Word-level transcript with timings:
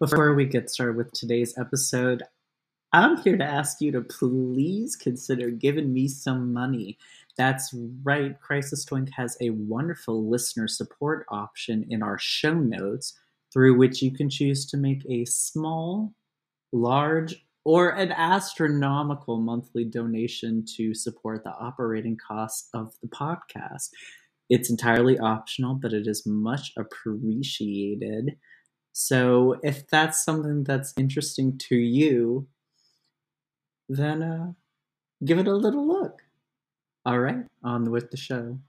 Before 0.00 0.34
we 0.34 0.46
get 0.46 0.70
started 0.70 0.96
with 0.96 1.12
today's 1.12 1.56
episode, 1.56 2.24
I'm 2.92 3.16
here 3.18 3.36
to 3.36 3.44
ask 3.44 3.80
you 3.80 3.92
to 3.92 4.00
please 4.00 4.96
consider 4.96 5.50
giving 5.50 5.92
me 5.92 6.08
some 6.08 6.52
money. 6.52 6.98
That's 7.38 7.72
right, 8.02 8.38
Crisis 8.40 8.84
Twink 8.84 9.10
has 9.16 9.36
a 9.40 9.50
wonderful 9.50 10.28
listener 10.28 10.66
support 10.66 11.24
option 11.28 11.86
in 11.90 12.02
our 12.02 12.18
show 12.18 12.54
notes 12.54 13.16
through 13.52 13.78
which 13.78 14.02
you 14.02 14.10
can 14.10 14.28
choose 14.28 14.66
to 14.66 14.76
make 14.76 15.04
a 15.08 15.24
small, 15.26 16.12
large, 16.72 17.46
or 17.64 17.90
an 17.90 18.10
astronomical 18.10 19.40
monthly 19.40 19.84
donation 19.84 20.64
to 20.76 20.92
support 20.92 21.44
the 21.44 21.52
operating 21.52 22.16
costs 22.16 22.68
of 22.74 22.94
the 23.00 23.08
podcast. 23.08 23.90
It's 24.50 24.70
entirely 24.70 25.20
optional, 25.20 25.76
but 25.76 25.92
it 25.92 26.08
is 26.08 26.26
much 26.26 26.72
appreciated. 26.76 28.36
So 28.94 29.58
if 29.64 29.88
that's 29.88 30.24
something 30.24 30.62
that's 30.62 30.94
interesting 30.96 31.58
to 31.58 31.74
you, 31.74 32.46
then 33.88 34.22
uh, 34.22 34.52
give 35.24 35.38
it 35.38 35.48
a 35.48 35.54
little 35.54 35.86
look. 35.86 36.22
All 37.04 37.18
right, 37.18 37.44
on 37.64 37.90
with 37.90 38.12
the 38.12 38.16
show. 38.16 38.60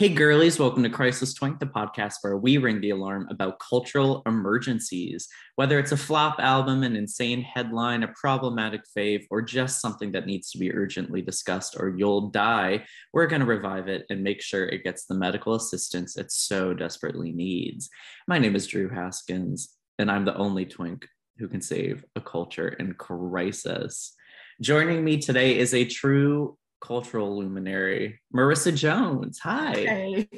Hey 0.00 0.08
girlies, 0.08 0.58
welcome 0.58 0.82
to 0.82 0.88
Crisis 0.88 1.34
Twink, 1.34 1.58
the 1.58 1.66
podcast 1.66 2.14
where 2.22 2.38
we 2.38 2.56
ring 2.56 2.80
the 2.80 2.88
alarm 2.88 3.28
about 3.28 3.60
cultural 3.60 4.22
emergencies. 4.24 5.28
Whether 5.56 5.78
it's 5.78 5.92
a 5.92 5.96
flop 5.98 6.36
album, 6.38 6.84
an 6.84 6.96
insane 6.96 7.42
headline, 7.42 8.02
a 8.02 8.08
problematic 8.08 8.80
fave, 8.96 9.26
or 9.30 9.42
just 9.42 9.82
something 9.82 10.10
that 10.12 10.24
needs 10.24 10.50
to 10.52 10.58
be 10.58 10.72
urgently 10.72 11.20
discussed 11.20 11.76
or 11.78 11.94
you'll 11.98 12.30
die, 12.30 12.86
we're 13.12 13.26
going 13.26 13.40
to 13.40 13.46
revive 13.46 13.88
it 13.88 14.06
and 14.08 14.24
make 14.24 14.40
sure 14.40 14.64
it 14.64 14.84
gets 14.84 15.04
the 15.04 15.14
medical 15.14 15.54
assistance 15.54 16.16
it 16.16 16.32
so 16.32 16.72
desperately 16.72 17.30
needs. 17.30 17.90
My 18.26 18.38
name 18.38 18.56
is 18.56 18.66
Drew 18.66 18.88
Haskins, 18.88 19.76
and 19.98 20.10
I'm 20.10 20.24
the 20.24 20.38
only 20.38 20.64
twink 20.64 21.06
who 21.36 21.46
can 21.46 21.60
save 21.60 22.06
a 22.16 22.22
culture 22.22 22.68
in 22.68 22.94
crisis. 22.94 24.14
Joining 24.62 25.04
me 25.04 25.18
today 25.18 25.58
is 25.58 25.74
a 25.74 25.84
true 25.84 26.56
cultural 26.80 27.38
luminary, 27.38 28.20
Marissa 28.34 28.74
Jones. 28.74 29.38
Hi. 29.42 29.72
Hey. 29.74 30.28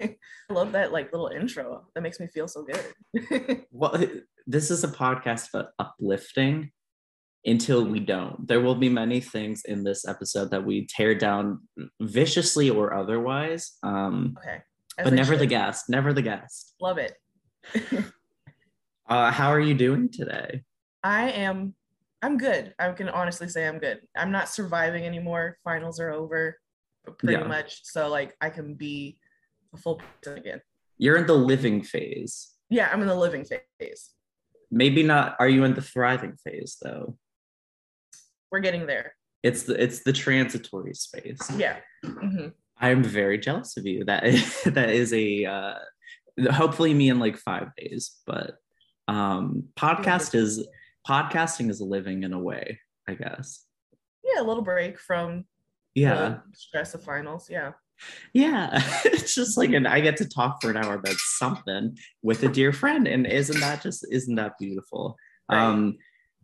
I 0.02 0.52
love 0.52 0.72
that 0.72 0.92
like 0.92 1.12
little 1.12 1.28
intro. 1.28 1.86
That 1.94 2.02
makes 2.02 2.20
me 2.20 2.26
feel 2.26 2.48
so 2.48 2.64
good. 2.64 3.64
well, 3.70 3.96
this 4.46 4.70
is 4.70 4.84
a 4.84 4.88
podcast 4.88 5.50
about 5.54 5.70
uplifting 5.78 6.70
until 7.46 7.84
we 7.84 8.00
don't. 8.00 8.46
There 8.46 8.60
will 8.60 8.74
be 8.74 8.88
many 8.88 9.20
things 9.20 9.62
in 9.64 9.84
this 9.84 10.06
episode 10.06 10.50
that 10.50 10.64
we 10.64 10.86
tear 10.86 11.14
down 11.14 11.60
viciously 12.00 12.70
or 12.70 12.94
otherwise. 12.94 13.72
Um, 13.82 14.36
okay. 14.38 14.62
As 14.98 15.04
but 15.04 15.12
never 15.12 15.34
should. 15.34 15.40
the 15.40 15.46
guest. 15.46 15.88
Never 15.88 16.12
the 16.12 16.22
guest. 16.22 16.74
Love 16.80 16.98
it. 16.98 17.14
uh, 19.08 19.30
how 19.30 19.48
are 19.48 19.60
you 19.60 19.74
doing 19.74 20.08
today? 20.10 20.62
I 21.02 21.30
am 21.30 21.74
I'm 22.24 22.38
good. 22.38 22.72
I 22.78 22.90
can 22.92 23.10
honestly 23.10 23.50
say 23.50 23.68
I'm 23.68 23.78
good. 23.78 24.00
I'm 24.16 24.32
not 24.32 24.48
surviving 24.48 25.04
anymore. 25.04 25.58
Finals 25.62 26.00
are 26.00 26.10
over, 26.10 26.56
pretty 27.18 27.34
yeah. 27.38 27.46
much. 27.46 27.80
So 27.84 28.08
like 28.08 28.34
I 28.40 28.48
can 28.48 28.76
be 28.76 29.18
a 29.74 29.76
full 29.76 30.00
person 30.22 30.38
again. 30.38 30.62
You're 30.96 31.18
in 31.18 31.26
the 31.26 31.34
living 31.34 31.82
phase. 31.82 32.48
Yeah, 32.70 32.88
I'm 32.90 33.02
in 33.02 33.08
the 33.08 33.14
living 33.14 33.44
phase. 33.44 34.10
Maybe 34.70 35.02
not. 35.02 35.36
Are 35.38 35.50
you 35.50 35.64
in 35.64 35.74
the 35.74 35.82
thriving 35.82 36.38
phase 36.42 36.78
though? 36.82 37.18
We're 38.50 38.60
getting 38.60 38.86
there. 38.86 39.16
It's 39.42 39.64
the 39.64 39.80
it's 39.82 40.02
the 40.02 40.14
transitory 40.14 40.94
space. 40.94 41.50
Yeah. 41.54 41.76
Mm-hmm. 42.06 42.48
I'm 42.78 43.02
very 43.02 43.36
jealous 43.36 43.76
of 43.76 43.84
you. 43.84 44.06
That 44.06 44.24
is 44.24 44.62
that 44.64 44.88
is 44.88 45.12
a 45.12 45.44
uh, 45.44 45.74
hopefully 46.50 46.94
me 46.94 47.10
in 47.10 47.18
like 47.18 47.36
five 47.36 47.68
days, 47.76 48.16
but 48.26 48.56
um 49.08 49.64
podcast 49.76 50.34
is 50.34 50.66
podcasting 51.06 51.70
is 51.70 51.80
living 51.80 52.22
in 52.22 52.32
a 52.32 52.38
way, 52.38 52.80
I 53.08 53.14
guess. 53.14 53.64
Yeah, 54.24 54.42
a 54.42 54.44
little 54.44 54.62
break 54.62 54.98
from 54.98 55.44
yeah 55.94 56.38
stress 56.54 56.94
of 56.94 57.02
finals. 57.02 57.48
Yeah. 57.50 57.72
Yeah, 58.32 58.82
it's 59.04 59.34
just 59.34 59.56
like, 59.56 59.70
and 59.70 59.86
I 59.86 60.00
get 60.00 60.16
to 60.18 60.28
talk 60.28 60.60
for 60.60 60.70
an 60.70 60.76
hour 60.76 60.94
about 60.94 61.14
something 61.14 61.96
with 62.22 62.42
a 62.42 62.48
dear 62.48 62.72
friend, 62.72 63.06
and 63.06 63.26
isn't 63.26 63.60
that 63.60 63.82
just 63.82 64.04
isn't 64.10 64.34
that 64.34 64.58
beautiful? 64.58 65.16
Right. 65.50 65.60
Um, 65.60 65.98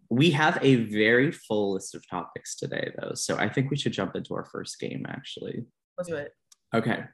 we 0.08 0.30
have 0.30 0.58
a 0.62 0.76
very 0.76 1.30
full 1.30 1.74
list 1.74 1.94
of 1.94 2.08
topics 2.08 2.56
today, 2.56 2.92
though, 3.00 3.14
so 3.14 3.36
I 3.36 3.48
think 3.48 3.70
we 3.70 3.76
should 3.76 3.92
jump 3.92 4.16
into 4.16 4.34
our 4.34 4.44
first 4.44 4.78
game. 4.78 5.04
Actually, 5.08 5.64
let's 5.98 6.08
do 6.08 6.16
it. 6.16 6.32
Okay, 6.74 7.04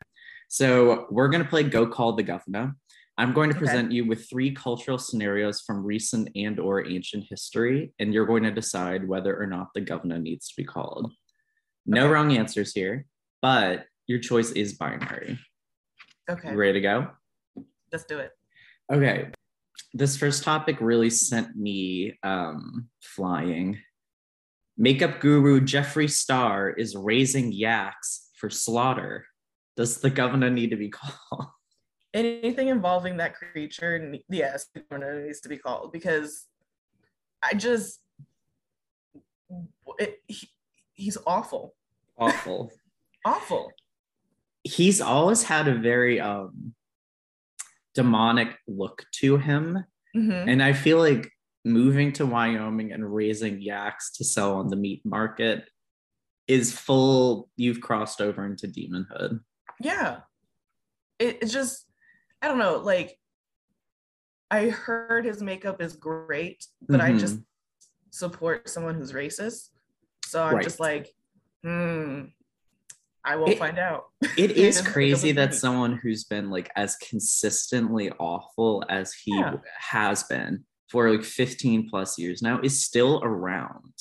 so 0.48 1.06
we're 1.10 1.28
gonna 1.28 1.44
play 1.44 1.62
Go 1.62 1.86
Call 1.86 2.12
the 2.12 2.22
Governor. 2.22 2.76
I'm 3.18 3.32
going 3.32 3.50
to 3.50 3.58
present 3.58 3.86
okay. 3.86 3.96
you 3.96 4.06
with 4.06 4.28
three 4.28 4.52
cultural 4.52 4.98
scenarios 4.98 5.62
from 5.62 5.84
recent 5.84 6.28
and 6.36 6.60
or 6.60 6.86
ancient 6.86 7.24
history, 7.30 7.92
and 7.98 8.12
you're 8.12 8.26
going 8.26 8.42
to 8.42 8.50
decide 8.50 9.08
whether 9.08 9.40
or 9.40 9.46
not 9.46 9.68
the 9.74 9.80
governor 9.80 10.18
needs 10.18 10.48
to 10.48 10.54
be 10.56 10.64
called. 10.64 11.12
No 11.86 12.02
okay. 12.02 12.10
wrong 12.10 12.36
answers 12.36 12.74
here, 12.74 13.06
but 13.40 13.86
your 14.06 14.18
choice 14.18 14.50
is 14.50 14.74
binary. 14.74 15.38
Okay. 16.28 16.50
You 16.50 16.56
ready 16.56 16.74
to 16.74 16.80
go? 16.80 17.08
Let's 17.90 18.04
do 18.04 18.18
it. 18.18 18.32
Okay. 18.92 19.30
This 19.94 20.16
first 20.16 20.44
topic 20.44 20.76
really 20.80 21.08
sent 21.08 21.56
me 21.56 22.18
um, 22.22 22.88
flying. 23.00 23.78
Makeup 24.76 25.20
guru 25.20 25.60
Jeffree 25.60 26.10
Star 26.10 26.68
is 26.68 26.94
raising 26.94 27.50
yaks 27.50 28.28
for 28.38 28.50
slaughter. 28.50 29.24
Does 29.76 30.00
the 30.00 30.10
governor 30.10 30.50
need 30.50 30.70
to 30.70 30.76
be 30.76 30.88
called? 31.30 31.46
Anything 32.16 32.68
involving 32.68 33.18
that 33.18 33.34
creature, 33.34 34.14
yes, 34.28 34.66
needs 34.90 35.40
to 35.40 35.48
be 35.48 35.58
called 35.58 35.92
because 35.92 36.46
I 37.42 37.54
just 37.54 38.00
it, 39.98 40.20
he, 40.26 40.48
he's 40.94 41.18
awful. 41.26 41.74
Awful. 42.18 42.72
awful. 43.24 43.72
He's 44.64 45.00
always 45.00 45.44
had 45.44 45.68
a 45.68 45.74
very 45.74 46.20
um 46.20 46.74
demonic 47.94 48.56
look 48.66 49.04
to 49.20 49.38
him. 49.38 49.84
Mm-hmm. 50.14 50.48
And 50.48 50.62
I 50.62 50.72
feel 50.72 50.98
like 50.98 51.30
moving 51.64 52.12
to 52.12 52.26
Wyoming 52.26 52.92
and 52.92 53.12
raising 53.12 53.60
yaks 53.60 54.12
to 54.12 54.24
sell 54.24 54.54
on 54.54 54.68
the 54.68 54.76
meat 54.76 55.02
market 55.04 55.68
is 56.46 56.78
full 56.78 57.48
you've 57.56 57.80
crossed 57.80 58.20
over 58.20 58.44
into 58.46 58.68
demonhood. 58.68 59.40
Yeah. 59.80 60.20
It, 61.18 61.38
it 61.42 61.46
just 61.46 61.85
I 62.46 62.48
don't 62.48 62.58
know, 62.58 62.76
like 62.76 63.18
I 64.52 64.68
heard 64.68 65.24
his 65.24 65.42
makeup 65.42 65.82
is 65.82 65.96
great, 65.96 66.64
but 66.88 67.00
mm-hmm. 67.00 67.16
I 67.16 67.18
just 67.18 67.40
support 68.12 68.68
someone 68.68 68.94
who's 68.94 69.10
racist. 69.12 69.70
So 70.26 70.44
I'm 70.44 70.54
right. 70.54 70.62
just 70.62 70.78
like, 70.78 71.12
hmm, 71.64 72.26
I 73.24 73.34
will 73.34 73.50
it, 73.50 73.58
find 73.58 73.80
out. 73.80 74.04
It 74.38 74.52
is 74.52 74.80
crazy 74.86 75.32
that 75.32 75.56
someone 75.56 75.98
who's 76.00 76.22
been 76.22 76.48
like 76.48 76.70
as 76.76 76.94
consistently 76.98 78.12
awful 78.20 78.84
as 78.88 79.12
he 79.12 79.34
yeah. 79.34 79.56
has 79.80 80.22
been 80.22 80.62
for 80.88 81.10
like 81.10 81.24
15 81.24 81.88
plus 81.90 82.16
years 82.16 82.42
now 82.42 82.60
is 82.62 82.80
still 82.80 83.20
around. 83.24 83.92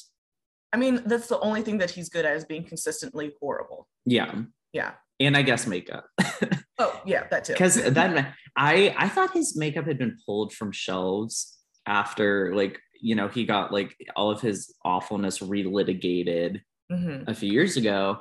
I 0.71 0.77
mean, 0.77 1.01
that's 1.07 1.29
the 1.29 1.39
only 1.39 1.63
thing 1.63 1.79
that 1.79 1.89
he's 1.89 2.09
good 2.09 2.25
at 2.25 2.35
is 2.35 2.45
being 2.45 2.63
consistently 2.63 3.31
horrible. 3.41 3.87
Yeah. 4.05 4.43
Yeah. 4.71 4.91
And 5.19 5.37
I 5.37 5.41
guess 5.41 5.67
makeup. 5.67 6.05
Oh 6.77 7.01
yeah, 7.05 7.23
that 7.31 7.45
too. 7.45 7.53
Because 7.53 7.75
then 7.75 8.33
I 8.57 8.93
I 8.97 9.07
thought 9.07 9.31
his 9.33 9.55
makeup 9.55 9.85
had 9.85 9.97
been 9.97 10.17
pulled 10.25 10.53
from 10.53 10.71
shelves 10.71 11.57
after 11.85 12.53
like 12.53 12.79
you 12.99 13.15
know 13.15 13.27
he 13.27 13.45
got 13.45 13.71
like 13.71 13.95
all 14.15 14.29
of 14.29 14.41
his 14.41 14.73
awfulness 14.83 15.39
relitigated 15.39 16.61
mm-hmm. 16.91 17.29
a 17.29 17.33
few 17.33 17.51
years 17.51 17.77
ago. 17.77 18.19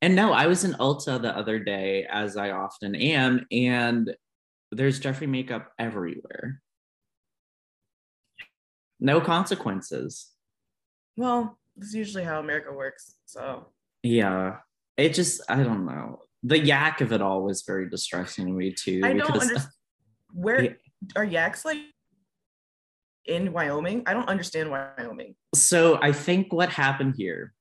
And 0.00 0.16
no, 0.16 0.32
I 0.32 0.46
was 0.46 0.64
in 0.64 0.72
Ulta 0.74 1.20
the 1.20 1.36
other 1.36 1.60
day, 1.60 2.06
as 2.10 2.36
I 2.36 2.50
often 2.50 2.96
am, 2.96 3.46
and 3.52 4.12
there's 4.72 5.00
Jeffree 5.00 5.28
makeup 5.28 5.70
everywhere. 5.78 6.60
No 8.98 9.20
consequences. 9.20 10.30
Well, 11.16 11.58
that's 11.76 11.94
usually 11.94 12.24
how 12.24 12.40
America 12.40 12.72
works. 12.72 13.14
So 13.26 13.66
yeah, 14.02 14.56
it 14.96 15.14
just 15.14 15.40
I 15.48 15.62
don't 15.62 15.86
know 15.86 16.20
the 16.42 16.58
yak 16.58 17.00
of 17.00 17.12
it 17.12 17.22
all 17.22 17.42
was 17.42 17.62
very 17.62 17.88
distressing 17.88 18.46
to 18.46 18.52
me 18.52 18.72
too. 18.72 19.00
I 19.04 19.12
don't 19.12 19.30
understand 19.30 19.72
where 20.32 20.62
yeah. 20.62 20.70
are 21.16 21.24
yaks 21.24 21.64
like 21.64 21.78
in 23.26 23.52
Wyoming? 23.52 24.02
I 24.06 24.14
don't 24.14 24.28
understand 24.28 24.70
Wyoming. 24.70 25.36
So 25.54 25.98
I 26.02 26.12
think 26.12 26.52
what 26.52 26.70
happened 26.70 27.14
here. 27.16 27.52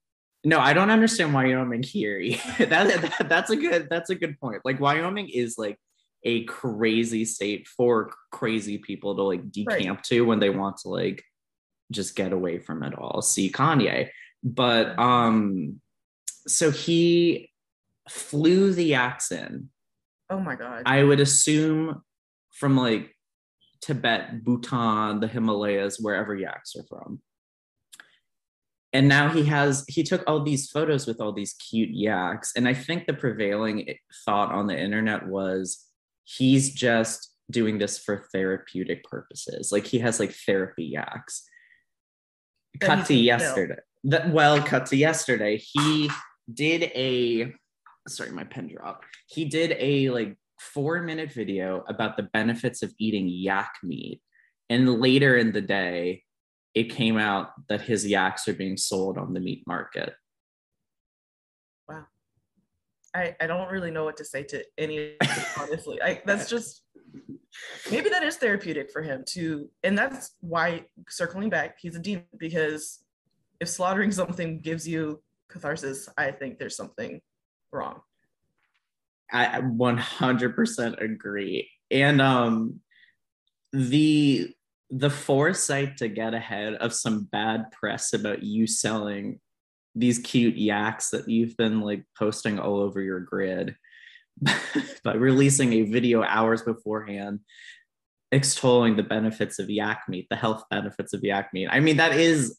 No, 0.44 0.60
I 0.60 0.74
don't 0.74 0.90
understand 0.90 1.34
Wyoming 1.34 1.84
here. 1.84 2.20
that, 2.58 2.70
that, 2.70 3.30
that's 3.30 3.52
a 3.52 3.56
good 3.56 3.88
that's 3.90 4.10
a 4.10 4.16
good 4.16 4.40
point. 4.40 4.62
Like 4.66 4.80
Wyoming 4.80 5.30
is 5.30 5.58
like 5.58 5.78
a 6.24 6.44
crazy 6.46 7.26
state 7.26 7.68
for 7.68 8.12
crazy 8.32 8.78
people 8.80 9.16
to 9.16 9.24
like 9.24 9.52
decamp 9.52 9.98
right. 9.98 10.04
to 10.06 10.22
when 10.22 10.40
they 10.40 10.50
want 10.50 10.78
to 10.78 10.90
like 10.90 11.24
just 11.92 12.16
get 12.16 12.34
away 12.34 12.58
from 12.58 12.82
it 12.82 12.98
all. 12.98 13.22
See 13.22 13.52
Kanye. 13.52 14.10
But 14.44 14.98
um 14.98 15.80
so 16.48 16.72
he 16.72 17.52
flew 18.10 18.74
the 18.74 18.86
yaks 18.86 19.32
in. 19.32 19.70
Oh 20.30 20.40
my 20.40 20.56
god. 20.56 20.84
I 20.86 21.04
would 21.04 21.20
assume 21.20 22.02
from 22.52 22.78
like 22.78 23.16
Tibet, 23.82 24.44
Bhutan, 24.44 25.20
the 25.20 25.28
Himalayas, 25.28 26.00
wherever 26.00 26.36
yaks 26.36 26.76
are 26.76 26.84
from. 26.84 27.22
And 28.94 29.08
now 29.08 29.30
he 29.30 29.44
has 29.46 29.86
he 29.88 30.04
took 30.04 30.24
all 30.28 30.44
these 30.44 30.70
photos 30.70 31.08
with 31.08 31.22
all 31.22 31.32
these 31.32 31.54
cute 31.54 31.92
yaks. 31.92 32.52
And 32.56 32.68
I 32.68 32.74
think 32.74 33.08
the 33.08 33.14
prevailing 33.14 33.94
thought 34.26 34.52
on 34.52 34.68
the 34.68 34.78
internet 34.78 35.28
was 35.28 35.86
he's 36.26 36.74
just 36.74 37.34
doing 37.50 37.78
this 37.78 37.98
for 37.98 38.28
therapeutic 38.34 39.04
purposes. 39.04 39.72
Like 39.72 39.86
he 39.86 40.00
has 40.00 40.20
like 40.20 40.32
therapy 40.32 40.86
yaks. 40.86 41.44
cut 42.80 43.06
to 43.08 43.14
yesterday. 43.14 43.80
The, 44.04 44.30
well, 44.34 44.62
cut 44.62 44.88
to 44.88 44.98
yesterday. 44.98 45.58
He 45.58 46.10
did 46.54 46.84
a 46.84 47.54
sorry, 48.08 48.32
my 48.32 48.44
pen 48.44 48.68
dropped. 48.68 49.06
He 49.28 49.46
did 49.46 49.76
a 49.80 50.10
like 50.10 50.38
four 50.60 51.02
minute 51.02 51.32
video 51.32 51.84
about 51.88 52.18
the 52.18 52.24
benefits 52.24 52.84
of 52.84 52.94
eating 53.00 53.28
yak 53.28 53.74
meat. 53.84 54.22
And 54.70 55.00
later 55.00 55.38
in 55.38 55.52
the 55.52 55.62
day, 55.62 56.24
it 56.74 56.86
came 56.86 57.18
out 57.18 57.50
that 57.68 57.82
his 57.82 58.06
yaks 58.06 58.48
are 58.48 58.54
being 58.54 58.78
sold 58.78 59.18
on 59.18 59.34
the 59.34 59.40
meat 59.40 59.64
market. 59.68 60.14
Wow. 61.90 62.06
I, 63.14 63.36
I 63.42 63.48
don't 63.48 63.70
really 63.70 63.92
know 63.92 64.06
what 64.06 64.18
to 64.18 64.26
say 64.26 64.44
to 64.44 64.64
any 64.78 65.18
honestly. 65.60 66.02
I 66.02 66.22
that's 66.26 66.50
just 66.50 66.84
maybe 67.92 68.10
that 68.10 68.24
is 68.24 68.38
therapeutic 68.38 68.92
for 68.92 69.02
him 69.02 69.24
to 69.28 69.70
and 69.84 69.98
that's 69.98 70.36
why 70.40 70.86
circling 71.10 71.50
back, 71.50 71.78
he's 71.80 71.96
a 71.96 72.00
demon 72.00 72.26
because 72.38 73.04
if 73.60 73.68
slaughtering 73.68 74.12
something 74.12 74.60
gives 74.62 74.88
you 74.88 75.22
catharsis, 75.52 76.10
I 76.18 76.32
think 76.32 76.58
there's 76.58 76.76
something 76.76 77.22
wrong. 77.72 78.02
I 79.32 79.62
100% 79.62 81.02
agree. 81.02 81.70
And 81.90 82.22
um 82.22 82.80
the 83.74 84.54
the 84.90 85.10
foresight 85.10 85.98
to 85.98 86.10
get 86.10 86.34
ahead 86.34 86.74
of 86.76 86.94
some 86.94 87.24
bad 87.32 87.72
press 87.72 88.12
about 88.12 88.44
you 88.44 88.68
selling 88.68 89.40
these 89.96 90.20
cute 90.20 90.58
yaks 90.58 91.10
that 91.12 91.30
you've 91.30 91.56
been 91.56 91.80
like 91.80 92.04
posting 92.18 92.60
all 92.60 92.80
over 92.82 93.02
your 93.02 93.22
grid 93.22 93.76
by 95.04 95.14
releasing 95.14 95.74
a 95.74 95.82
video 95.84 96.24
hours 96.24 96.62
beforehand 96.62 97.40
extolling 98.32 98.96
the 98.96 99.04
benefits 99.04 99.60
of 99.60 99.70
yak 99.70 100.04
meat, 100.08 100.28
the 100.30 100.36
health 100.36 100.64
benefits 100.70 101.14
of 101.14 101.24
yak 101.24 101.50
meat. 101.54 101.68
I 101.70 101.80
mean, 101.80 101.98
that 101.98 102.14
is 102.14 102.58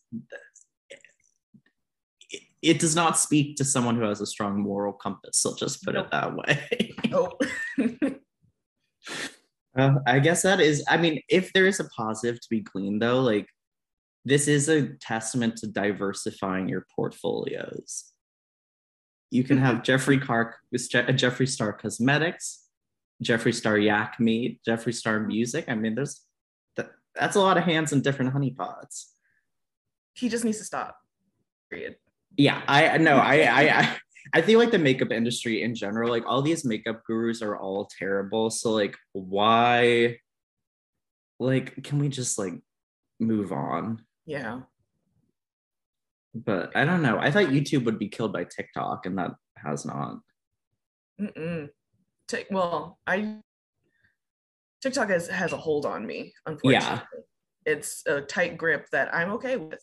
it 2.62 2.78
does 2.78 2.94
not 2.94 3.18
speak 3.18 3.56
to 3.56 3.64
someone 3.64 3.96
who 3.96 4.04
has 4.04 4.20
a 4.20 4.26
strong 4.26 4.60
moral 4.60 4.92
compass. 4.92 5.44
I'll 5.44 5.54
just 5.54 5.82
put 5.82 5.94
nope. 5.94 6.06
it 6.06 6.10
that 6.12 6.36
way. 6.36 6.94
nope. 7.10 7.42
uh, 9.76 9.94
I 10.06 10.20
guess 10.20 10.42
that 10.42 10.60
is, 10.60 10.84
I 10.88 10.96
mean, 10.96 11.20
if 11.28 11.52
there 11.52 11.66
is 11.66 11.80
a 11.80 11.88
positive 11.88 12.40
to 12.40 12.46
be 12.48 12.60
gleaned 12.60 13.02
though, 13.02 13.20
like 13.20 13.48
this 14.24 14.46
is 14.46 14.68
a 14.68 14.90
testament 14.94 15.56
to 15.58 15.66
diversifying 15.66 16.68
your 16.68 16.86
portfolios. 16.94 18.04
You 19.32 19.42
can 19.42 19.58
have 19.58 19.82
Jeffree 19.82 20.22
Cark, 20.22 20.56
Jeffree 20.72 21.48
Star 21.48 21.72
Cosmetics, 21.72 22.66
Jeffree 23.24 23.54
Star 23.54 23.76
Yak 23.76 24.20
Meat, 24.20 24.60
Jeffree 24.68 24.94
Star 24.94 25.18
Music. 25.18 25.64
I 25.68 25.74
mean, 25.74 25.96
there's 25.96 26.20
that, 26.76 26.90
that's 27.14 27.34
a 27.34 27.40
lot 27.40 27.56
of 27.56 27.64
hands 27.64 27.92
in 27.92 28.02
different 28.02 28.34
honeypots. 28.34 29.06
He 30.12 30.28
just 30.28 30.44
needs 30.44 30.58
to 30.58 30.64
stop. 30.64 30.98
Period 31.70 31.96
yeah 32.36 32.62
i 32.66 32.96
know 32.98 33.16
I, 33.16 33.34
I 33.62 33.96
i 34.34 34.42
feel 34.42 34.58
like 34.58 34.70
the 34.70 34.78
makeup 34.78 35.12
industry 35.12 35.62
in 35.62 35.74
general 35.74 36.10
like 36.10 36.24
all 36.26 36.42
these 36.42 36.64
makeup 36.64 37.02
gurus 37.06 37.42
are 37.42 37.56
all 37.56 37.88
terrible. 37.98 38.50
So 38.50 38.70
like 38.72 38.96
why 39.12 40.18
like 41.38 41.82
can 41.82 41.98
we 41.98 42.08
just 42.08 42.38
like 42.38 42.54
move 43.20 43.52
on? 43.52 44.04
Yeah. 44.26 44.60
But 46.34 46.74
i 46.76 46.84
don't 46.84 47.02
know. 47.02 47.18
I 47.18 47.30
thought 47.30 47.46
youtube 47.46 47.84
would 47.84 47.98
be 47.98 48.08
killed 48.08 48.32
by 48.32 48.44
tiktok 48.44 49.06
and 49.06 49.18
that 49.18 49.32
has 49.56 49.84
not. 49.84 50.20
Mm-mm. 51.20 51.68
T- 52.28 52.44
well 52.50 52.98
i 53.06 53.36
tiktok 54.80 55.10
has 55.10 55.28
has 55.28 55.52
a 55.52 55.56
hold 55.56 55.84
on 55.86 56.06
me 56.06 56.32
unfortunately. 56.46 56.86
Yeah. 56.86 57.00
it's 57.66 58.02
a 58.06 58.20
tight 58.22 58.56
grip 58.56 58.86
that 58.90 59.14
i'm 59.14 59.30
okay 59.32 59.56
with 59.56 59.82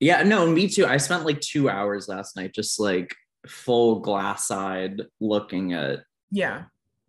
yeah, 0.00 0.22
no, 0.22 0.46
me 0.46 0.68
too. 0.68 0.86
I 0.86 0.96
spent 0.98 1.24
like 1.24 1.40
two 1.40 1.68
hours 1.68 2.08
last 2.08 2.36
night 2.36 2.54
just 2.54 2.78
like 2.78 3.14
full 3.46 4.00
glass 4.00 4.50
eyed 4.50 5.02
looking 5.20 5.72
at 5.72 6.00
yeah 6.30 6.64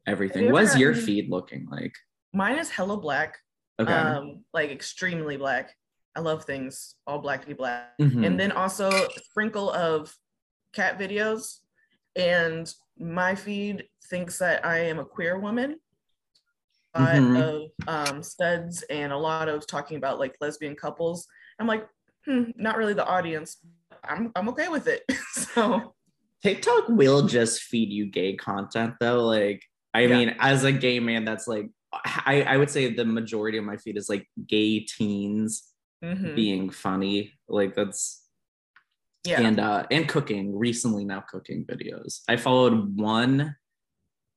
everything. 0.05 0.51
What's 0.51 0.77
your 0.77 0.93
feed 0.93 1.29
looking 1.29 1.67
like? 1.69 1.93
Mine 2.33 2.57
is 2.59 2.69
hella 2.69 2.97
black. 2.97 3.37
Okay. 3.79 3.91
Um, 3.91 4.43
like 4.53 4.71
extremely 4.71 5.37
black. 5.37 5.75
I 6.15 6.21
love 6.21 6.45
things 6.45 6.95
all 7.05 7.21
blackety 7.21 7.55
black. 7.55 7.97
Mm-hmm. 7.99 8.23
And 8.23 8.39
then 8.39 8.51
also 8.51 8.89
sprinkle 9.29 9.71
of 9.71 10.13
cat 10.73 10.97
videos. 10.97 11.59
And 12.15 12.71
my 12.97 13.35
feed 13.35 13.85
thinks 14.09 14.39
that 14.39 14.65
I 14.65 14.79
am 14.79 14.97
a 14.97 15.05
queer 15.05 15.39
woman. 15.39 15.77
A 16.95 17.01
lot 17.01 17.15
mm-hmm. 17.15 17.35
of 17.35 18.07
um, 18.09 18.23
studs 18.23 18.83
and 18.89 19.13
a 19.13 19.17
lot 19.17 19.49
of 19.49 19.67
talking 19.67 19.97
about 19.97 20.17
like 20.17 20.35
lesbian 20.41 20.75
couples. 20.75 21.27
I'm 21.59 21.67
like, 21.67 21.87
hmm, 22.27 22.51
not 22.55 22.77
really 22.77 22.93
the 22.93 23.05
audience. 23.05 23.57
I'm 24.03 24.31
I'm 24.35 24.49
okay 24.49 24.67
with 24.67 24.87
it. 24.87 25.03
so 25.31 25.93
TikTok 26.43 26.89
will 26.89 27.27
just 27.27 27.63
feed 27.63 27.91
you 27.91 28.05
gay 28.05 28.35
content 28.35 28.95
though. 28.99 29.25
Like, 29.25 29.63
I 29.93 30.01
yeah. 30.01 30.17
mean, 30.17 30.35
as 30.39 30.63
a 30.63 30.71
gay 30.71 30.99
man, 30.99 31.25
that's 31.25 31.47
like 31.47 31.69
I, 31.93 32.43
I 32.43 32.57
would 32.57 32.69
say 32.69 32.93
the 32.93 33.05
majority 33.05 33.57
of 33.57 33.63
my 33.63 33.77
feed 33.77 33.97
is 33.97 34.09
like 34.09 34.27
gay 34.45 34.81
teens 34.81 35.63
mm-hmm. 36.03 36.35
being 36.35 36.69
funny. 36.69 37.33
Like 37.47 37.75
that's 37.75 38.23
yeah. 39.23 39.41
And 39.41 39.59
uh 39.59 39.85
and 39.91 40.07
cooking, 40.07 40.57
recently 40.57 41.05
now 41.05 41.23
cooking 41.29 41.65
videos. 41.65 42.21
I 42.27 42.37
followed 42.37 42.97
one 42.97 43.55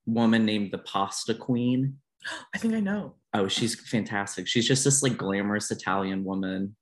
woman 0.07 0.45
named 0.45 0.73
the 0.73 0.79
Pasta 0.79 1.35
Queen. 1.35 1.99
I 2.55 2.59
think 2.59 2.75
I 2.75 2.81
know. 2.81 3.17
Oh, 3.33 3.47
she's 3.47 3.79
fantastic. 3.89 4.49
She's 4.49 4.67
just 4.67 4.85
this 4.85 5.03
like 5.03 5.17
glamorous 5.17 5.71
Italian 5.71 6.25
woman 6.25 6.75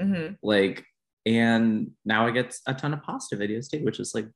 Mm-hmm. 0.00 0.34
Like, 0.42 0.84
and 1.26 1.90
now 2.04 2.26
I 2.26 2.30
get 2.30 2.54
a 2.66 2.74
ton 2.74 2.94
of 2.94 3.02
pasta 3.02 3.36
videos 3.36 3.70
too, 3.70 3.84
which 3.84 4.00
is 4.00 4.14
like 4.14 4.28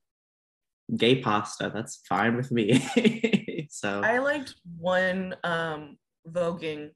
gay 0.96 1.20
pasta. 1.20 1.70
That's 1.74 2.02
fine 2.08 2.36
with 2.36 2.50
me. 2.50 3.66
so 3.70 4.00
I 4.00 4.18
liked 4.18 4.54
one 4.78 5.34
um 5.44 5.96
voguing 6.28 6.90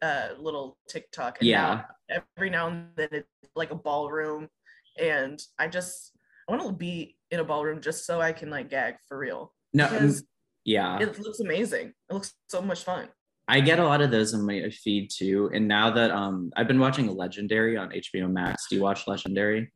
uh 0.00 0.28
little 0.38 0.78
TikTok. 0.88 1.38
And 1.40 1.48
yeah. 1.48 1.82
Now, 2.08 2.22
every 2.36 2.50
now 2.50 2.68
and 2.68 2.86
then 2.96 3.08
it's 3.12 3.28
like 3.54 3.70
a 3.70 3.76
ballroom. 3.76 4.48
And 4.98 5.40
I 5.58 5.68
just 5.68 6.12
I 6.48 6.52
want 6.52 6.66
to 6.66 6.72
be 6.72 7.16
in 7.30 7.40
a 7.40 7.44
ballroom 7.44 7.80
just 7.80 8.04
so 8.06 8.20
I 8.20 8.32
can 8.32 8.50
like 8.50 8.70
gag 8.70 8.96
for 9.08 9.18
real. 9.18 9.54
No, 9.72 9.88
because 9.88 10.24
yeah. 10.64 10.98
It 11.00 11.18
looks 11.18 11.40
amazing. 11.40 11.92
It 12.10 12.12
looks 12.12 12.34
so 12.48 12.62
much 12.62 12.84
fun. 12.84 13.08
I 13.48 13.60
get 13.60 13.78
a 13.78 13.84
lot 13.84 14.00
of 14.00 14.10
those 14.10 14.34
in 14.34 14.46
my 14.46 14.70
feed 14.70 15.10
too. 15.10 15.50
And 15.52 15.66
now 15.68 15.90
that 15.90 16.10
um 16.10 16.52
I've 16.56 16.68
been 16.68 16.78
watching 16.78 17.06
Legendary 17.08 17.76
on 17.76 17.90
HBO 17.90 18.30
Max. 18.30 18.66
Do 18.68 18.76
you 18.76 18.82
watch 18.82 19.06
Legendary? 19.06 19.70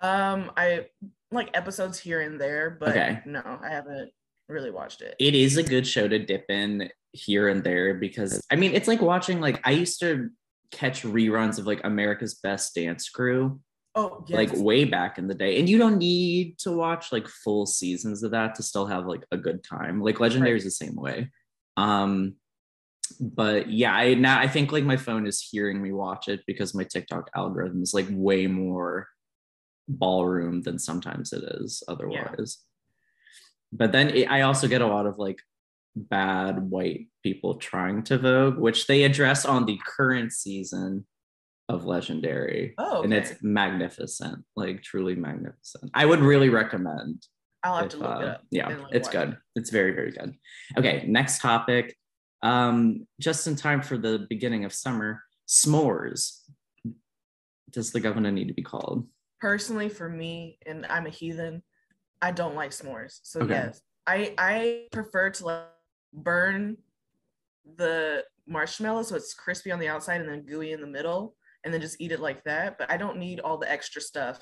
Um 0.00 0.52
I 0.56 0.86
like 1.32 1.50
episodes 1.54 1.98
here 1.98 2.20
and 2.20 2.40
there, 2.40 2.70
but 2.70 2.90
okay. 2.90 3.20
no, 3.26 3.42
I 3.62 3.68
haven't 3.68 4.10
really 4.48 4.70
watched 4.70 5.02
it. 5.02 5.16
It 5.18 5.34
is 5.34 5.56
a 5.56 5.62
good 5.62 5.86
show 5.86 6.08
to 6.08 6.18
dip 6.18 6.46
in 6.48 6.90
here 7.12 7.48
and 7.48 7.62
there 7.64 7.94
because 7.94 8.44
I 8.50 8.56
mean 8.56 8.74
it's 8.74 8.88
like 8.88 9.02
watching 9.02 9.40
like 9.40 9.60
I 9.64 9.72
used 9.72 10.00
to 10.00 10.30
catch 10.70 11.02
reruns 11.02 11.58
of 11.58 11.66
like 11.66 11.80
America's 11.84 12.34
Best 12.34 12.74
Dance 12.74 13.08
Crew. 13.08 13.60
Oh, 13.96 14.24
yes. 14.28 14.36
like 14.36 14.52
way 14.54 14.84
back 14.84 15.18
in 15.18 15.26
the 15.26 15.34
day. 15.34 15.58
And 15.58 15.68
you 15.68 15.76
don't 15.76 15.98
need 15.98 16.58
to 16.60 16.70
watch 16.70 17.10
like 17.10 17.26
full 17.26 17.66
seasons 17.66 18.22
of 18.22 18.30
that 18.30 18.54
to 18.54 18.62
still 18.62 18.86
have 18.86 19.04
like 19.04 19.24
a 19.32 19.36
good 19.36 19.64
time. 19.64 20.00
Like 20.00 20.20
Legendary 20.20 20.52
right. 20.52 20.58
is 20.58 20.64
the 20.64 20.70
same 20.70 20.94
way. 20.94 21.32
Um 21.76 22.36
but 23.20 23.70
yeah, 23.70 23.92
I 23.92 24.14
now 24.14 24.40
I 24.40 24.48
think 24.48 24.72
like 24.72 24.84
my 24.84 24.96
phone 24.96 25.26
is 25.26 25.40
hearing 25.42 25.82
me 25.82 25.92
watch 25.92 26.28
it 26.28 26.40
because 26.46 26.74
my 26.74 26.84
TikTok 26.84 27.30
algorithm 27.36 27.82
is 27.82 27.92
like 27.92 28.06
way 28.10 28.46
more 28.46 29.08
ballroom 29.86 30.62
than 30.62 30.78
sometimes 30.78 31.34
it 31.34 31.44
is 31.60 31.82
otherwise. 31.86 32.58
Yeah. 32.58 33.76
But 33.78 33.92
then 33.92 34.08
it, 34.08 34.30
I 34.30 34.40
also 34.42 34.66
get 34.68 34.80
a 34.80 34.86
lot 34.86 35.06
of 35.06 35.18
like 35.18 35.38
bad 35.94 36.70
white 36.70 37.08
people 37.22 37.56
trying 37.56 38.04
to 38.04 38.16
vogue, 38.16 38.56
which 38.56 38.86
they 38.86 39.02
address 39.02 39.44
on 39.44 39.66
the 39.66 39.78
current 39.86 40.32
season 40.32 41.06
of 41.68 41.84
Legendary. 41.84 42.74
Oh, 42.78 42.98
okay. 42.98 43.04
and 43.04 43.14
it's 43.14 43.34
magnificent, 43.42 44.44
like 44.56 44.82
truly 44.82 45.14
magnificent. 45.14 45.90
I 45.92 46.06
would 46.06 46.20
really 46.20 46.48
recommend. 46.48 47.26
I'll 47.62 47.76
have 47.76 47.86
if, 47.86 47.92
to 47.92 47.98
look 47.98 48.16
uh, 48.16 48.20
it 48.20 48.28
up. 48.28 48.42
Yeah, 48.50 48.76
it's 48.90 49.10
good. 49.10 49.30
It. 49.30 49.38
It's 49.56 49.70
very, 49.70 49.92
very 49.92 50.10
good. 50.10 50.34
Okay, 50.78 51.04
next 51.06 51.42
topic 51.42 51.94
um, 52.42 53.06
just 53.20 53.46
in 53.46 53.56
time 53.56 53.82
for 53.82 53.98
the 53.98 54.26
beginning 54.28 54.64
of 54.64 54.72
summer, 54.72 55.22
s'mores. 55.48 56.40
does 57.70 57.92
the 57.92 58.00
governor 58.00 58.32
need 58.32 58.48
to 58.48 58.54
be 58.54 58.62
called? 58.62 59.06
Personally, 59.40 59.88
for 59.88 60.08
me, 60.08 60.58
and 60.66 60.84
I'm 60.86 61.06
a 61.06 61.10
heathen, 61.10 61.62
I 62.20 62.32
don't 62.32 62.54
like 62.54 62.70
s'mores. 62.72 63.20
So 63.22 63.40
Okay. 63.40 63.54
yes, 63.54 63.80
I 64.06 64.34
I 64.38 64.86
prefer 64.92 65.30
to 65.30 65.44
like 65.44 65.66
burn 66.12 66.76
the 67.76 68.24
marshmallow 68.46 69.02
so 69.04 69.14
it's 69.14 69.32
crispy 69.32 69.70
on 69.70 69.78
the 69.78 69.86
outside 69.88 70.20
and 70.20 70.28
then 70.28 70.42
gooey 70.42 70.72
in 70.72 70.80
the 70.80 70.86
middle, 70.86 71.36
and 71.64 71.72
then 71.72 71.80
just 71.80 72.00
eat 72.00 72.12
it 72.12 72.20
like 72.20 72.42
that. 72.44 72.76
But 72.78 72.90
I 72.90 72.96
don't 72.96 73.18
need 73.18 73.40
all 73.40 73.56
the 73.58 73.70
extra 73.70 74.02
stuff. 74.02 74.38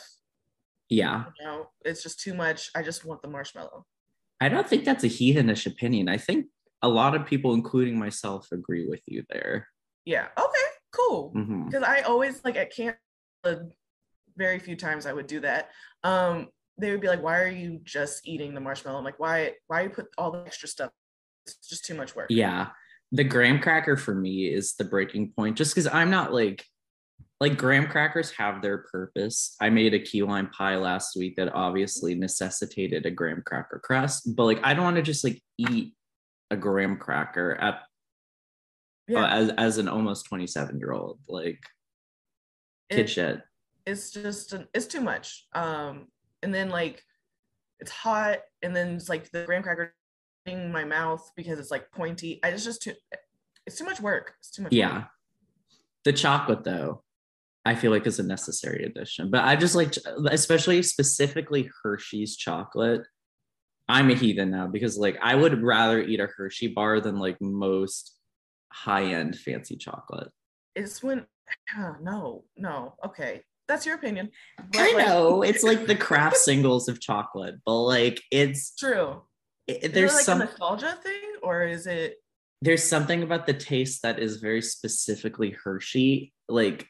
Yeah. 0.88 1.25
You 1.38 1.45
know, 1.45 1.71
it's 1.85 2.02
just 2.02 2.19
too 2.21 2.33
much. 2.35 2.71
I 2.75 2.83
just 2.83 3.05
want 3.05 3.21
the 3.23 3.28
marshmallow. 3.28 3.85
I 4.40 4.49
don't 4.49 4.67
think 4.69 4.85
that's 4.85 5.05
a 5.05 5.09
heathenish 5.09 5.67
opinion. 5.67 6.09
I 6.09 6.17
think 6.17 6.47
a 6.82 6.88
lot 6.88 7.14
of 7.14 7.26
people, 7.26 7.54
including 7.54 7.99
myself, 7.99 8.49
agree 8.52 8.87
with 8.87 9.02
you 9.06 9.25
there. 9.30 9.68
Yeah. 10.04 10.28
Okay. 10.38 10.68
Cool. 10.92 11.32
Because 11.66 11.82
I 11.82 12.00
always 12.00 12.42
like 12.44 12.56
at 12.56 12.75
camp. 12.75 12.97
uh, 13.44 13.56
Very 14.37 14.58
few 14.58 14.76
times 14.76 15.04
I 15.06 15.12
would 15.12 15.26
do 15.26 15.40
that. 15.40 15.70
Um, 16.04 16.49
they 16.78 16.90
would 16.92 17.00
be 17.00 17.08
like, 17.08 17.23
"Why 17.23 17.40
are 17.40 17.49
you 17.49 17.80
just 17.82 18.26
eating 18.26 18.54
the 18.54 18.61
marshmallow?" 18.61 18.99
I'm 18.99 19.04
like, 19.04 19.18
"Why? 19.18 19.54
Why 19.66 19.82
you 19.82 19.90
put 19.90 20.06
all 20.16 20.30
the 20.30 20.44
extra 20.47 20.68
stuff? 20.68 20.92
It's 21.47 21.68
just 21.68 21.85
too 21.85 21.94
much 21.94 22.14
work." 22.14 22.28
Yeah. 22.30 22.68
The 23.11 23.25
graham 23.25 23.58
cracker 23.58 23.97
for 23.97 24.14
me 24.14 24.47
is 24.47 24.75
the 24.75 24.85
breaking 24.85 25.32
point, 25.37 25.56
just 25.56 25.75
because 25.75 25.88
I'm 25.88 26.11
not 26.11 26.32
like, 26.32 26.64
like 27.40 27.56
graham 27.56 27.88
crackers 27.88 28.30
have 28.32 28.62
their 28.62 28.78
purpose. 28.78 29.56
I 29.61 29.70
made 29.70 29.92
a 29.94 29.99
key 29.99 30.23
lime 30.23 30.50
pie 30.50 30.76
last 30.76 31.16
week 31.16 31.37
that 31.37 31.54
obviously 31.54 32.14
necessitated 32.14 33.06
a 33.06 33.11
graham 33.11 33.42
cracker 33.44 33.80
crust, 33.82 34.37
but 34.37 34.44
like 34.44 34.61
I 34.62 34.73
don't 34.75 34.85
want 34.85 34.97
to 34.97 35.02
just 35.02 35.25
like 35.25 35.42
eat 35.58 35.94
a 36.50 36.57
graham 36.57 36.97
cracker 36.97 37.55
at 37.55 37.81
Yeah, 39.07 39.25
uh, 39.25 39.28
as 39.28 39.50
as 39.59 39.78
an 39.78 39.88
almost 39.88 40.26
27 40.26 40.78
year 40.78 40.93
old. 40.93 41.21
Like 41.28 41.61
kid 42.90 43.00
it- 43.00 43.09
shit. 43.11 43.43
it's 43.87 44.11
just 44.11 44.55
it's 44.75 44.87
too 44.87 45.00
much. 45.00 45.47
Um, 45.55 46.09
and 46.43 46.55
then 46.55 46.69
like 46.71 47.02
it's 47.81 47.90
hot, 47.90 48.38
and 48.62 48.75
then 48.75 48.97
it's 48.97 49.09
like 49.09 49.31
the 49.31 49.45
graham 49.45 49.62
cracker 49.62 49.95
in 50.47 50.73
my 50.73 50.85
mouth 50.85 51.31
because 51.37 51.59
it's 51.59 51.71
like 51.71 51.90
pointy. 51.93 52.40
I 52.43 52.49
it's 52.49 52.64
just 52.64 52.83
too. 52.83 52.95
It's 53.67 53.76
too 53.76 53.85
much 53.85 54.00
work. 54.00 54.35
It's 54.40 54.50
too 54.50 54.62
much. 54.62 54.73
Yeah. 54.73 54.95
work. 54.95 55.05
The 56.05 56.12
chocolate 56.12 56.64
though, 56.64 57.02
I 57.67 57.75
feel 57.75 57.90
like 57.90 58.07
is 58.07 58.19
a 58.19 58.23
necessary 58.23 58.85
addition. 58.85 59.31
But 59.31 59.45
I 59.45 59.57
just 59.57 59.75
like 59.75 59.95
especially 60.31 60.83
specifically 60.83 61.69
Hershey's 61.83 62.37
chocolate. 62.37 63.02
I'm 63.88 64.11
a 64.11 64.14
heathen 64.14 64.50
now 64.50 64.66
because 64.66 64.99
like 64.99 65.18
I 65.23 65.35
would 65.35 65.62
rather 65.62 66.00
eat 66.02 66.21
a 66.21 66.26
Hershey 66.26 66.68
bar 66.68 67.00
than 67.00 67.18
like 67.18 67.40
most 67.40 68.16
high-end 68.73 69.37
fancy 69.37 69.76
chocolate. 69.76 70.28
It's 70.75 71.02
when. 71.02 71.26
no, 72.00 72.45
no. 72.57 72.95
Okay, 73.04 73.42
that's 73.66 73.87
your 73.87 73.95
opinion. 73.95 74.30
But, 74.57 74.80
I 74.80 74.92
like, 74.92 75.07
know 75.07 75.42
it's 75.42 75.62
like 75.62 75.87
the 75.87 75.97
Kraft 75.97 76.37
singles 76.37 76.88
of 76.88 77.00
chocolate, 77.00 77.57
but 77.64 77.80
like 77.83 78.23
it's 78.30 78.75
True. 78.75 79.23
it, 79.66 79.95
there's 79.95 80.12
it 80.12 80.16
like 80.16 80.25
some 80.25 80.38
nostalgia 80.40 80.99
thing, 81.02 81.37
or 81.42 81.62
is 81.62 81.87
it? 81.87 82.16
there's 82.61 82.83
something 82.83 83.23
about 83.23 83.47
the 83.47 83.54
taste 83.54 84.02
that 84.02 84.18
is 84.18 84.38
very 84.38 84.62
specifically 84.62 85.50
Hershey. 85.50 86.33
Like, 86.49 86.87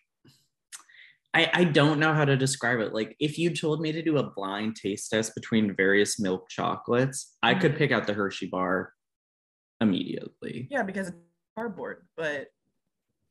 I, 1.35 1.50
I 1.52 1.64
don't 1.64 2.00
know 2.00 2.14
how 2.14 2.25
to 2.25 2.37
describe 2.37 2.80
it. 2.80 2.94
Like, 2.94 3.14
if 3.20 3.38
you 3.38 3.54
told 3.54 3.80
me 3.80 3.92
to 3.92 4.02
do 4.02 4.16
a 4.16 4.30
blind 4.30 4.76
taste 4.76 5.11
test 5.11 5.35
between 5.35 5.76
various 5.76 6.18
milk 6.18 6.49
chocolates, 6.49 7.37
I 7.42 7.54
could 7.54 7.75
Mhm. 7.75 7.78
pick 7.78 7.92
out 7.92 8.06
the 8.06 8.14
Hershey 8.14 8.47
bar 8.47 8.92
immediately. 9.80 10.68
Yeah, 10.70 10.82
because 10.82 11.08
it's 11.08 11.16
cardboard. 11.56 12.06
But 12.16 12.49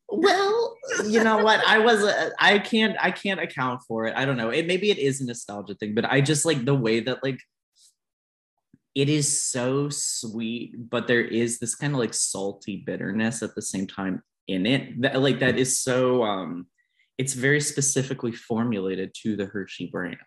Well, 0.10 0.78
you 1.06 1.22
know 1.24 1.44
what? 1.44 1.60
I 1.68 1.80
was 1.80 2.02
uh, 2.04 2.30
I 2.40 2.60
can't 2.60 2.96
I 3.02 3.12
can't 3.12 3.42
account 3.42 3.82
for 3.88 4.06
it. 4.06 4.16
I 4.16 4.24
don't 4.24 4.38
know. 4.38 4.52
It 4.52 4.66
maybe 4.66 4.90
it 4.90 4.98
is 5.00 5.20
a 5.20 5.26
nostalgia 5.26 5.76
thing, 5.76 5.96
but 5.96 6.06
I 6.06 6.22
just 6.22 6.46
like 6.46 6.64
the 6.64 6.76
way 6.76 7.02
that 7.02 7.24
like 7.24 7.42
it 8.96 9.10
is 9.10 9.42
so 9.44 9.90
sweet, 9.90 10.74
but 10.90 11.08
there 11.08 11.22
is 11.24 11.60
this 11.60 11.76
kind 11.76 11.94
of 11.94 12.00
like 12.00 12.14
salty 12.14 12.84
bitterness 12.86 13.44
at 13.44 13.54
the 13.54 13.62
same 13.62 13.86
time 13.86 14.24
in 14.48 14.66
it. 14.66 15.02
That 15.02 15.22
like 15.22 15.40
that 15.40 15.58
is 15.58 15.78
so 15.78 16.24
um 16.24 16.68
it's 17.18 17.34
very 17.34 17.62
specifically 17.62 18.32
formulated 18.32 19.14
to 19.24 19.36
the 19.36 19.46
Hershey 19.46 19.88
brand. 19.92 20.18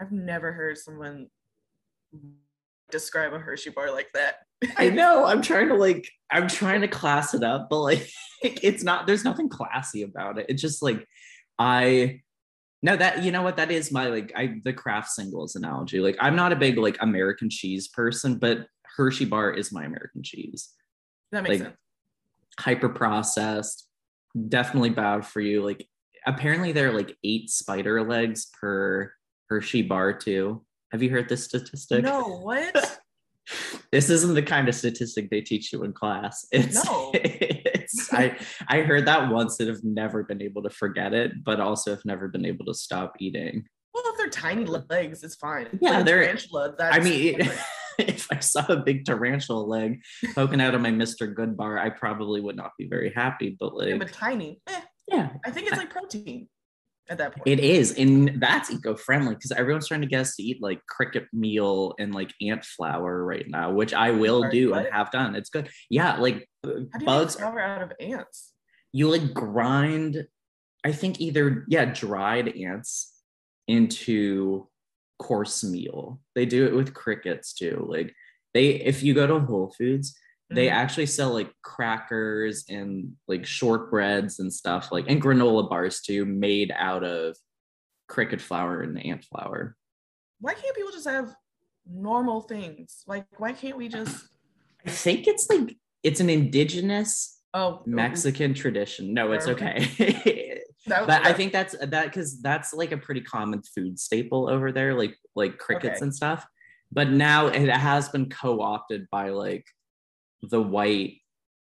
I've 0.00 0.12
never 0.12 0.52
heard 0.52 0.78
someone 0.78 1.28
describe 2.90 3.32
a 3.32 3.38
Hershey 3.38 3.70
bar 3.70 3.92
like 3.92 4.08
that. 4.14 4.36
I 4.76 4.90
know. 4.90 5.24
I'm 5.24 5.42
trying 5.42 5.68
to 5.68 5.74
like 5.74 6.08
I'm 6.30 6.48
trying 6.48 6.80
to 6.82 6.88
class 6.88 7.34
it 7.34 7.42
up, 7.42 7.68
but 7.70 7.80
like 7.80 8.08
it's 8.42 8.82
not 8.82 9.06
there's 9.06 9.24
nothing 9.24 9.48
classy 9.48 10.02
about 10.02 10.38
it. 10.38 10.46
It's 10.48 10.62
just 10.62 10.82
like 10.82 11.06
I 11.58 12.20
no 12.82 12.96
that 12.96 13.24
you 13.24 13.32
know 13.32 13.42
what 13.42 13.56
that 13.56 13.70
is 13.70 13.90
my 13.92 14.06
like 14.08 14.32
I 14.36 14.60
the 14.64 14.72
Kraft 14.72 15.10
singles 15.10 15.56
analogy. 15.56 16.00
Like 16.00 16.16
I'm 16.20 16.36
not 16.36 16.52
a 16.52 16.56
big 16.56 16.78
like 16.78 16.96
American 17.00 17.50
cheese 17.50 17.88
person, 17.88 18.38
but 18.38 18.66
Hershey 18.96 19.24
bar 19.26 19.52
is 19.52 19.72
my 19.72 19.84
American 19.84 20.22
cheese. 20.22 20.70
That 21.32 21.42
makes 21.42 21.56
Like- 21.60 21.68
sense. 21.68 21.76
Hyper 22.60 22.88
processed, 22.88 23.87
definitely 24.48 24.90
bad 24.90 25.24
for 25.26 25.40
you. 25.40 25.62
Like 25.64 25.86
apparently 26.26 26.72
there 26.72 26.88
are 26.90 26.92
like 26.96 27.16
eight 27.24 27.50
spider 27.50 28.02
legs 28.02 28.46
per 28.60 29.12
Hershey 29.48 29.82
bar 29.82 30.12
too. 30.12 30.64
Have 30.92 31.02
you 31.02 31.10
heard 31.10 31.28
this 31.28 31.44
statistic? 31.44 32.02
No, 32.04 32.22
what? 32.40 33.00
this 33.92 34.10
isn't 34.10 34.34
the 34.34 34.42
kind 34.42 34.68
of 34.68 34.74
statistic 34.74 35.30
they 35.30 35.40
teach 35.40 35.72
you 35.72 35.84
in 35.84 35.92
class. 35.92 36.46
It's, 36.52 36.84
No. 36.84 37.10
it's 37.14 38.12
I 38.12 38.36
I 38.68 38.82
heard 38.82 39.06
that 39.06 39.30
once 39.32 39.58
and 39.60 39.68
have 39.68 39.82
never 39.82 40.22
been 40.22 40.42
able 40.42 40.62
to 40.62 40.70
forget 40.70 41.14
it, 41.14 41.42
but 41.44 41.60
also 41.60 41.90
have 41.90 42.04
never 42.04 42.28
been 42.28 42.44
able 42.44 42.66
to 42.66 42.74
stop 42.74 43.14
eating. 43.18 43.64
well, 43.94 44.04
if 44.08 44.18
they're 44.18 44.28
tiny 44.28 44.64
legs, 44.66 45.22
it's 45.24 45.36
fine. 45.36 45.78
Yeah, 45.80 45.96
Like 45.98 46.04
they're- 46.06 46.22
tarantula. 46.22 46.74
I 46.80 47.00
mean, 47.00 47.40
if 47.98 48.27
I 48.38 48.40
saw 48.40 48.64
a 48.68 48.76
big 48.76 49.04
tarantula 49.04 49.60
leg 49.60 50.00
poking 50.34 50.60
out 50.60 50.74
of 50.74 50.80
my 50.80 50.90
Mr. 50.90 51.32
Goodbar, 51.34 51.78
I 51.80 51.90
probably 51.90 52.40
would 52.40 52.56
not 52.56 52.72
be 52.78 52.86
very 52.88 53.12
happy. 53.14 53.56
But 53.58 53.74
like, 53.74 53.88
yeah, 53.88 53.98
but 53.98 54.12
tiny. 54.12 54.60
Eh, 54.66 54.80
yeah, 55.08 55.30
I 55.44 55.50
think 55.50 55.68
it's 55.68 55.76
like 55.76 55.90
protein 55.90 56.48
at 57.10 57.18
that 57.18 57.34
point. 57.34 57.46
it 57.46 57.60
is, 57.60 57.92
and 57.98 58.40
that's 58.40 58.70
eco-friendly 58.70 59.34
because 59.34 59.50
everyone's 59.52 59.88
trying 59.88 60.02
to 60.02 60.06
get 60.06 60.20
us 60.20 60.36
to 60.36 60.42
eat 60.42 60.60
like 60.60 60.80
cricket 60.86 61.26
meal 61.32 61.94
and 61.98 62.14
like 62.14 62.32
ant 62.42 62.64
flour 62.64 63.24
right 63.24 63.46
now, 63.48 63.70
which 63.72 63.94
I 63.94 64.10
will 64.10 64.40
Sorry, 64.42 64.52
do 64.52 64.70
what? 64.70 64.86
and 64.86 64.94
have 64.94 65.10
done. 65.10 65.34
It's 65.34 65.48
good. 65.50 65.70
Yeah, 65.88 66.16
like 66.18 66.48
uh, 66.66 66.70
How 66.92 66.98
do 66.98 67.00
you 67.00 67.06
bugs 67.06 67.36
flour 67.36 67.60
out 67.60 67.82
of 67.82 67.92
ants? 68.00 68.52
you 68.92 69.06
like 69.10 69.34
grind 69.34 70.26
i 70.82 70.90
think 70.90 71.20
either 71.20 71.66
yeah 71.68 71.84
dried 71.84 72.48
ants 72.56 73.12
into 73.66 74.66
coarse 75.18 75.62
meal 75.62 76.20
they 76.34 76.46
do 76.46 76.64
it 76.66 76.74
with 76.74 76.94
crickets 76.94 77.52
too 77.52 77.84
like 77.88 78.14
they 78.54 78.68
if 78.70 79.02
you 79.02 79.14
go 79.14 79.26
to 79.26 79.40
whole 79.40 79.72
foods 79.76 80.16
they 80.50 80.68
Mhm. 80.68 80.72
actually 80.72 81.06
sell 81.06 81.32
like 81.34 81.52
crackers 81.62 82.64
and 82.70 83.14
like 83.26 83.42
shortbreads 83.42 84.38
and 84.38 84.52
stuff 84.52 84.90
like 84.90 85.04
and 85.08 85.20
granola 85.22 85.68
bars 85.68 86.00
too 86.00 86.24
made 86.24 86.72
out 86.74 87.04
of 87.04 87.36
cricket 88.08 88.40
flour 88.40 88.80
and 88.80 88.98
ant 89.04 89.24
flour 89.24 89.76
Why 90.40 90.54
can't 90.54 90.74
people 90.74 90.92
just 90.92 91.08
have 91.08 91.34
normal 91.84 92.40
things? 92.42 93.02
Like, 93.06 93.26
why 93.38 93.52
can't 93.52 93.76
we 93.76 93.88
just? 93.88 94.28
i 94.86 94.90
think 94.90 95.26
it's 95.26 95.50
like 95.50 95.76
it's 96.02 96.20
an 96.20 96.30
indigenous 96.30 97.34
Oh, 97.54 97.82
mexican 97.86 98.54
tradition 98.54 99.12
no 99.14 99.32
it's 99.32 99.46
Okay. 99.48 100.60
but 100.86 101.26
I 101.26 101.32
think 101.32 101.52
that's 101.52 101.74
that 101.78 102.04
because 102.04 102.40
that's 102.40 102.72
like 102.72 102.92
a 102.92 102.98
pretty 102.98 103.20
common 103.20 103.62
food 103.62 103.98
staple 103.98 104.48
over 104.48 104.72
there, 104.72 104.94
like 104.94 105.16
like 105.34 105.58
crickets 105.58 105.98
Okay. 106.00 106.04
and 106.04 106.14
stuff. 106.14 106.46
But 106.90 107.10
now 107.10 107.48
it 107.48 107.68
has 107.68 108.08
been 108.08 108.30
co-opted 108.30 109.08
by 109.10 109.30
like 109.30 109.66
the 110.42 110.62
white 110.62 111.20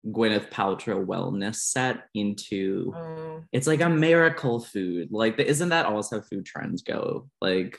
Gwyneth 0.06 0.50
Paltrow 0.50 1.04
wellness 1.04 1.56
set 1.56 2.04
into 2.14 2.92
Oh, 2.96 3.42
it's 3.52 3.66
like 3.66 3.80
a 3.80 3.88
miracle 3.88 4.60
food. 4.60 5.08
Like 5.10 5.38
isn't 5.38 5.70
that 5.70 5.86
also 5.86 6.16
how 6.20 6.22
food 6.22 6.46
trends 6.46 6.82
go? 6.82 7.28
Like 7.40 7.78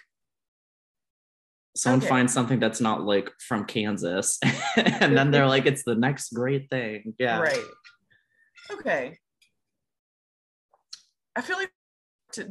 someone 1.75 1.99
Okay. 2.01 2.09
finds 2.09 2.33
something 2.33 2.59
that's 2.59 2.81
not 2.81 3.03
like 3.05 3.31
from 3.39 3.65
Kansas 3.65 4.39
and 4.75 5.17
then 5.17 5.31
they're 5.31 5.47
like 5.47 5.65
it's 5.65 5.83
the 5.83 5.95
next 5.95 6.33
great 6.33 6.69
thing. 6.69 7.15
Yeah. 7.17 7.39
right. 7.39 7.65
Okay. 8.71 9.17
I 11.35 11.41
feel 11.41 11.57
like. 11.57 11.71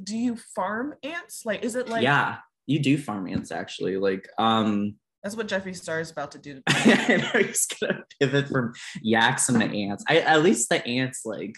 Do 0.05 0.15
you 0.17 0.37
farm 0.37 0.95
ants? 1.03 1.47
Like, 1.47 1.63
is 1.65 1.75
it 1.75 1.89
like? 1.89 2.03
yeah. 2.03 2.39
You 2.67 2.79
do 2.79 2.99
farm 2.99 3.29
ants 3.29 3.50
actually. 3.50 3.97
Like 3.97 4.29
um 4.38 4.97
That's 5.23 5.37
what 5.37 5.49
Jeffree 5.49 5.76
Star 5.76 6.00
is 6.00 6.11
about 6.11 6.33
to 6.33 6.38
do. 6.38 6.62
I 6.69 7.17
know 7.17 7.40
he's 7.40 7.67
gonna 7.67 8.05
pivot 8.21 8.49
from 8.49 8.73
yaks 9.02 9.49
and 9.49 9.61
the 9.61 9.67
ants. 9.67 10.05
I 10.09 10.19
at 10.21 10.43
least 10.43 10.69
the 10.69 10.85
ants 10.87 11.23
like. 11.25 11.55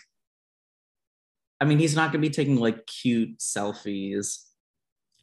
I 1.61 1.65
mean, 1.65 1.79
he's 1.79 1.95
not 1.95 2.11
gonna 2.11 2.23
be 2.23 2.31
taking 2.31 2.57
like 2.57 2.87
cute 2.87 3.39
selfies 3.39 4.39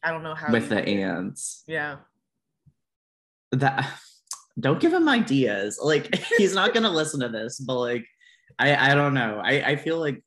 I 0.03 0.11
don't 0.11 0.23
know 0.23 0.35
how. 0.35 0.51
with 0.51 0.69
the 0.69 0.81
ants. 0.87 1.63
Yeah. 1.67 1.97
That 3.51 3.89
don't 4.59 4.79
give 4.79 4.93
him 4.93 5.09
ideas. 5.09 5.79
Like 5.81 6.15
he's 6.37 6.55
not 6.55 6.73
gonna 6.73 6.91
listen 6.91 7.19
to 7.21 7.29
this, 7.29 7.59
but 7.59 7.79
like 7.79 8.05
I 8.57 8.91
I 8.91 8.95
don't 8.95 9.13
know. 9.13 9.41
I 9.43 9.61
I 9.71 9.75
feel 9.75 9.97
like 9.97 10.23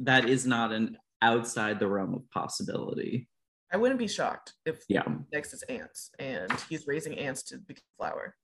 that 0.00 0.28
is 0.28 0.46
not 0.46 0.72
an 0.72 0.98
outside 1.22 1.78
the 1.80 1.88
realm 1.88 2.14
of 2.14 2.30
possibility. 2.30 3.28
I 3.72 3.76
wouldn't 3.76 3.98
be 3.98 4.08
shocked 4.08 4.54
if 4.64 4.84
Yeah. 4.88 5.04
next 5.32 5.52
is 5.52 5.62
ants 5.64 6.10
and 6.18 6.50
he's 6.68 6.86
raising 6.86 7.18
ants 7.18 7.42
to 7.44 7.58
become 7.58 7.82
flower. 7.96 8.36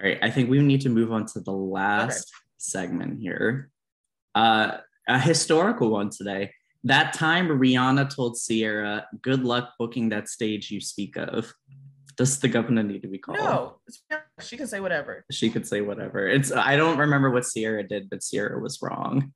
All 0.00 0.08
right, 0.08 0.18
I 0.22 0.30
think 0.30 0.48
we 0.50 0.58
need 0.60 0.80
to 0.82 0.88
move 0.88 1.12
on 1.12 1.26
to 1.26 1.40
the 1.40 1.52
last 1.52 2.32
segment 2.56 3.20
here. 3.20 3.70
Uh, 4.34 4.78
a 5.08 5.18
historical 5.18 5.90
one 5.90 6.10
today. 6.10 6.52
That 6.84 7.12
time 7.12 7.48
Rihanna 7.48 8.14
told 8.14 8.38
Sierra, 8.38 9.06
"Good 9.20 9.44
luck 9.44 9.74
booking 9.78 10.08
that 10.10 10.28
stage 10.28 10.70
you 10.70 10.80
speak 10.80 11.16
of." 11.16 11.52
Does 12.16 12.40
the 12.40 12.48
governor 12.48 12.82
need 12.82 13.02
to 13.02 13.08
be 13.08 13.18
called? 13.18 13.38
No, 13.38 13.80
she 14.40 14.56
can 14.56 14.66
say 14.66 14.80
whatever. 14.80 15.24
She 15.30 15.50
could 15.50 15.66
say 15.66 15.80
whatever. 15.82 16.26
It's 16.26 16.50
I 16.52 16.76
don't 16.76 16.98
remember 16.98 17.30
what 17.30 17.44
Sierra 17.44 17.86
did, 17.86 18.08
but 18.10 18.22
Sierra 18.22 18.58
was 18.60 18.80
wrong. 18.82 19.32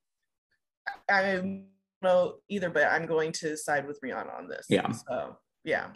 I 1.08 1.64
know 2.04 2.34
either, 2.48 2.70
but 2.70 2.84
I'm 2.84 3.06
going 3.06 3.32
to 3.32 3.56
side 3.56 3.86
with 3.86 3.98
Rihanna 4.04 4.36
on 4.38 4.48
this. 4.48 4.66
Yeah. 4.68 4.90
So 4.92 5.36
yeah, 5.64 5.88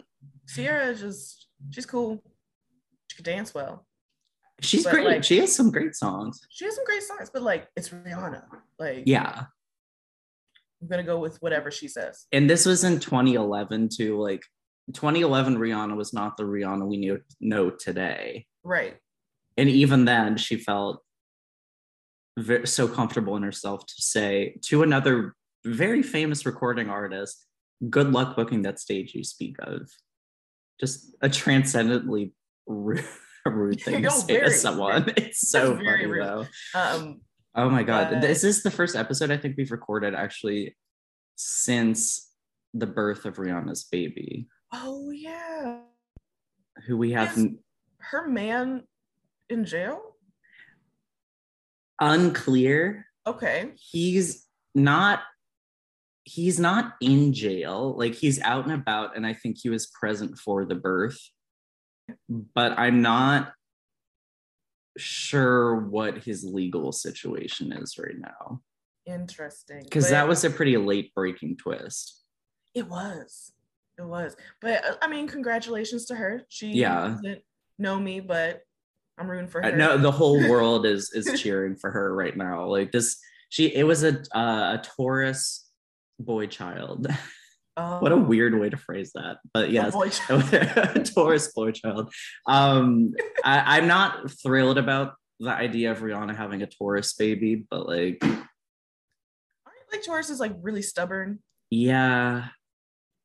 Sierra 0.47 0.87
is 0.87 0.99
just 0.99 1.47
she's 1.71 1.85
cool. 1.85 2.21
She 3.07 3.15
can 3.15 3.25
dance 3.25 3.53
well. 3.53 3.85
She's 4.61 4.83
But, 4.83 4.91
great. 4.93 5.05
like- 5.07 5.23
she 5.23 5.37
has 5.39 5.55
some 5.55 5.71
great 5.71 5.95
songs. 5.95 6.41
She 6.49 6.65
has 6.65 6.75
some 6.75 6.83
great 6.85 7.03
songs, 7.03 7.29
but 7.33 7.41
like 7.43 7.67
it's 7.77 7.89
Rihanna. 7.89 8.43
Like 8.77 9.03
Yeah. 9.05 9.45
I'm 10.81 10.87
gonna 10.87 11.03
go 11.03 11.19
with 11.19 11.41
whatever 11.41 11.71
she 11.71 11.87
says. 11.87 12.25
And 12.31 12.49
this 12.49 12.65
was 12.65 12.83
in 12.83 12.99
2011 12.99 13.89
too. 13.89 14.17
Like 14.21 14.43
2011 14.93 15.57
Rihanna 15.57 15.95
was 15.95 16.13
not 16.13 16.35
the 16.37 16.43
Rihanna 16.43 16.87
we 16.87 16.97
knew 16.97 17.19
know 17.39 17.69
today. 17.69 18.45
Right. 18.63 18.97
and 19.57 19.69
even 19.69 20.05
then 20.05 20.37
she 20.37 20.55
felt 20.57 21.03
so 22.65 22.87
comfortable 22.87 23.35
in 23.35 23.43
herself 23.43 23.85
to 23.85 23.95
say 24.01 24.55
to 24.63 24.81
another 24.83 25.35
very 25.65 26.01
famous 26.03 26.45
recording 26.45 26.89
artist 26.89 27.45
good 27.89 28.11
luck 28.11 28.35
booking 28.35 28.61
that 28.63 28.79
stage 28.79 29.13
you 29.13 29.23
speak 29.23 29.55
of 29.59 29.89
just 30.79 31.15
a 31.21 31.29
transcendently 31.29 32.33
rude, 32.67 33.03
rude 33.45 33.81
thing 33.85 34.03
to 34.03 34.11
say 34.11 34.33
very, 34.33 34.45
to 34.47 34.51
someone 34.53 35.11
it's 35.17 35.49
so 35.49 35.75
funny 35.75 36.05
rude. 36.05 36.23
though 36.25 36.45
Um. 36.75 37.21
oh 37.55 37.69
my 37.69 37.83
god 37.83 38.11
But- 38.11 38.21
this 38.21 38.43
is 38.43 38.63
the 38.63 38.71
first 38.71 38.95
episode 38.95 39.31
i 39.31 39.37
think 39.37 39.55
we've 39.57 39.71
recorded 39.71 40.13
actually 40.15 40.75
since 41.35 42.31
the 42.73 42.87
birth 42.87 43.25
of 43.25 43.37
rihanna's 43.37 43.83
baby 43.85 44.47
Oh 44.71 45.09
yeah. 45.09 45.79
who 46.85 46.95
we 46.97 47.11
have 47.13 47.35
Yes. 47.35 47.47
Her 48.01 48.27
man 48.29 48.83
in 49.49 49.65
jail. 49.65 49.99
unclear 51.99 53.05
Okay. 53.27 53.71
he's 53.75 54.45
not 54.75 55.21
he's 56.29 56.59
not 56.59 56.93
in 57.01 57.33
jail 57.33 57.95
like 57.97 58.13
he's 58.13 58.39
out 58.41 58.63
and 58.65 58.73
about 58.73 59.15
and 59.17 59.25
i 59.25 59.33
think 59.33 59.57
he 59.57 59.69
was 59.69 59.87
present 59.87 60.37
for 60.37 60.63
the 60.65 60.75
birth 60.75 61.17
but 62.55 62.77
i'm 62.77 63.01
not 63.01 63.51
sure 64.97 65.75
what 65.75 66.17
his 66.19 66.43
legal 66.43 66.91
situation 66.91 67.71
is 67.73 67.97
right 67.97 68.19
now 68.19 68.61
Interesting. 69.05 69.81
because 69.83 70.09
that 70.09 70.27
was 70.27 70.43
a 70.43 70.49
pretty 70.49 70.77
late 70.77 71.13
breaking 71.15 71.57
twist 71.57 72.23
It 72.75 72.87
was. 72.87 73.51
It 73.97 74.05
was. 74.05 74.37
But 74.61 74.85
uh, 74.85 74.95
I 75.01 75.07
mean, 75.09 75.27
congratulations 75.27 76.05
to 76.05 76.15
her. 76.15 76.43
She 76.47 76.67
Yeah. 76.71 77.09
doesn't 77.09 77.41
know 77.79 77.99
me, 77.99 78.19
but 78.21 78.61
I'm 79.17 79.29
rooting 79.29 79.47
for 79.49 79.65
Uh, 79.65 79.71
her. 79.71 79.75
no 79.77 79.97
the 79.97 80.11
whole 80.11 80.39
world 80.51 80.85
is 80.85 81.11
is 81.13 81.41
cheering 81.41 81.75
for 81.75 81.89
her 81.91 82.13
right 82.15 82.37
now 82.37 82.65
like 82.67 82.91
this 82.91 83.17
she 83.49 83.73
it 83.75 83.83
was 83.83 84.03
a 84.03 84.19
uh, 84.37 84.77
a 84.77 84.81
taurus 84.83 85.68
boy 86.19 86.47
child 86.47 87.07
what 87.75 88.11
a 88.11 88.15
Oh, 88.15 88.19
weird 88.19 88.59
way 88.59 88.69
to 88.69 88.75
phrase 88.77 89.11
that 89.15 89.37
but 89.53 89.69
a 89.69 89.71
yes 89.71 89.93
boy 89.93 90.09
child. 90.19 91.05
Taurus 91.15 91.53
boy 91.53 91.71
child. 91.71 92.13
Um, 92.45 93.13
I, 93.43 93.77
I'm 93.77 93.87
not 93.87 94.29
thrilled 94.31 94.77
about 94.77 95.13
the 95.39 95.51
idea 95.51 95.91
of 95.91 95.99
Rihanna 95.99 96.35
having 96.35 96.61
a 96.61 96.67
Taurus 96.67 97.13
baby, 97.13 97.65
but 97.69 97.87
like, 97.87 98.17
Aren't 98.21 98.43
like 99.93 100.03
Taurus 100.05 100.29
is 100.29 100.41
like 100.41 100.51
really 100.61 100.81
stubborn. 100.81 101.39
yeah, 101.69 102.47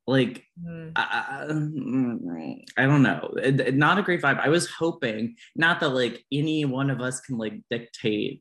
like 0.07 0.45
Hmm. 0.65 0.89
I, 0.95 1.45
I 1.49 2.81
I 2.81 2.85
don't 2.85 3.03
know. 3.03 3.33
Not 3.73 3.97
a 3.99 4.03
great 4.03 4.21
vibe. 4.21 4.39
I 4.39 4.47
was 4.49 4.69
hoping 4.69 5.35
not 5.57 5.81
that 5.81 5.89
like 5.89 6.23
any 6.31 6.63
one 6.63 6.89
of 6.89 7.01
us 7.01 7.19
can 7.19 7.37
like 7.37 7.61
dictate 7.69 8.39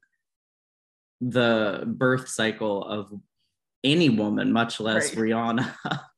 the 1.20 1.82
birth 1.86 2.28
cycle 2.28 2.84
of 2.84 3.10
any 3.84 4.08
woman, 4.08 4.52
much 4.52 4.80
less 4.80 5.14
Right. 5.14 5.28
Rihanna. 5.30 5.74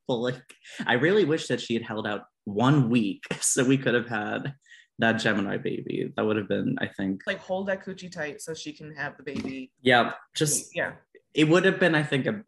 I 0.86 0.92
really 0.94 1.24
wish 1.24 1.48
that 1.48 1.60
she 1.60 1.74
had 1.74 1.82
held 1.82 2.06
out 2.06 2.22
one 2.44 2.88
week 2.90 3.24
so 3.40 3.64
we 3.64 3.76
could 3.76 3.94
have 3.94 4.08
had 4.08 4.54
that 4.98 5.14
Gemini 5.14 5.56
baby. 5.56 6.12
That 6.16 6.24
would 6.24 6.36
have 6.36 6.48
been, 6.48 6.76
I 6.80 6.86
think, 6.86 7.22
Like 7.26 7.40
hold 7.40 7.66
that 7.68 7.84
coochie 7.84 8.10
tight 8.10 8.40
so 8.40 8.54
she 8.54 8.72
can 8.72 8.94
have 8.94 9.16
the 9.16 9.22
baby. 9.24 9.72
yeah, 9.82 10.12
just 10.34 10.74
yeah. 10.74 10.92
it 11.34 11.44
would 11.48 11.64
have 11.64 11.78
been, 11.80 11.94
I 11.94 12.02
think, 12.02 12.26
a 12.26 12.42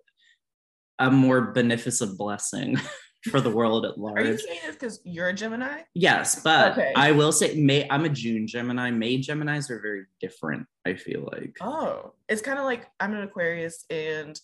a 1.01 1.11
more 1.11 1.53
beneficent 1.53 2.19
blessing 2.19 2.77
for 3.31 3.41
the 3.41 3.51
world 3.51 3.85
at 3.85 3.99
large. 3.99 4.19
Are 4.19 4.25
you 4.33 4.39
saying 4.39 4.61
this 4.67 4.75
because 4.77 5.01
you're 5.05 5.29
a 5.29 5.33
Gemini? 5.33 5.83
Yes, 5.95 6.43
but 6.43 6.73
Okay. 6.73 6.93
I 6.97 7.13
will 7.13 7.31
say 7.33 7.55
May 7.55 7.87
I'm 7.91 8.05
a 8.05 8.09
June 8.09 8.47
Gemini. 8.47 8.91
May 8.91 9.19
Geminis 9.19 9.71
are 9.71 9.81
very 9.81 10.07
different, 10.21 10.67
I 10.87 10.95
feel 10.95 11.29
like. 11.33 11.57
Oh, 11.61 12.15
it's 12.29 12.43
kind 12.43 12.59
of 12.59 12.65
like 12.65 12.87
I'm 12.99 13.13
an 13.15 13.23
Aquarius 13.23 13.85
and 13.91 14.41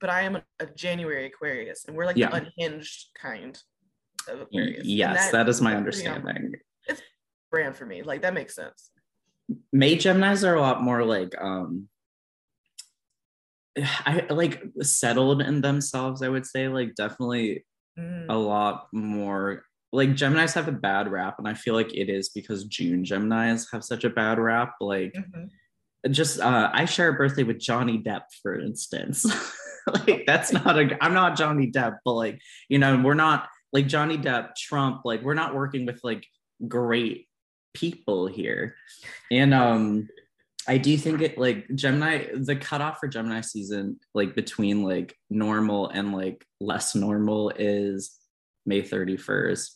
but 0.00 0.10
I 0.10 0.22
am 0.22 0.36
a, 0.36 0.42
a 0.60 0.66
January 0.66 1.26
Aquarius 1.26 1.84
and 1.86 1.96
we're 1.96 2.06
like 2.06 2.16
Yeah. 2.16 2.30
the 2.30 2.46
unhinged 2.46 3.08
kind 3.20 3.58
of 4.28 4.42
Aquarius. 4.42 4.84
Yes, 4.84 5.30
that 5.32 5.48
is 5.48 5.60
my 5.60 5.74
understanding. 5.76 6.26
understanding. 6.28 6.60
brand 7.50 7.76
for 7.76 7.86
me. 7.86 8.02
Like 8.02 8.22
that 8.22 8.34
makes 8.34 8.54
sense. 8.54 8.90
May 9.72 9.96
Geminis 9.96 10.46
are 10.46 10.54
a 10.54 10.60
lot 10.60 10.82
more 10.82 11.04
like 11.04 11.34
um 11.40 11.88
I 13.78 14.26
like 14.30 14.62
settled 14.82 15.42
in 15.42 15.60
themselves, 15.60 16.22
I 16.22 16.28
would 16.28 16.46
say. 16.46 16.68
Like 16.68 16.94
definitely 16.94 17.64
Mm, 17.96 18.26
a 18.28 18.36
lot 18.36 18.88
more 18.92 19.62
like 19.92 20.10
Geminis 20.10 20.54
have 20.54 20.66
a 20.66 20.72
bad 20.72 21.06
rap, 21.12 21.36
and 21.38 21.46
I 21.46 21.54
feel 21.54 21.74
like 21.74 21.94
it 21.94 22.08
is 22.10 22.28
because 22.28 22.64
June 22.64 23.04
Geminis 23.04 23.66
have 23.70 23.84
such 23.84 24.02
a 24.02 24.10
bad 24.10 24.40
rap. 24.40 24.74
Like 24.80 25.14
mhm. 25.14 25.48
just 26.10 26.40
uh 26.40 26.70
I 26.72 26.86
share 26.86 27.10
a 27.10 27.12
birthday 27.12 27.44
with 27.44 27.60
Johnny 27.60 28.02
Depp, 28.02 28.22
for 28.42 28.58
instance. 28.58 29.24
like 30.06 30.24
that's 30.26 30.52
not 30.52 30.78
a 30.78 30.96
I'm 31.02 31.14
not 31.14 31.36
Johnny 31.36 31.70
Depp, 31.70 31.98
but 32.04 32.12
like, 32.12 32.40
you 32.68 32.78
know, 32.78 33.00
we're 33.02 33.14
not 33.14 33.48
like 33.72 33.86
Johnny 33.86 34.16
Depp, 34.18 34.54
Trump, 34.56 35.02
like 35.04 35.22
we're 35.22 35.34
not 35.34 35.54
working 35.54 35.86
with 35.86 36.00
like 36.02 36.24
great 36.68 37.28
people 37.74 38.26
here. 38.26 38.76
And 39.30 39.52
um 39.52 40.08
I 40.66 40.78
do 40.78 40.96
think 40.96 41.20
it 41.20 41.36
like 41.36 41.66
Gemini, 41.74 42.28
the 42.34 42.56
cutoff 42.56 42.98
for 42.98 43.06
Gemini 43.08 43.42
season, 43.42 44.00
like 44.14 44.34
between 44.34 44.82
like 44.82 45.14
normal 45.28 45.88
and 45.90 46.12
like 46.12 46.44
less 46.60 46.94
normal 46.94 47.50
is 47.50 48.16
May 48.64 48.80
31st, 48.80 49.70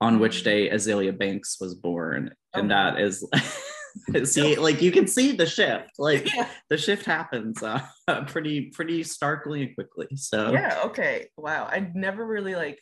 on 0.00 0.20
which 0.20 0.44
day 0.44 0.70
Azealia 0.70 1.16
Banks 1.18 1.56
was 1.60 1.74
born. 1.74 2.34
And 2.54 2.70
Oh. 2.70 2.74
that 2.74 3.00
is 3.00 3.26
see, 4.24 4.56
like 4.56 4.82
you 4.82 4.92
can 4.92 5.06
see 5.06 5.32
the 5.32 5.46
shift. 5.46 5.98
Like 5.98 6.32
yeah. 6.34 6.48
the 6.70 6.78
shift 6.78 7.04
happens 7.04 7.62
uh, 7.62 7.80
pretty, 8.26 8.70
pretty 8.70 9.02
starkly 9.02 9.62
and 9.62 9.74
quickly. 9.74 10.08
So 10.16 10.52
yeah, 10.52 10.80
okay. 10.86 11.28
Wow. 11.36 11.68
I 11.70 11.90
never 11.94 12.26
really 12.26 12.54
like 12.54 12.80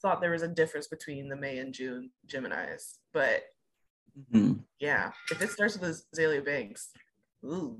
thought 0.00 0.20
there 0.20 0.30
was 0.30 0.42
a 0.42 0.48
difference 0.48 0.86
between 0.86 1.28
the 1.28 1.36
May 1.36 1.58
and 1.58 1.72
June 1.72 2.10
Geminis, 2.26 2.98
but 3.12 3.42
mhm. 4.32 4.60
yeah, 4.78 5.10
if 5.30 5.42
it 5.42 5.50
starts 5.50 5.78
with 5.78 6.02
Azealia 6.14 6.44
Banks, 6.44 6.90
ooh. 7.44 7.76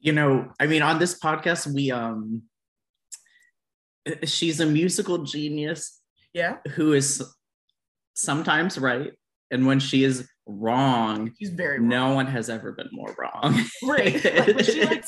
you 0.00 0.12
know, 0.12 0.50
I 0.58 0.66
mean, 0.66 0.82
on 0.82 0.98
this 0.98 1.18
podcast, 1.18 1.72
we 1.72 1.90
um 1.90 2.42
she's 4.24 4.60
a 4.60 4.66
musical 4.66 5.18
genius 5.18 6.00
Yeah, 6.32 6.58
who 6.74 6.92
is 6.92 7.22
sometimes 8.14 8.78
right. 8.78 9.12
And 9.50 9.66
when 9.66 9.78
she 9.80 10.04
is 10.04 10.28
wrong, 10.46 11.32
she's 11.38 11.50
very 11.50 11.78
wrong. 11.78 11.88
no 11.88 12.14
one 12.14 12.26
has 12.26 12.48
ever 12.50 12.72
been 12.72 12.88
more 12.92 13.14
wrong. 13.18 13.64
Right. 13.82 14.22
Like, 14.46 14.64
she 14.64 14.84
like 14.84 15.04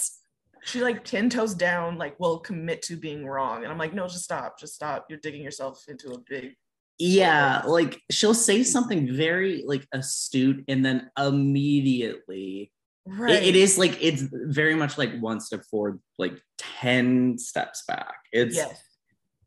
she 0.64 0.83
like 0.83 1.05
10 1.05 1.31
toes 1.31 1.55
down, 1.55 1.96
like 1.96 2.18
will 2.18 2.38
commit 2.40 2.83
to 2.83 2.96
being 2.96 3.25
wrong. 3.25 3.62
And 3.62 3.70
I'm 3.72 3.79
like, 3.79 3.94
no, 3.94 4.09
just 4.09 4.25
stop, 4.25 4.59
just 4.59 4.75
stop. 4.75 5.07
You're 5.09 5.20
digging 5.20 5.42
yourself 5.42 5.85
into 5.88 6.11
a 6.11 6.18
big 6.29 6.55
yeah, 6.99 7.61
like 7.66 8.01
she'll 8.11 8.33
say 8.33 8.62
something 8.62 9.14
very 9.14 9.62
like 9.66 9.87
astute 9.92 10.64
and 10.66 10.83
then 10.83 11.11
immediately 11.18 12.72
right. 13.07 13.35
it- 13.35 13.44
it 13.51 13.57
is 13.57 13.77
like 13.79 13.99
it's 14.03 14.22
very 14.33 14.75
much 14.75 14.96
like 14.99 15.16
one 15.20 15.40
step 15.40 15.62
forward, 15.70 16.01
like 16.18 16.40
10 16.59 17.38
steps 17.38 17.85
back. 17.87 18.14
It's 18.33 18.57
Yes. 18.57 18.83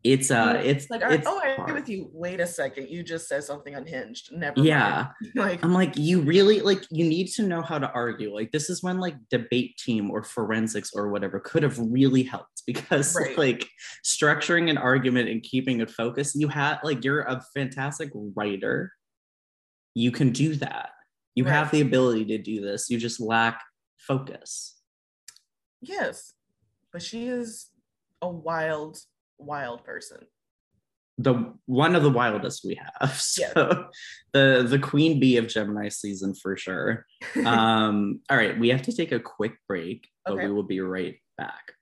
It's 0.04 0.32
uh 0.32 0.62
it's 0.64 0.90
like 0.90 1.02
it's 1.04 1.28
oh 1.28 1.38
I 1.44 1.48
agree 1.50 1.56
hard. 1.66 1.74
with 1.76 1.90
you. 1.90 2.10
Wait 2.14 2.40
a 2.40 2.48
second, 2.48 2.88
you 2.90 3.04
just 3.04 3.28
said 3.28 3.44
something 3.44 3.76
unhinged. 3.76 4.30
Never 4.32 4.62
Yeah. 4.62 5.08
Like 5.36 5.62
I'm 5.64 5.74
like, 5.74 5.98
you 5.98 6.22
really 6.22 6.62
like 6.62 6.84
you 6.90 7.04
need 7.04 7.28
to 7.34 7.44
know 7.44 7.62
how 7.62 7.78
to 7.80 7.92
argue. 7.92 8.34
Like 8.34 8.52
this 8.54 8.70
is 8.70 8.82
when 8.82 9.00
like 9.00 9.16
debate 9.30 9.78
team 9.78 10.10
or 10.10 10.24
forensics 10.24 10.92
or 10.96 11.10
whatever 11.10 11.40
could 11.42 11.64
have 11.64 11.78
really 11.80 12.24
helped 12.24 12.64
because 12.66 13.14
Right. 13.16 13.38
like 13.38 13.68
structuring 14.06 14.70
an 14.70 14.78
argument 14.78 15.28
and 15.28 15.44
keeping 15.44 15.82
it 15.82 15.90
focused, 15.92 16.36
you 16.36 16.48
had 16.48 16.80
like 16.84 17.04
you're 17.04 17.22
a 17.22 17.44
fantastic 17.54 18.10
writer. 18.36 18.94
You 19.96 20.12
can 20.12 20.32
do 20.32 20.56
that. 20.56 20.92
You 21.36 21.44
have 21.46 21.72
the 21.72 21.82
ability 21.82 22.26
to 22.26 22.38
do 22.38 22.62
this. 22.62 22.90
You 22.90 22.98
just 22.98 23.20
lack 23.20 23.62
focus. 23.98 24.76
yes. 25.82 26.34
But 26.92 27.02
she 27.02 27.28
is 27.28 27.68
a 28.22 28.28
wild, 28.30 28.98
wild 29.40 29.84
person. 29.84 30.20
The 31.18 31.54
one 31.66 31.96
of 31.96 32.04
the 32.04 32.10
wildest 32.10 32.64
we 32.64 32.76
have. 32.76 33.14
So 33.20 33.42
Yeah. 33.42 33.84
the 34.34 34.68
the 34.68 34.80
queen 34.80 35.20
bee 35.20 35.38
of 35.38 35.48
Gemini 35.48 35.90
season 35.90 36.34
for 36.34 36.56
sure. 36.56 37.06
um, 37.46 38.22
all 38.30 38.38
right, 38.38 38.58
we 38.58 38.70
have 38.70 38.84
to 38.84 38.96
take 38.96 39.12
a 39.12 39.20
quick 39.20 39.56
break, 39.68 40.08
but 40.26 40.36
Okay. 40.36 40.46
we 40.48 40.52
will 40.54 40.64
be 40.64 40.80
right 40.80 41.16
back. 41.38 41.74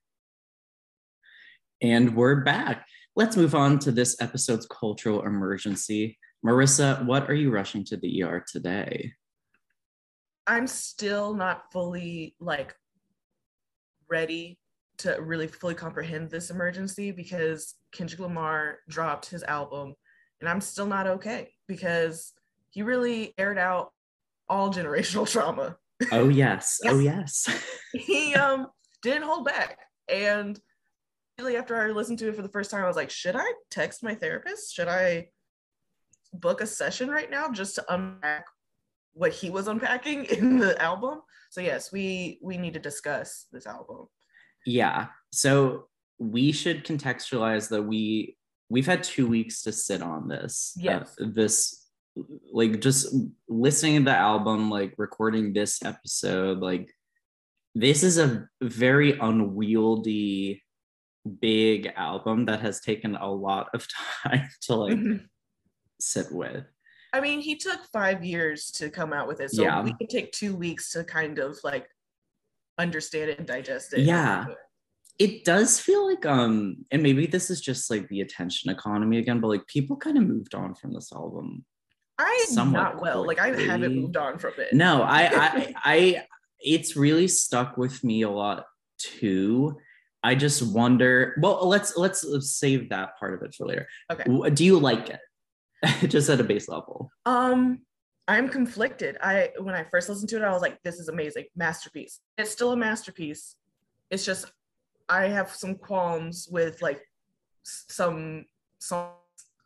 And 1.81 2.15
we're 2.15 2.43
back. 2.43 2.87
Let's 3.15 3.37
move 3.37 3.53
on 3.53 3.79
to 3.79 3.91
this 3.91 4.19
episode's 4.19 4.65
cultural 4.67 5.21
emergency. 5.23 6.17
Marissa, 6.45 7.05
what 7.05 7.29
are 7.29 7.35
you 7.35 7.51
rushing 7.51 7.83
to 7.85 7.97
the 7.97 8.23
ER 8.23 8.43
today? 8.51 9.13
I'm 10.47 10.65
still 10.67 11.33
not 11.33 11.71
fully 11.71 12.35
like 12.39 12.75
ready 14.09 14.57
to 14.99 15.17
really 15.21 15.47
fully 15.47 15.75
comprehend 15.75 16.29
this 16.29 16.49
emergency 16.49 17.11
because 17.11 17.75
Kendrick 17.91 18.19
Lamar 18.19 18.79
dropped 18.89 19.29
his 19.29 19.43
album 19.43 19.93
and 20.39 20.49
I'm 20.49 20.61
still 20.61 20.87
not 20.87 21.07
okay 21.07 21.51
because 21.67 22.33
he 22.69 22.81
really 22.81 23.33
aired 23.37 23.57
out 23.57 23.91
all 24.49 24.69
generational 24.73 25.29
trauma. 25.29 25.77
Oh 26.11 26.29
yes, 26.29 26.79
oh 26.85 26.99
yes. 26.99 27.47
He 27.93 28.35
um 28.35 28.67
didn't 29.01 29.23
hold 29.23 29.45
back 29.45 29.79
and 30.07 30.59
really 31.37 31.57
after 31.57 31.75
I 31.75 31.91
listened 31.91 32.19
to 32.19 32.29
it 32.29 32.35
for 32.35 32.41
the 32.41 32.49
first 32.49 32.71
time 32.71 32.83
I 32.83 32.87
was 32.87 32.95
like, 32.95 33.09
should 33.09 33.35
I 33.35 33.45
text 33.69 34.03
my 34.03 34.15
therapist? 34.15 34.73
Should 34.73 34.87
I 34.87 35.29
book 36.33 36.61
a 36.61 36.67
session 36.67 37.09
right 37.09 37.29
now 37.29 37.51
just 37.51 37.75
to 37.75 37.93
unpack 37.93 38.45
what 39.13 39.33
he 39.33 39.49
was 39.49 39.67
unpacking 39.67 40.25
in 40.37 40.57
the 40.57 40.79
album? 40.81 41.21
So 41.49 41.61
yes, 41.61 41.91
we 41.91 42.39
we 42.41 42.57
need 42.57 42.73
to 42.73 42.79
discuss 42.79 43.45
this 43.51 43.67
album. 43.67 44.07
Yeah. 44.67 45.07
So 45.31 45.87
we 46.19 46.51
should 46.51 46.83
contextualize 46.85 47.69
that 47.69 47.83
we 47.83 48.35
we've 48.69 48.85
had 48.85 49.01
two 49.01 49.25
weeks 49.27 49.63
to 49.63 49.71
sit 49.71 50.01
on 50.01 50.27
this. 50.27 50.73
Yes. 50.77 51.15
Uh, 51.19 51.25
this 51.33 51.85
like 52.51 52.81
just 52.81 53.15
listening 53.47 53.99
to 53.99 54.03
the 54.11 54.17
album, 54.17 54.69
like 54.69 54.93
recording 54.97 55.53
this 55.53 55.83
episode, 55.83 56.59
like 56.59 56.91
this 57.75 58.03
is 58.03 58.17
a 58.17 58.47
very 58.61 59.17
unwieldy 59.17 60.63
big 61.41 61.91
album 61.95 62.45
that 62.45 62.59
has 62.61 62.81
taken 62.81 63.15
a 63.15 63.31
lot 63.31 63.67
of 63.73 63.87
time 64.23 64.49
to 64.63 64.75
like 64.75 64.99
sit 66.01 66.27
with. 66.31 66.65
I 67.13 67.21
mean, 67.21 67.39
he 67.39 67.55
took 67.55 67.79
five 67.93 68.23
years 68.25 68.69
to 68.71 68.89
come 68.89 69.13
out 69.13 69.27
with 69.29 69.39
it, 69.39 69.51
so 69.51 69.63
Yeah. 69.63 69.81
we 69.81 69.93
could 69.93 70.09
take 70.09 70.31
two 70.33 70.55
weeks 70.55 70.91
to 70.91 71.03
kind 71.05 71.39
of 71.39 71.57
like 71.63 71.87
understand 72.77 73.29
it 73.29 73.39
and 73.39 73.47
digest 73.47 73.93
it. 73.93 74.01
Yeah. 74.01 74.45
It 75.19 75.45
does 75.45 75.79
feel 75.79 76.07
like 76.07 76.25
um 76.25 76.85
and 76.91 77.01
maybe 77.01 77.25
this 77.25 77.49
is 77.49 77.59
just 77.59 77.89
like 77.89 78.07
the 78.07 78.21
attention 78.21 78.69
economy 78.69 79.17
again, 79.17 79.39
but 79.39 79.47
like 79.47 79.65
people 79.67 79.95
kind 79.95 80.17
of 80.17 80.23
moved 80.23 80.53
on 80.53 80.75
from 80.75 80.93
this 80.93 81.11
album. 81.11 81.65
I 82.19 82.45
Somewhat 82.49 82.95
not 82.95 83.01
well. 83.01 83.25
Like 83.25 83.39
I 83.39 83.47
haven't 83.47 83.95
moved 83.95 84.17
on 84.17 84.37
from 84.37 84.53
it. 84.57 84.73
No, 84.73 85.01
I 85.01 85.29
I 85.33 85.73
I 85.83 86.23
it's 86.59 86.95
really 86.95 87.27
stuck 87.27 87.77
with 87.77 88.03
me 88.03 88.23
a 88.23 88.29
lot 88.29 88.65
too. 88.99 89.77
I 90.23 90.35
just 90.35 90.61
wonder, 90.61 91.37
well, 91.41 91.67
let's 91.67 91.95
let's 91.95 92.25
save 92.51 92.89
that 92.89 93.17
part 93.19 93.33
of 93.33 93.43
it 93.43 93.55
for 93.55 93.67
later. 93.67 93.87
Okay. 94.11 94.49
Do 94.51 94.65
you 94.65 94.79
like 94.79 95.09
it? 95.09 95.19
just 96.09 96.29
at 96.29 96.39
a 96.39 96.43
base 96.43 96.67
level. 96.67 97.11
Um, 97.25 97.79
I'm 98.27 98.49
conflicted. 98.49 99.17
I 99.21 99.51
when 99.59 99.73
I 99.73 99.83
first 99.83 100.09
listened 100.09 100.29
to 100.29 100.37
it, 100.37 100.43
I 100.43 100.51
was 100.51 100.61
like, 100.61 100.81
"This 100.83 100.99
is 100.99 101.07
amazing, 101.07 101.45
masterpiece." 101.55 102.19
It's 102.37 102.51
still 102.51 102.73
a 102.73 102.77
masterpiece. 102.77 103.55
It's 104.09 104.25
just 104.25 104.51
I 105.07 105.27
have 105.27 105.49
some 105.49 105.75
qualms 105.75 106.47
with 106.51 106.81
like 106.81 107.01
some 107.63 108.45
songs 108.79 109.13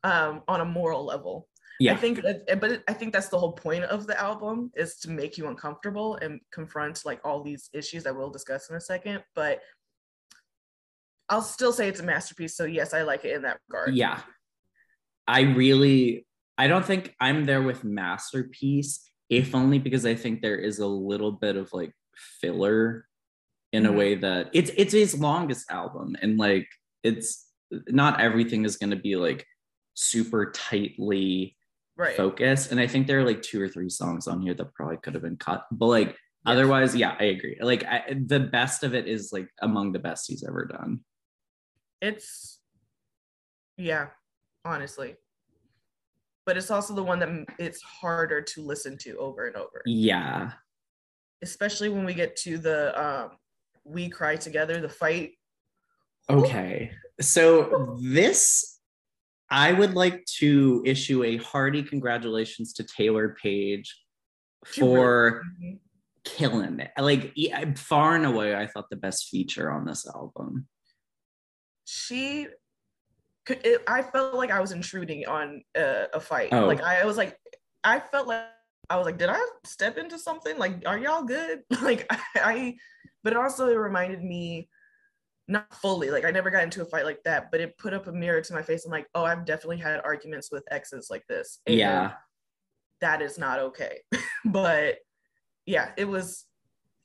um, 0.03 0.43
on 0.47 0.61
a 0.61 0.65
moral 0.65 1.05
level. 1.05 1.47
Yeah. 1.79 1.93
I 1.93 1.95
think, 1.95 2.21
but 2.21 2.83
I 2.87 2.93
think 2.93 3.11
that's 3.11 3.29
the 3.29 3.39
whole 3.39 3.53
point 3.53 3.85
of 3.85 4.05
the 4.05 4.19
album 4.19 4.71
is 4.75 4.97
to 4.97 5.09
make 5.09 5.35
you 5.35 5.47
uncomfortable 5.47 6.15
and 6.17 6.39
confront 6.51 7.03
like 7.05 7.19
all 7.25 7.41
these 7.41 7.71
issues 7.73 8.03
that 8.03 8.15
we'll 8.15 8.29
discuss 8.29 8.69
in 8.69 8.75
a 8.75 8.81
second. 8.81 9.23
But 9.33 9.61
I'll 11.27 11.41
still 11.41 11.73
say 11.73 11.87
it's 11.87 11.99
a 11.99 12.03
masterpiece. 12.03 12.55
So 12.55 12.65
yes, 12.65 12.93
I 12.93 13.01
like 13.01 13.25
it 13.25 13.35
in 13.35 13.41
that 13.43 13.57
regard. 13.67 13.95
Yeah. 13.95 14.19
I 15.27 15.41
really 15.41 16.27
I 16.57 16.67
don't 16.67 16.85
think 16.85 17.15
I'm 17.19 17.45
there 17.45 17.61
with 17.61 17.83
masterpiece, 17.83 19.01
if 19.29 19.55
only 19.55 19.79
because 19.79 20.05
I 20.05 20.15
think 20.15 20.41
there 20.41 20.57
is 20.57 20.79
a 20.79 20.87
little 20.87 21.31
bit 21.31 21.55
of 21.55 21.71
like 21.73 21.93
filler 22.41 23.07
in 23.73 23.85
a 23.85 23.91
Mhm. 23.91 23.97
way 23.97 24.15
that 24.15 24.49
it's 24.53 24.69
it's 24.75 24.93
his 24.93 25.17
longest 25.19 25.71
album 25.71 26.15
and 26.21 26.37
like 26.37 26.67
it's 27.03 27.49
not 27.87 28.19
everything 28.19 28.65
is 28.65 28.75
going 28.77 28.89
to 28.89 28.97
be 28.97 29.15
like 29.15 29.45
super 29.93 30.51
tightly 30.51 31.55
Right. 31.97 32.15
focused 32.15 32.71
and 32.71 32.79
I 32.79 32.87
think 32.87 33.07
there 33.07 33.19
are 33.19 33.25
like 33.25 33.41
two 33.41 33.61
or 33.61 33.69
three 33.69 33.89
songs 33.89 34.27
on 34.27 34.41
here 34.41 34.53
that 34.55 34.73
probably 34.73 34.97
could 34.97 35.13
have 35.13 35.23
been 35.23 35.37
cut 35.37 35.65
but 35.71 35.87
like 35.87 36.07
Yes. 36.09 36.17
otherwise 36.47 36.95
yeah 36.95 37.15
I 37.19 37.25
agree 37.25 37.57
like 37.61 37.85
I, 37.85 38.17
the 38.25 38.39
best 38.41 38.83
of 38.83 38.93
it 38.93 39.07
is 39.07 39.31
like 39.31 39.47
among 39.61 39.91
the 39.93 39.99
best 39.99 40.27
he's 40.29 40.43
ever 40.43 40.65
done 40.65 41.01
It's 42.01 42.59
yeah, 43.77 44.07
honestly. 44.65 45.15
But 46.45 46.57
it's 46.57 46.71
also 46.71 46.93
the 46.95 47.03
one 47.03 47.19
that 47.19 47.45
it's 47.59 47.81
harder 47.81 48.41
to 48.41 48.61
listen 48.65 48.97
to 48.99 49.17
over 49.17 49.47
and 49.47 49.55
over, 49.55 49.81
yeah 49.85 50.51
especially 51.43 51.89
when 51.89 52.05
we 52.05 52.13
get 52.13 52.35
to 52.35 52.59
the 52.59 52.79
um 53.03 53.31
we 53.83 54.07
cry 54.09 54.35
together, 54.35 54.79
the 54.79 54.87
fight. 54.89 55.31
Okay. 56.29 56.91
So 57.19 57.97
this 57.99 58.79
I 59.49 59.73
would 59.73 59.95
like 59.95 60.23
to 60.39 60.83
issue 60.85 61.23
a 61.23 61.37
hearty 61.37 61.81
congratulations 61.81 62.73
to 62.73 62.83
Taylour 62.83 63.35
Paige 63.37 63.99
for 64.65 65.41
Mhm. 65.59 65.79
killing 66.23 66.79
it. 66.79 66.91
Like 66.97 67.33
far 67.75 68.15
and 68.15 68.25
away 68.25 68.55
I 68.55 68.67
thought 68.67 68.89
the 68.91 68.95
best 68.97 69.29
feature 69.29 69.71
on 69.71 69.85
this 69.85 70.07
album. 70.07 70.67
She 71.85 72.47
it, 73.49 73.81
I 73.87 74.01
felt 74.01 74.35
like 74.35 74.51
I 74.51 74.59
was 74.59 74.71
intruding 74.71 75.25
on 75.27 75.63
a, 75.75 76.07
a 76.13 76.19
fight. 76.19 76.49
Oh. 76.51 76.65
Like 76.65 76.81
I 76.81 77.05
was 77.05 77.17
like 77.17 77.37
I 77.83 77.99
felt 77.99 78.27
like 78.27 78.45
I 78.89 78.97
was 78.97 79.05
like, 79.05 79.17
did 79.17 79.29
I 79.29 79.39
step 79.65 79.97
into 79.97 80.19
something? 80.19 80.57
Like, 80.57 80.83
are 80.85 80.97
y'all 80.97 81.23
good? 81.23 81.61
Like 81.81 82.05
I, 82.09 82.19
I 82.35 82.75
but 83.23 83.33
it 83.33 83.37
also 83.37 83.67
it 83.67 83.75
reminded 83.75 84.23
me 84.23 84.69
not 85.47 85.73
fully 85.73 86.09
like 86.09 86.23
i 86.23 86.31
never 86.31 86.49
got 86.49 86.63
into 86.63 86.81
a 86.81 86.85
fight 86.85 87.03
like 87.03 87.21
that 87.23 87.51
but 87.51 87.59
it 87.59 87.77
put 87.77 87.93
up 87.93 88.07
a 88.07 88.11
mirror 88.11 88.41
to 88.41 88.53
my 88.53 88.61
face 88.61 88.85
i'm 88.85 88.91
like 88.91 89.07
oh 89.15 89.25
i've 89.25 89.45
definitely 89.45 89.77
had 89.77 89.99
arguments 90.05 90.49
with 90.51 90.63
exes 90.71 91.07
like 91.09 91.25
this 91.27 91.59
and 91.65 91.75
Yeah. 91.75 92.13
that 93.01 93.21
is 93.21 93.37
not 93.37 93.59
okay 93.59 93.99
but 94.45 94.99
yeah 95.65 95.91
it 95.97 96.07
was 96.07 96.45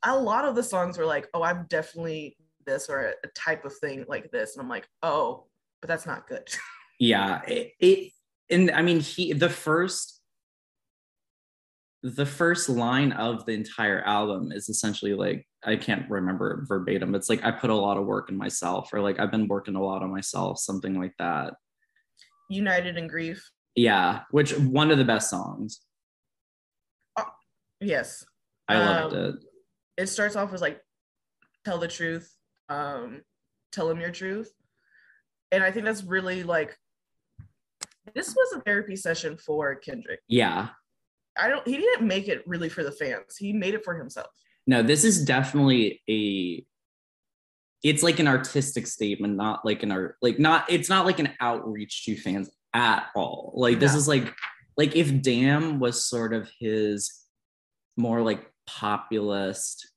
a 0.04 0.16
lot 0.16 0.44
of 0.44 0.54
the 0.54 0.62
songs 0.62 0.96
were 0.96 1.06
like 1.06 1.28
oh 1.34 1.42
i'm 1.42 1.66
definitely 1.68 2.36
this 2.66 2.88
or 2.88 3.06
a, 3.06 3.10
a 3.24 3.28
type 3.34 3.64
of 3.64 3.74
thing 3.78 4.04
like 4.06 4.30
this 4.30 4.54
and 4.54 4.62
i'm 4.62 4.68
like 4.68 4.86
oh 5.02 5.46
but 5.80 5.88
that's 5.88 6.06
not 6.06 6.26
good 6.28 6.48
Yeah. 6.98 7.42
It, 7.46 7.72
it 7.78 8.12
and 8.48 8.70
I 8.70 8.80
mean 8.80 9.00
he 9.00 9.32
the 9.34 9.50
first 9.50 10.20
the 12.02 12.24
first 12.24 12.68
line 12.68 13.12
of 13.12 13.44
the 13.46 13.52
entire 13.52 14.00
album 14.02 14.50
is 14.52 14.68
essentially 14.68 15.12
like 15.14 15.46
I 15.64 15.76
can't 15.76 16.08
remember 16.08 16.64
verbatim. 16.68 17.14
It's 17.14 17.28
like 17.28 17.44
I 17.44 17.50
put 17.50 17.70
a 17.70 17.74
lot 17.74 17.96
of 17.98 18.06
work 18.06 18.30
in 18.30 18.36
myself, 18.36 18.90
or 18.92 19.00
like 19.00 19.18
I've 19.18 19.30
been 19.32 19.48
working 19.48 19.74
a 19.74 19.82
lot 19.82 20.02
on 20.02 20.10
myself, 20.12 20.58
something 20.60 20.98
like 20.98 21.12
that. 21.18 21.54
united 22.48 22.96
in 22.96 23.08
grief 23.08 23.50
Yeah, 23.74 24.20
which 24.30 24.56
one 24.56 24.90
of 24.90 24.98
the 24.98 25.04
best 25.04 25.28
songs. 25.28 25.80
yes 27.80 28.24
I 28.68 28.78
loved 28.78 29.14
Um, 29.14 29.20
it. 29.24 29.34
it 30.04 30.06
starts 30.06 30.36
off 30.36 30.52
as 30.54 30.60
like 30.62 30.80
tell 31.64 31.78
the 31.78 31.88
truth 31.88 32.32
um 32.70 33.22
tell 33.72 33.90
him 33.90 34.00
your 34.00 34.10
truth 34.12 34.52
and 35.52 35.62
i 35.62 35.70
think 35.70 35.84
that's 35.84 36.02
really 36.04 36.42
like 36.42 36.76
this 38.14 38.34
was 38.34 38.52
a 38.56 38.60
therapy 38.60 38.96
session 38.96 39.36
for 39.36 39.74
kendrick 39.74 40.20
Yeah. 40.28 40.68
i 41.36 41.48
don't 41.48 41.66
he 41.66 41.76
didn't 41.76 42.06
make 42.06 42.28
it 42.28 42.42
really 42.46 42.68
for 42.68 42.82
the 42.84 42.92
fans 42.92 43.36
he 43.38 43.52
made 43.52 43.74
it 43.74 43.84
for 43.84 43.96
himself 43.96 44.30
No, 44.66 44.82
this 44.82 45.04
is 45.04 45.24
definitely 45.24 46.02
a 46.08 46.64
it's 47.82 48.02
like 48.02 48.18
an 48.18 48.26
artistic 48.26 48.84
statement, 48.88 49.36
not 49.36 49.64
like 49.64 49.84
an 49.84 49.92
art, 49.92 50.16
like 50.20 50.40
not 50.40 50.64
it's 50.68 50.88
not 50.88 51.06
like 51.06 51.20
an 51.20 51.28
outreach 51.40 52.04
to 52.04 52.16
fans 52.16 52.50
at 52.74 53.06
all. 53.14 53.52
Like 53.54 53.78
this 53.78 53.92
No. 53.92 53.98
is 53.98 54.08
like 54.08 54.34
like 54.76 54.96
if 54.96 55.22
Damn 55.22 55.78
was 55.78 56.02
sort 56.04 56.34
of 56.34 56.50
his 56.58 57.12
more 57.96 58.22
like 58.22 58.44
populist 58.66 59.88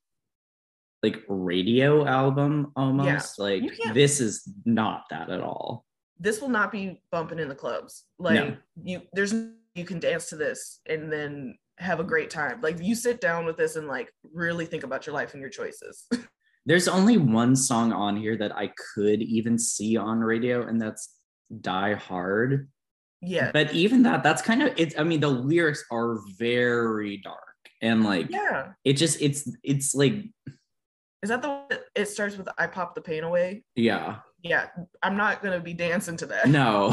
like 1.02 1.22
radio 1.28 2.06
album 2.06 2.72
almost 2.76 3.38
like 3.38 3.62
this 3.94 4.20
is 4.20 4.46
not 4.64 5.04
that 5.10 5.30
at 5.30 5.40
all 5.40 5.84
this 6.20 6.40
will 6.40 6.50
not 6.50 6.70
be 6.70 7.00
bumping 7.10 7.38
in 7.38 7.48
the 7.48 7.54
clubs. 7.54 8.04
Like 8.18 8.58
you, 8.84 9.02
there's 9.14 9.32
you 9.74 9.84
can 9.84 9.98
dance 9.98 10.28
to 10.28 10.36
this 10.36 10.80
and 10.86 11.10
then 11.10 11.56
have 11.78 11.98
a 11.98 12.04
great 12.04 12.28
time. 12.28 12.60
Like 12.60 12.78
you 12.78 12.94
sit 12.94 13.20
down 13.20 13.46
with 13.46 13.56
this 13.56 13.76
and 13.76 13.88
like 13.88 14.12
really 14.34 14.66
think 14.66 14.84
about 14.84 15.06
your 15.06 15.14
life 15.14 15.32
and 15.32 15.40
your 15.40 15.50
choices. 15.50 16.06
there's 16.66 16.88
only 16.88 17.16
one 17.16 17.56
song 17.56 17.90
on 17.90 18.14
here 18.14 18.36
that 18.36 18.54
i 18.54 18.70
could 18.94 19.22
even 19.22 19.58
see 19.58 19.96
on 19.96 20.20
radio 20.20 20.66
and 20.66 20.78
that's 20.78 21.08
die 21.62 21.94
hard 21.94 22.68
yeah, 23.22 23.50
but 23.52 23.72
even 23.72 24.02
that 24.02 24.22
that's 24.22 24.42
kind 24.42 24.62
of 24.62 24.72
it's 24.76 24.94
i 24.98 25.02
mean 25.02 25.20
the 25.20 25.28
lyrics 25.28 25.82
are 25.90 26.18
very 26.38 27.16
dark 27.16 27.40
and 27.80 28.04
like 28.04 28.30
yeah. 28.30 28.72
it 28.84 28.94
just 28.94 29.20
it's 29.22 29.50
it's 29.62 29.94
like 29.94 30.24
Is 31.22 31.28
that 31.28 31.42
the 31.42 31.48
one 31.48 31.64
that 31.70 31.82
it 31.94 32.06
starts 32.08 32.36
with 32.36 32.48
"I 32.58 32.66
pop 32.66 32.94
the 32.94 33.00
pain 33.00 33.24
away"? 33.24 33.64
yeah 33.74 34.18
Yeah, 34.42 34.68
I'm 35.02 35.16
not 35.16 35.42
gonna 35.42 35.60
be 35.60 35.74
dancing 35.74 36.16
to 36.18 36.26
that. 36.26 36.48
no 36.48 36.88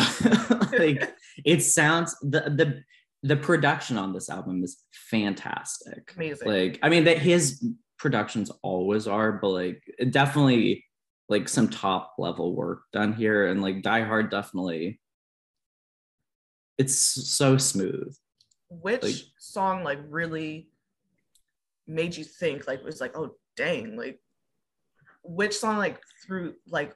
like 0.77 1.13
it 1.45 1.61
sounds 1.61 2.15
the 2.21 2.41
the 2.41 2.83
the 3.23 3.35
production 3.37 3.97
on 3.97 4.13
this 4.13 4.29
album 4.29 4.63
is 4.63 4.83
fantastic 5.09 6.13
Amazing. 6.15 6.47
like 6.47 6.79
i 6.83 6.87
mean 6.89 7.05
that 7.05 7.17
his 7.17 7.65
productions 7.97 8.51
always 8.61 9.07
are 9.07 9.31
but 9.31 9.49
like 9.49 9.81
definitely 10.11 10.85
like 11.27 11.49
some 11.49 11.67
top 11.67 12.13
level 12.19 12.55
work 12.55 12.83
done 12.93 13.11
here 13.13 13.47
and 13.47 13.61
like 13.61 13.81
die 13.81 14.01
hard 14.03 14.29
definitely 14.29 14.99
it's 16.77 16.97
so 16.99 17.57
smooth 17.57 18.15
Which 18.69 19.01
like- 19.03 19.15
song 19.39 19.83
like 19.83 19.99
really 20.09 20.69
made 21.88 22.15
you 22.15 22.23
think? 22.23 22.67
Like 22.67 22.80
it 22.80 22.86
was 22.86 23.02
like, 23.02 23.17
oh 23.17 23.36
dang, 23.56 23.95
like 23.97 24.19
which 25.23 25.58
song 25.58 25.78
like 25.78 26.00
through 26.26 26.54
like 26.67 26.93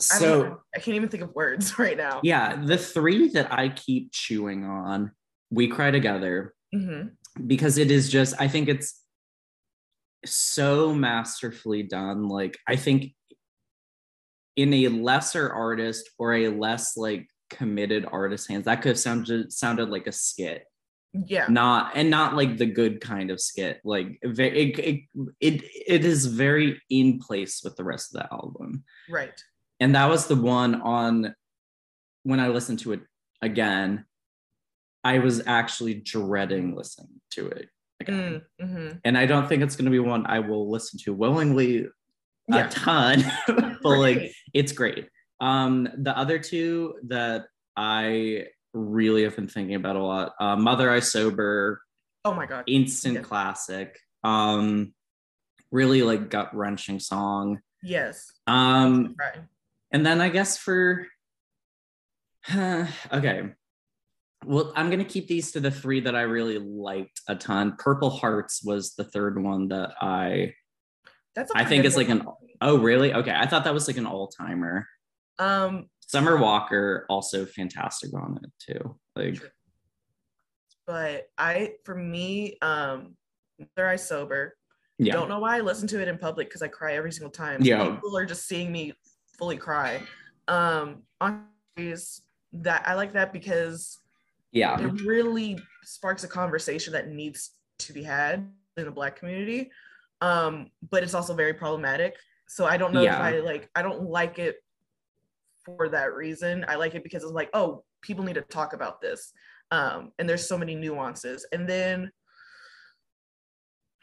I 0.00 0.18
so 0.18 0.42
know, 0.42 0.60
I 0.74 0.78
can't 0.78 0.94
even 0.96 1.08
think 1.08 1.22
of 1.24 1.34
words 1.34 1.78
right 1.78 1.96
now. 1.96 2.20
yeah 2.22 2.56
the 2.64 2.78
three 2.78 3.28
that 3.30 3.52
i 3.52 3.68
keep 3.68 4.12
chewing 4.12 4.64
on 4.64 5.10
we 5.50 5.68
cry 5.68 5.90
together 5.90 6.54
hmm 6.72 7.08
because 7.46 7.76
it 7.78 7.90
is 7.90 8.08
just 8.08 8.34
i 8.40 8.48
think 8.48 8.68
it's 8.68 9.02
so 10.24 10.94
masterfully 10.94 11.82
done 11.82 12.28
like 12.28 12.56
i 12.66 12.76
think 12.76 13.12
in 14.56 14.72
a 14.72 14.88
lesser 14.88 15.50
artist 15.52 16.08
or 16.18 16.32
a 16.34 16.48
less 16.48 16.96
like 16.96 17.26
committed 17.50 18.06
artist 18.10 18.48
hands 18.48 18.64
that 18.64 18.80
could 18.80 18.90
have 18.90 18.98
sounded 18.98 19.52
sounded 19.52 19.90
like 19.90 20.06
a 20.06 20.12
skit 20.12 20.64
Yeah. 21.12 21.46
not 21.48 21.92
and 21.94 22.10
not 22.10 22.36
like 22.36 22.58
the 22.58 22.66
good 22.66 23.00
kind 23.00 23.30
of 23.30 23.40
skit 23.40 23.80
like 23.82 24.18
it, 24.20 24.38
it 24.38 25.04
it 25.40 25.62
it 25.86 26.04
is 26.04 26.26
very 26.26 26.80
in 26.90 27.18
place 27.18 27.62
with 27.64 27.76
the 27.76 27.84
rest 27.84 28.14
of 28.14 28.20
the 28.22 28.32
album. 28.32 28.84
Right. 29.08 29.40
and 29.80 29.94
that 29.94 30.08
was 30.08 30.26
the 30.26 30.36
one 30.36 30.80
on 30.82 31.34
when 32.24 32.40
i 32.40 32.48
listened 32.48 32.80
to 32.80 32.92
it 32.92 33.00
again 33.40 34.04
i 35.02 35.18
was 35.18 35.42
actually 35.46 35.94
dreading 35.94 36.76
listening 36.76 37.20
to 37.30 37.48
it 37.48 37.68
again. 38.00 38.42
Mm, 38.60 38.70
hmm 38.70 38.88
and 39.04 39.16
i 39.16 39.24
don't 39.24 39.48
think 39.48 39.62
it's 39.62 39.76
going 39.76 39.86
to 39.86 39.90
be 39.90 39.98
one 39.98 40.26
i 40.26 40.40
will 40.40 40.70
listen 40.70 40.98
to 41.04 41.14
willingly 41.14 41.86
a 42.52 42.68
ton 42.68 43.24
but 43.82 43.98
like 43.98 44.32
it's 44.54 44.72
great. 44.72 45.08
Um 45.40 45.88
the 45.98 46.16
other 46.16 46.38
two 46.38 46.94
that 47.08 47.46
i 47.76 48.46
really 48.78 49.24
have 49.24 49.34
been 49.36 49.48
thinking 49.48 49.74
about 49.74 49.96
a 49.96 50.02
lot 50.02 50.32
uh, 50.40 50.56
mother 50.56 50.90
i 50.90 51.00
sober 51.00 51.80
Oh 52.24 52.34
my 52.34 52.46
god. 52.46 52.64
instant 52.66 53.16
Yeah. 53.16 53.22
classic 53.22 53.98
um 54.24 54.92
really 55.70 56.02
like 56.02 56.30
gut 56.30 56.54
wrenching 56.54 57.00
song 57.00 57.60
Yes. 57.82 58.32
um 58.46 59.14
Right. 59.18 59.38
and 59.92 60.04
then 60.04 60.20
I 60.20 60.28
guess 60.30 60.56
for 60.58 61.06
okay. 62.54 63.50
Well, 64.46 64.72
I'm 64.76 64.88
gonna 64.90 65.04
keep 65.04 65.26
these 65.28 65.52
to 65.52 65.60
the 65.60 65.70
three 65.70 66.00
that 66.00 66.14
I 66.14 66.22
really 66.22 66.58
liked 66.58 67.20
a 67.28 67.34
ton. 67.34 67.74
Purple 67.78 68.10
Hearts 68.10 68.62
was 68.64 68.94
the 68.94 69.04
third 69.04 69.42
one 69.42 69.68
that 69.68 69.94
I 70.00 70.54
That's. 71.34 71.50
I 71.54 71.64
think 71.64 71.84
it's 71.84 71.96
like 71.96 72.08
an- 72.08 72.26
oh 72.60 72.78
really? 72.78 73.12
Okay. 73.12 73.32
I 73.34 73.46
thought 73.46 73.64
that 73.64 73.74
was 73.74 73.88
like 73.88 73.96
an 73.96 74.06
all-timer. 74.06 74.86
Um, 75.38 75.88
Summer 76.08 76.36
Walker 76.38 77.04
also 77.08 77.44
fantastic 77.46 78.12
on 78.14 78.38
it 78.42 78.50
too. 78.58 78.96
Like 79.14 79.40
but 80.86 81.28
I 81.36 81.74
for 81.84 81.94
me, 81.94 82.56
um, 82.62 83.14
Mother 83.58 83.86
I 83.88 83.96
sober. 83.96 84.56
yeah. 84.98 85.12
Don't 85.12 85.28
know 85.28 85.38
why 85.38 85.58
I 85.58 85.60
listen 85.60 85.86
to 85.88 86.00
it 86.00 86.08
in 86.08 86.16
public 86.18 86.48
because 86.48 86.62
I 86.62 86.68
cry 86.68 86.94
every 86.94 87.12
single 87.12 87.30
time. 87.30 87.60
Yeah. 87.62 87.84
People 87.94 88.16
are 88.16 88.24
just 88.24 88.48
seeing 88.48 88.72
me 88.72 88.94
fully 89.38 89.56
cry. 89.58 90.02
Um, 90.48 91.02
on 91.20 91.44
that 92.52 92.82
I 92.88 92.94
like 92.94 93.12
that 93.12 93.32
because 93.32 93.98
Yeah. 94.50 94.80
it 94.80 95.02
really 95.02 95.58
sparks 95.84 96.24
a 96.24 96.28
conversation 96.28 96.92
that 96.94 97.08
needs 97.08 97.50
to 97.80 97.92
be 97.92 98.02
had 98.02 98.50
in 98.76 98.84
the 98.84 98.90
black 98.90 99.16
community 99.16 99.70
um 100.20 100.68
but 100.90 101.02
it's 101.04 101.14
also 101.14 101.32
very 101.34 101.54
problematic 101.54 102.16
so 102.48 102.64
i 102.66 102.76
don't 102.76 102.92
know 102.92 103.02
Yeah. 103.02 103.14
if 103.14 103.20
i 103.20 103.38
like 103.40 103.68
i 103.76 103.82
don't 103.82 104.02
like 104.02 104.38
it 104.40 104.56
for 105.76 105.88
that 105.88 106.14
reason. 106.14 106.64
I 106.68 106.76
like 106.76 106.94
it 106.94 107.02
because 107.02 107.22
it's 107.22 107.32
like 107.32 107.50
oh 107.54 107.84
people 108.02 108.24
need 108.24 108.34
to 108.34 108.42
talk 108.42 108.72
about 108.72 109.00
this. 109.00 109.32
Um 109.70 110.12
and 110.18 110.28
there's 110.28 110.46
so 110.46 110.58
many 110.58 110.74
nuances. 110.74 111.46
And 111.52 111.68
then 111.68 112.10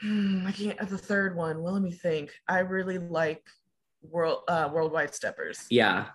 hmm, 0.02 0.46
i 0.46 0.52
can't 0.52 0.90
the 0.90 0.98
third 0.98 1.36
one 1.36 1.62
well 1.62 1.74
let 1.74 1.82
me 1.82 1.92
think. 1.92 2.32
I 2.48 2.60
really 2.60 2.98
like 2.98 3.44
world 4.02 4.40
uh 4.48 4.70
worldwide 4.72 5.14
steppers. 5.14 5.66
Yeah. 5.70 6.08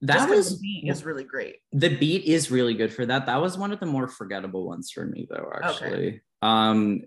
That 0.00 0.28
was 0.28 0.58
beat 0.58 0.88
is 0.88 1.04
really 1.04 1.24
great. 1.24 1.56
The 1.72 1.96
beat 1.96 2.24
is 2.24 2.50
really 2.50 2.74
good 2.74 2.92
for 2.92 3.04
that. 3.06 3.26
That 3.26 3.40
was 3.40 3.58
one 3.58 3.72
of 3.72 3.80
the 3.80 3.86
more 3.86 4.08
forgettable 4.08 4.66
ones 4.66 4.90
for 4.90 5.04
me 5.04 5.26
though, 5.30 5.50
actually. 5.62 6.22
Um 6.40 7.02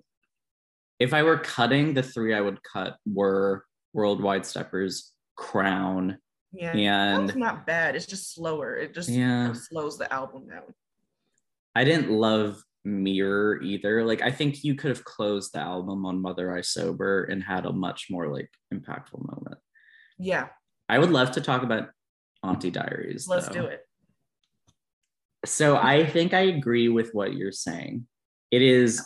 if 1.00 1.14
I 1.14 1.24
were 1.24 1.38
cutting, 1.38 1.94
the 1.94 2.04
three 2.04 2.34
I 2.34 2.42
would 2.42 2.64
cut 2.64 2.98
were 3.06 3.66
Worldwide 3.94 4.46
Steppers, 4.46 5.12
Crown, 5.36 6.18
yeah 6.58 7.16
and 7.16 7.30
it's 7.30 7.38
not 7.38 7.66
bad 7.66 7.96
it's 7.96 8.06
just 8.06 8.34
slower 8.34 8.76
it 8.76 8.94
just 8.94 9.10
Yeah. 9.10 9.46
kind 9.46 9.52
of 9.52 9.58
slows 9.58 9.98
the 9.98 10.12
album 10.14 10.48
down 10.48 10.74
I 11.76 11.84
didn't 11.84 12.10
love 12.10 12.64
Mirror 12.86 13.62
either. 13.64 14.06
Like 14.06 14.22
I 14.22 14.32
think 14.32 14.64
you 14.64 14.76
could 14.76 14.90
have 14.92 15.04
closed 15.04 15.52
the 15.54 15.60
album 15.60 16.06
on 16.06 16.22
Mother 16.22 16.56
I 16.56 16.62
Sober 16.62 17.24
and 17.26 17.44
had 17.44 17.66
a 17.66 17.74
much 17.74 18.08
more 18.10 18.28
like 18.32 18.50
impactful 18.74 19.20
moment. 19.28 19.58
yeah 20.18 20.48
I 20.88 21.00
would 21.00 21.10
love 21.12 21.32
to 21.32 21.42
talk 21.42 21.64
about 21.64 21.90
Auntie 22.44 22.72
Diaries. 22.72 23.28
let's 23.28 23.48
though. 23.50 23.62
do 23.62 23.66
it 23.66 23.82
So 25.46 25.76
I 25.78 26.06
think 26.06 26.34
I 26.34 26.42
agree 26.42 26.88
with 26.90 27.10
what 27.14 27.34
you're 27.34 27.52
saying. 27.52 28.08
It 28.52 28.62
is, 28.62 29.02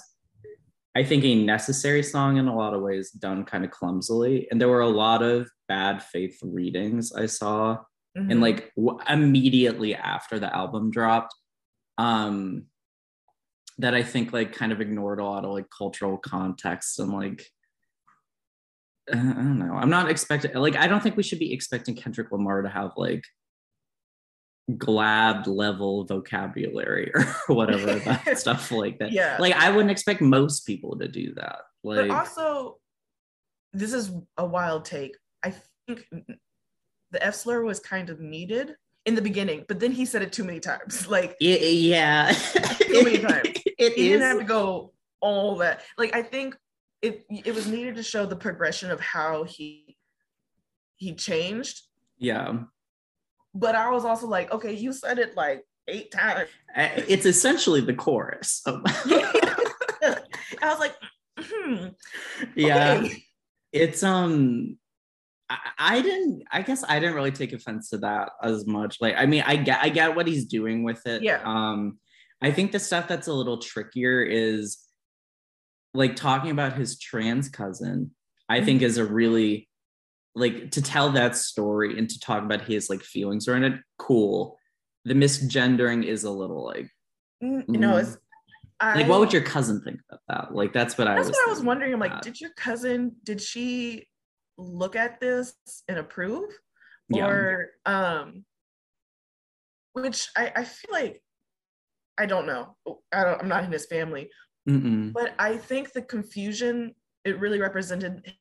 I 0.95 1.03
think, 1.03 1.23
a 1.23 1.35
necessary 1.35 2.03
song 2.03 2.37
in 2.37 2.47
a 2.47 2.55
lot 2.55 2.73
of 2.73 2.81
ways, 2.81 3.11
done 3.11 3.45
kind 3.45 3.63
of 3.63 3.71
clumsily. 3.71 4.47
And 4.49 4.59
there 4.59 4.67
were 4.69 4.81
a 4.81 4.89
lot 4.89 5.21
of 5.21 5.49
bad 5.67 6.01
faith 6.03 6.39
readings 6.43 7.11
I 7.13 7.27
saw, 7.27 7.83
Mhm. 8.17 8.31
and 8.31 8.41
like 8.41 8.73
w- 8.75 8.99
immediately 9.07 9.93
after 9.95 10.39
the 10.39 10.53
album 10.55 10.89
dropped, 10.91 11.33
um, 11.97 12.65
that 13.77 13.93
I 13.93 14.03
think 14.03 14.33
like 14.33 14.51
kind 14.53 14.71
of 14.71 14.81
ignored 14.81 15.19
a 15.19 15.23
lot 15.23 15.45
of 15.45 15.51
like 15.51 15.67
cultural 15.69 16.17
context 16.17 16.99
and 16.99 17.13
like. 17.13 17.45
I 19.11 19.15
don't 19.15 19.57
know. 19.57 19.73
I'm 19.73 19.89
not 19.89 20.09
expecting 20.11 20.53
like 20.53 20.75
I 20.75 20.87
don't 20.87 21.01
think 21.01 21.17
we 21.17 21.23
should 21.23 21.39
be 21.39 21.51
expecting 21.51 21.95
Kendrick 21.95 22.31
Lamar 22.31 22.61
to 22.61 22.69
have 22.69 22.91
like 22.95 23.23
GLAAD 24.77 25.47
level 25.47 26.05
vocabulary 26.05 27.11
or 27.15 27.55
whatever 27.55 27.95
that 27.99 28.37
stuff 28.37 28.71
like 28.71 28.99
that. 28.99 29.11
Yeah. 29.11 29.37
Like 29.39 29.53
I 29.55 29.69
wouldn't 29.71 29.91
expect 29.91 30.21
most 30.21 30.65
people 30.65 30.97
to 30.99 31.07
do 31.07 31.33
that. 31.35 31.59
Like 31.83 32.07
but 32.07 32.11
also 32.11 32.79
this 33.73 33.93
is 33.93 34.11
a 34.37 34.45
wild 34.45 34.85
take 34.85 35.15
i 35.43 35.53
think 35.87 36.05
the 37.11 37.23
f 37.23 37.35
slur 37.35 37.63
was 37.63 37.79
kind 37.79 38.09
of 38.09 38.19
needed 38.19 38.75
in 39.05 39.15
the 39.15 39.21
beginning 39.21 39.63
but 39.67 39.79
then 39.79 39.91
he 39.91 40.05
said 40.05 40.21
it 40.21 40.31
too 40.31 40.43
many 40.43 40.59
times 40.59 41.07
like 41.09 41.35
it, 41.39 41.61
yeah. 41.73 42.31
Too 42.31 43.03
many 43.03 43.19
times. 43.19 43.49
It 43.77 43.93
he 43.93 44.09
didn't 44.09 44.21
have 44.21 44.39
to 44.39 44.43
go 44.43 44.93
all 45.21 45.57
that 45.57 45.83
like 45.97 46.15
i 46.15 46.21
think 46.21 46.55
it 47.01 47.25
it 47.29 47.53
was 47.53 47.67
needed 47.67 47.95
to 47.95 48.03
show 48.03 48.25
the 48.25 48.35
progression 48.35 48.91
of 48.91 48.99
how 48.99 49.43
he 49.43 49.97
he 50.97 51.13
changed 51.13 51.81
Yeah. 52.17 52.63
But 53.59 53.75
i 53.75 53.89
was 53.89 54.05
also 54.05 54.27
like 54.27 54.51
okay 54.51 54.73
you 54.73 54.91
said 54.93 55.19
it 55.19 55.35
like 55.35 55.63
eight 55.87 56.11
times 56.11 56.47
It's 56.75 57.25
essentially 57.25 57.81
the 57.81 57.93
chorus. 57.95 58.61
i 58.67 60.19
was 60.63 60.79
like 60.79 60.95
hmm, 61.39 61.87
yeah. 62.55 62.99
okay. 62.99 63.23
It's 63.71 64.03
um 64.03 64.77
I, 65.49 65.57
I 65.77 66.01
didn't 66.01 66.43
I 66.51 66.61
guess 66.63 66.83
I 66.87 66.99
didn't 66.99 67.15
really 67.15 67.31
take 67.31 67.53
offense 67.53 67.89
to 67.91 67.97
that 67.99 68.31
as 68.43 68.65
much. 68.67 68.97
Like 69.01 69.15
I 69.17 69.25
mean 69.25 69.43
I 69.45 69.55
get 69.55 69.79
I 69.81 69.89
get 69.89 70.15
what 70.15 70.27
he's 70.27 70.45
doing 70.45 70.83
with 70.83 71.05
it. 71.07 71.21
Yeah. 71.23 71.41
Um 71.45 71.99
I 72.41 72.51
think 72.51 72.71
the 72.71 72.79
stuff 72.79 73.07
that's 73.07 73.27
a 73.27 73.33
little 73.33 73.57
trickier 73.59 74.21
is 74.23 74.79
like 75.93 76.15
talking 76.15 76.51
about 76.51 76.73
his 76.73 76.99
trans 76.99 77.49
cousin, 77.49 78.11
I 78.47 78.57
Mm-hmm. 78.57 78.65
think 78.65 78.81
is 78.83 78.97
a 78.97 79.05
really 79.05 79.68
like 80.35 80.71
to 80.71 80.81
tell 80.81 81.11
that 81.11 81.35
story 81.35 81.97
and 81.97 82.09
to 82.09 82.19
talk 82.19 82.43
about 82.43 82.61
his 82.61 82.89
like 82.89 83.01
feelings 83.01 83.47
around 83.47 83.63
it, 83.63 83.73
cool. 83.97 84.57
The 85.05 85.13
misgendering 85.13 86.03
is 86.03 86.23
a 86.23 86.31
little 86.31 86.65
like 86.65 86.89
Mm, 87.43 87.67
no, 87.69 87.97
it's 87.97 88.17
I, 88.79 88.95
like 88.95 89.07
what 89.07 89.19
would 89.19 89.33
your 89.33 89.41
cousin 89.41 89.81
think 89.81 89.99
about 90.09 90.21
that? 90.27 90.55
Like 90.55 90.73
that's 90.73 90.97
what 90.97 91.07
I 91.07 91.17
was 91.17 91.29
what 91.29 91.47
I 91.47 91.49
was 91.49 91.61
wondering. 91.61 91.93
I'm 91.93 91.99
like, 91.99 92.21
did 92.21 92.39
your 92.39 92.51
cousin 92.51 93.15
did 93.23 93.41
she 93.41 94.07
look 94.57 94.95
at 94.95 95.19
this 95.19 95.53
and 95.87 95.97
approve? 95.97 96.49
Yeah. 97.09 97.27
Or 97.27 97.69
um 97.85 98.45
which 99.93 100.29
I, 100.37 100.51
I 100.55 100.63
feel 100.63 100.91
like 100.91 101.23
I 102.17 102.25
don't 102.25 102.45
know. 102.45 102.75
I 103.11 103.23
don't 103.23 103.41
I'm 103.41 103.47
not 103.47 103.63
in 103.63 103.71
his 103.71 103.85
family, 103.85 104.29
Mm-mm. 104.67 105.13
but 105.13 105.33
I 105.39 105.57
think 105.57 105.93
the 105.93 106.01
confusion 106.01 106.93
it 107.25 107.39
really 107.39 107.59
represented 107.59 108.33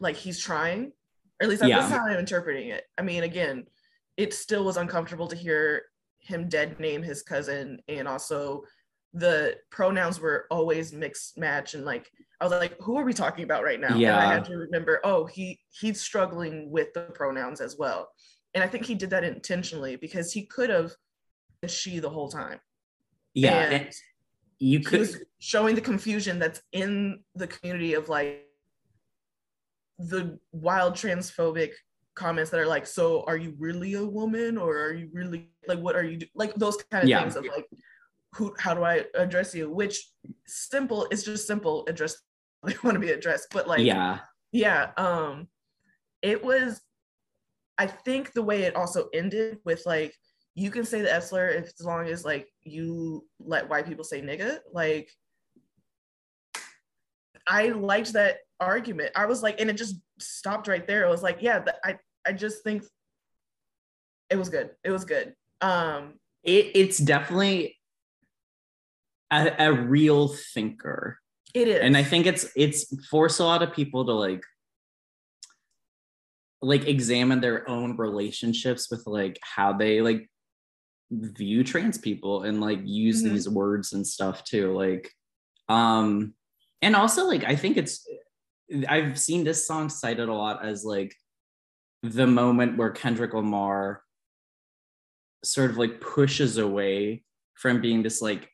like 0.00 0.16
he's 0.16 0.38
trying. 0.40 0.92
Or 1.40 1.44
at 1.44 1.48
least 1.48 1.60
that's 1.60 1.70
Yeah. 1.70 1.88
how 1.88 2.06
I'm 2.06 2.18
interpreting 2.18 2.68
it. 2.68 2.84
I 2.98 3.02
mean, 3.02 3.22
again, 3.24 3.66
it 4.16 4.32
still 4.32 4.64
was 4.64 4.76
uncomfortable 4.76 5.26
to 5.28 5.36
hear 5.36 5.82
him 6.18 6.48
dead 6.48 6.78
name 6.80 7.02
his 7.02 7.22
cousin 7.22 7.80
and 7.88 8.08
also 8.08 8.62
the 9.12 9.56
pronouns 9.70 10.18
were 10.18 10.46
always 10.50 10.92
mixed 10.92 11.36
match 11.38 11.74
and 11.74 11.84
like 11.84 12.10
I 12.40 12.44
was 12.46 12.52
like, 12.52 12.76
who 12.80 12.96
are 12.98 13.04
we 13.04 13.12
talking 13.12 13.44
about 13.44 13.62
right 13.62 13.78
now? 13.80 13.88
And 13.88 13.96
I 13.96 14.00
Yeah. 14.00 14.32
had 14.32 14.44
to 14.46 14.56
remember, 14.56 15.00
oh, 15.04 15.24
he 15.26 15.60
he's 15.70 16.00
struggling 16.00 16.70
with 16.70 16.92
the 16.94 17.02
pronouns 17.14 17.60
as 17.60 17.76
well. 17.78 18.10
And 18.54 18.62
I 18.62 18.66
think 18.68 18.84
he 18.86 18.94
did 18.94 19.10
that 19.10 19.24
intentionally 19.24 19.96
because 19.96 20.32
he 20.32 20.46
could 20.46 20.70
have 20.70 20.92
she 21.66 21.98
the 21.98 22.10
whole 22.10 22.28
time. 22.28 22.60
Yeah. 23.34 23.60
And 23.64 23.74
and 23.74 23.94
you 24.58 24.78
he 24.78 24.84
could 24.84 25.00
was 25.00 25.18
showing 25.38 25.74
the 25.74 25.80
confusion 25.80 26.38
that's 26.38 26.62
in 26.72 27.22
the 27.34 27.46
community 27.46 27.94
of 27.94 28.08
like 28.08 28.43
the 30.08 30.38
wild 30.52 30.94
transphobic 30.94 31.70
comments 32.14 32.50
that 32.50 32.60
are 32.60 32.66
like, 32.66 32.86
so 32.86 33.24
are 33.26 33.36
you 33.36 33.54
really 33.58 33.94
a 33.94 34.04
woman 34.04 34.56
or 34.56 34.78
are 34.78 34.92
you 34.92 35.08
really 35.12 35.50
like 35.66 35.78
what 35.80 35.96
are 35.96 36.04
you 36.04 36.18
do-? 36.18 36.26
like 36.34 36.54
those 36.54 36.76
kind 36.90 37.02
of 37.04 37.08
Yeah. 37.10 37.20
things 37.20 37.36
of 37.36 37.44
like 37.46 37.66
who 38.34 38.54
how 38.58 38.74
do 38.74 38.82
I 38.84 39.04
address 39.14 39.54
you? 39.54 39.70
Which 39.70 39.96
simple 40.46 41.06
it's 41.10 41.22
just 41.22 41.46
simple 41.46 41.84
address 41.88 42.16
they 42.66 42.74
want 42.82 42.94
to 42.94 43.00
be 43.00 43.10
addressed, 43.10 43.48
but 43.50 43.68
like 43.68 43.84
yeah. 43.84 44.20
yeah 44.52 44.90
um 44.96 45.48
it 46.22 46.42
was 46.42 46.80
i 47.76 47.86
think 47.86 48.32
the 48.32 48.42
way 48.42 48.62
it 48.62 48.74
also 48.76 49.08
ended 49.12 49.58
with 49.64 49.82
like 49.84 50.14
you 50.54 50.70
can 50.70 50.84
say 50.84 51.02
the 51.02 51.12
f 51.12 51.24
slur 51.24 51.48
if 51.48 51.64
as 51.78 51.84
long 51.84 52.06
as 52.06 52.24
like 52.24 52.48
you 52.62 53.26
let 53.40 53.68
white 53.68 53.86
people 53.86 54.04
say 54.04 54.22
nigga 54.22 54.58
like 54.72 55.10
i 57.46 57.68
liked 57.68 58.12
that 58.14 58.38
argument. 58.60 59.10
I 59.16 59.26
was 59.26 59.42
like 59.42 59.60
and 59.60 59.68
it 59.68 59.76
just 59.76 59.96
stopped 60.18 60.68
right 60.68 60.86
there. 60.86 61.04
It 61.04 61.10
was 61.10 61.22
like 61.22 61.38
yeah 61.40 61.64
i 61.84 61.98
i 62.26 62.32
just 62.32 62.62
think 62.64 62.84
it 64.30 64.36
was 64.36 64.48
good. 64.48 64.70
It 64.82 64.90
was 64.90 65.04
good. 65.04 65.34
Um 65.60 66.14
It, 66.42 66.70
it's 66.74 66.98
definitely 66.98 67.76
a, 69.30 69.52
a 69.58 69.72
real 69.72 70.28
thinker. 70.28 71.18
it 71.54 71.68
is. 71.68 71.80
And 71.80 71.96
i 71.96 72.02
think 72.02 72.26
it's 72.26 72.46
it's 72.56 72.86
forced 73.08 73.40
a 73.40 73.44
lot 73.44 73.62
of 73.62 73.72
people 73.74 74.04
to 74.06 74.12
like 74.12 74.42
like 76.62 76.86
examine 76.86 77.40
their 77.40 77.68
own 77.68 77.96
relationships 77.96 78.90
with 78.90 79.06
like 79.06 79.38
how 79.42 79.72
they 79.74 80.00
like 80.00 80.30
view 81.10 81.62
trans 81.62 81.98
people 81.98 82.44
and 82.44 82.60
like 82.60 82.80
use 82.84 83.22
Mhm. 83.22 83.30
these 83.32 83.48
words 83.48 83.92
and 83.92 84.06
stuff 84.06 84.42
too 84.44 84.72
like 84.72 85.12
um 85.68 86.34
and 86.82 86.94
also 86.96 87.26
like 87.26 87.44
i 87.44 87.56
think 87.56 87.76
it's 87.76 88.06
i've 88.88 89.18
seen 89.18 89.44
this 89.44 89.66
song 89.66 89.88
cited 89.88 90.28
a 90.28 90.34
lot 90.34 90.64
as 90.64 90.84
like 90.84 91.14
the 92.02 92.26
moment 92.26 92.76
where 92.76 92.90
kendrick 92.90 93.34
lamar 93.34 94.02
sort 95.42 95.70
of 95.70 95.76
like 95.76 96.00
pushes 96.00 96.58
away 96.58 97.22
from 97.54 97.80
being 97.80 98.02
this 98.02 98.20
like 98.20 98.48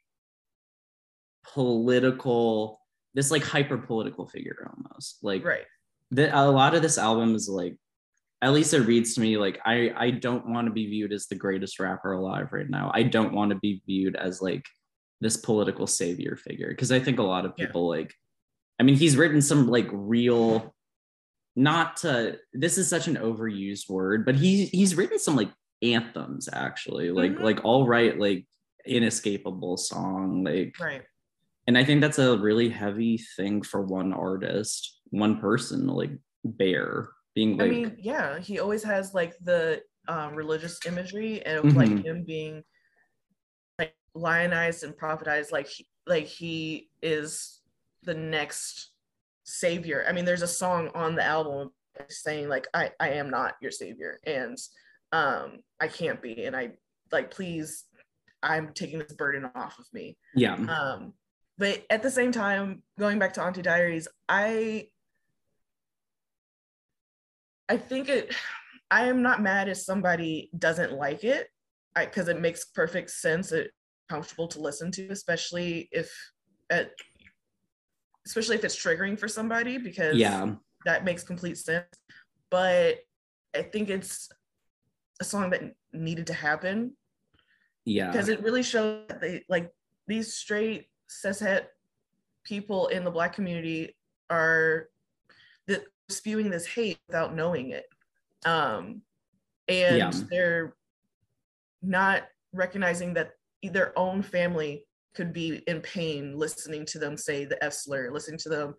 political 1.52 2.80
this 3.14 3.30
like 3.30 3.42
hyper 3.42 3.76
political 3.76 4.26
figure 4.26 4.70
almost. 4.70 5.18
Like 5.22 5.44
right. 5.44 5.64
the, 6.10 6.36
a 6.36 6.46
lot 6.46 6.74
of 6.74 6.82
this 6.82 6.98
album 6.98 7.34
is 7.34 7.48
like 7.48 7.76
at 8.42 8.52
least 8.52 8.72
it 8.72 8.80
reads 8.80 9.14
to 9.14 9.20
me 9.20 9.36
like 9.36 9.60
i 9.66 9.92
i 9.96 10.10
don't 10.10 10.48
want 10.48 10.66
to 10.66 10.72
be 10.72 10.86
viewed 10.86 11.12
as 11.12 11.26
the 11.26 11.34
greatest 11.34 11.78
rapper 11.78 12.12
alive 12.12 12.52
right 12.52 12.70
now. 12.70 12.90
I 12.94 13.02
don't 13.02 13.34
want 13.34 13.50
to 13.50 13.58
be 13.58 13.82
viewed 13.86 14.16
as 14.16 14.40
like 14.40 14.64
this 15.20 15.36
political 15.36 15.86
savior 15.86 16.36
figure 16.36 16.68
because 16.68 16.92
i 16.92 16.98
think 17.00 17.18
a 17.18 17.22
lot 17.22 17.44
of 17.44 17.52
Yeah. 17.56 17.66
people 17.66 17.88
like 17.88 18.12
i 18.78 18.82
mean 18.82 18.96
he's 18.96 19.16
written 19.16 19.40
some 19.42 19.68
like 19.68 19.88
real 19.92 20.74
not 21.56 21.96
to 21.98 22.38
this 22.52 22.78
is 22.78 22.88
such 22.88 23.06
an 23.08 23.16
overused 23.16 23.88
word 23.90 24.24
but 24.24 24.34
he 24.36 24.66
he's 24.66 24.94
written 24.94 25.18
some 25.18 25.36
like 25.36 25.50
anthems 25.82 26.48
actually 26.52 27.10
like 27.10 27.32
Mhm. 27.32 27.42
like 27.42 27.64
all 27.64 27.86
right 27.86 28.18
like 28.18 28.46
inescapable 28.86 29.76
song 29.76 30.44
like 30.44 30.74
right 30.80 31.02
and 31.66 31.76
i 31.76 31.84
think 31.84 32.00
that's 32.00 32.18
a 32.18 32.38
really 32.38 32.68
heavy 32.68 33.18
thing 33.36 33.62
for 33.62 33.82
one 33.82 34.12
artist 34.12 35.00
one 35.10 35.38
person 35.40 35.86
like 35.86 36.12
bear 36.44 37.08
being 37.34 37.56
like 37.56 37.68
I 37.68 37.70
mean, 37.70 37.96
yeah, 37.98 38.40
he 38.40 38.58
always 38.58 38.82
has 38.82 39.14
like 39.14 39.34
the 39.40 39.82
um, 40.08 40.34
religious 40.34 40.80
imagery 40.84 41.44
and 41.46 41.58
of, 41.64 41.76
like 41.76 42.04
him 42.04 42.24
being 42.24 42.64
lionized 44.14 44.84
and 44.84 44.96
prophetized, 44.96 45.52
like 45.52 45.68
he, 45.68 45.86
like 46.06 46.26
he 46.26 46.88
is 47.02 47.60
the 48.02 48.14
next 48.14 48.90
savior. 49.44 50.04
I 50.08 50.12
mean, 50.12 50.24
there's 50.24 50.42
a 50.42 50.48
song 50.48 50.90
on 50.94 51.14
the 51.14 51.24
album 51.24 51.70
saying 52.08 52.48
like, 52.48 52.66
"I 52.74 52.90
I 53.00 53.10
am 53.10 53.30
not 53.30 53.54
your 53.60 53.70
savior," 53.70 54.18
and 54.26 54.56
um, 55.12 55.58
I 55.80 55.88
can't 55.88 56.22
be, 56.22 56.44
and 56.44 56.56
I 56.56 56.72
like, 57.12 57.30
please, 57.30 57.84
I'm 58.42 58.72
taking 58.72 59.00
this 59.00 59.12
burden 59.12 59.50
off 59.54 59.78
of 59.78 59.86
me. 59.92 60.16
yeah 60.34 60.54
Um, 60.54 61.14
but 61.58 61.84
at 61.90 62.02
the 62.02 62.10
same 62.10 62.32
time, 62.32 62.82
going 62.98 63.18
back 63.18 63.34
to 63.34 63.42
Auntie 63.42 63.62
Diaries, 63.62 64.08
I 64.28 64.88
I 67.68 67.76
think 67.76 68.08
it 68.08 68.34
I 68.90 69.06
am 69.06 69.22
not 69.22 69.42
mad 69.42 69.68
if 69.68 69.76
somebody 69.76 70.50
doesn't 70.58 70.92
like 70.92 71.22
it 71.22 71.48
because 71.94 72.28
it 72.28 72.40
makes 72.40 72.64
perfect 72.64 73.10
sense. 73.10 73.52
It's 73.52 73.70
comfortable 74.10 74.48
to 74.48 74.60
listen 74.60 74.90
to, 74.90 75.08
especially 75.10 75.88
if 75.92 76.10
it, 76.68 76.92
especially 78.26 78.56
if 78.56 78.64
it's 78.64 78.76
triggering 78.76 79.18
for 79.18 79.28
somebody 79.28 79.78
because 79.78 80.18
yeah 80.18 80.54
that 80.84 81.04
makes 81.04 81.22
complete 81.22 81.58
sense. 81.58 81.86
But 82.50 82.96
I 83.54 83.62
think 83.62 83.88
it's 83.88 84.28
a 85.20 85.24
song 85.24 85.50
that 85.50 85.62
needed 85.92 86.26
to 86.28 86.34
happen 86.34 86.96
yeah 87.84 88.10
because 88.10 88.28
it 88.28 88.42
really 88.42 88.62
showed 88.62 89.08
that 89.08 89.20
they 89.20 89.44
like 89.48 89.70
these 90.06 90.34
straight 90.34 90.86
cishet 91.08 91.64
people 92.44 92.88
in 92.88 93.04
the 93.04 93.10
black 93.10 93.32
community 93.34 93.96
are 94.30 94.88
that 95.66 95.82
spewing 96.08 96.50
this 96.50 96.66
hate 96.66 96.98
without 97.08 97.34
knowing 97.34 97.70
it 97.70 97.86
um 98.46 99.02
and 99.68 99.98
Yeah. 99.98 100.10
they're 100.30 100.74
not 101.82 102.22
recognizing 102.52 103.14
that 103.14 103.32
their 103.62 103.98
own 103.98 104.22
family 104.22 104.84
could 105.14 105.32
be 105.32 105.62
in 105.66 105.80
pain 105.80 106.36
listening 106.36 106.86
to 106.86 106.98
them 106.98 107.16
say 107.16 107.44
the 107.44 107.62
f 107.62 107.72
slur 107.72 108.10
listening 108.10 108.38
to 108.38 108.48
them 108.48 108.74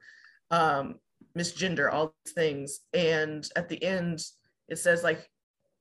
um 0.49 0.95
misgender 1.37 1.91
all 1.91 2.13
these 2.25 2.33
things. 2.33 2.81
And 2.93 3.47
at 3.55 3.69
the 3.69 3.81
end 3.83 4.23
it 4.67 4.77
says 4.77 5.03
like 5.03 5.29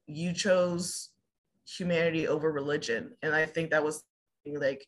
you 0.07 0.33
chose 0.33 1.11
humanity 1.67 2.27
over 2.29 2.51
religion. 2.51 3.13
And 3.23 3.35
i 3.35 3.47
think 3.47 3.71
that 3.71 3.85
was 3.85 4.03
like 4.47 4.87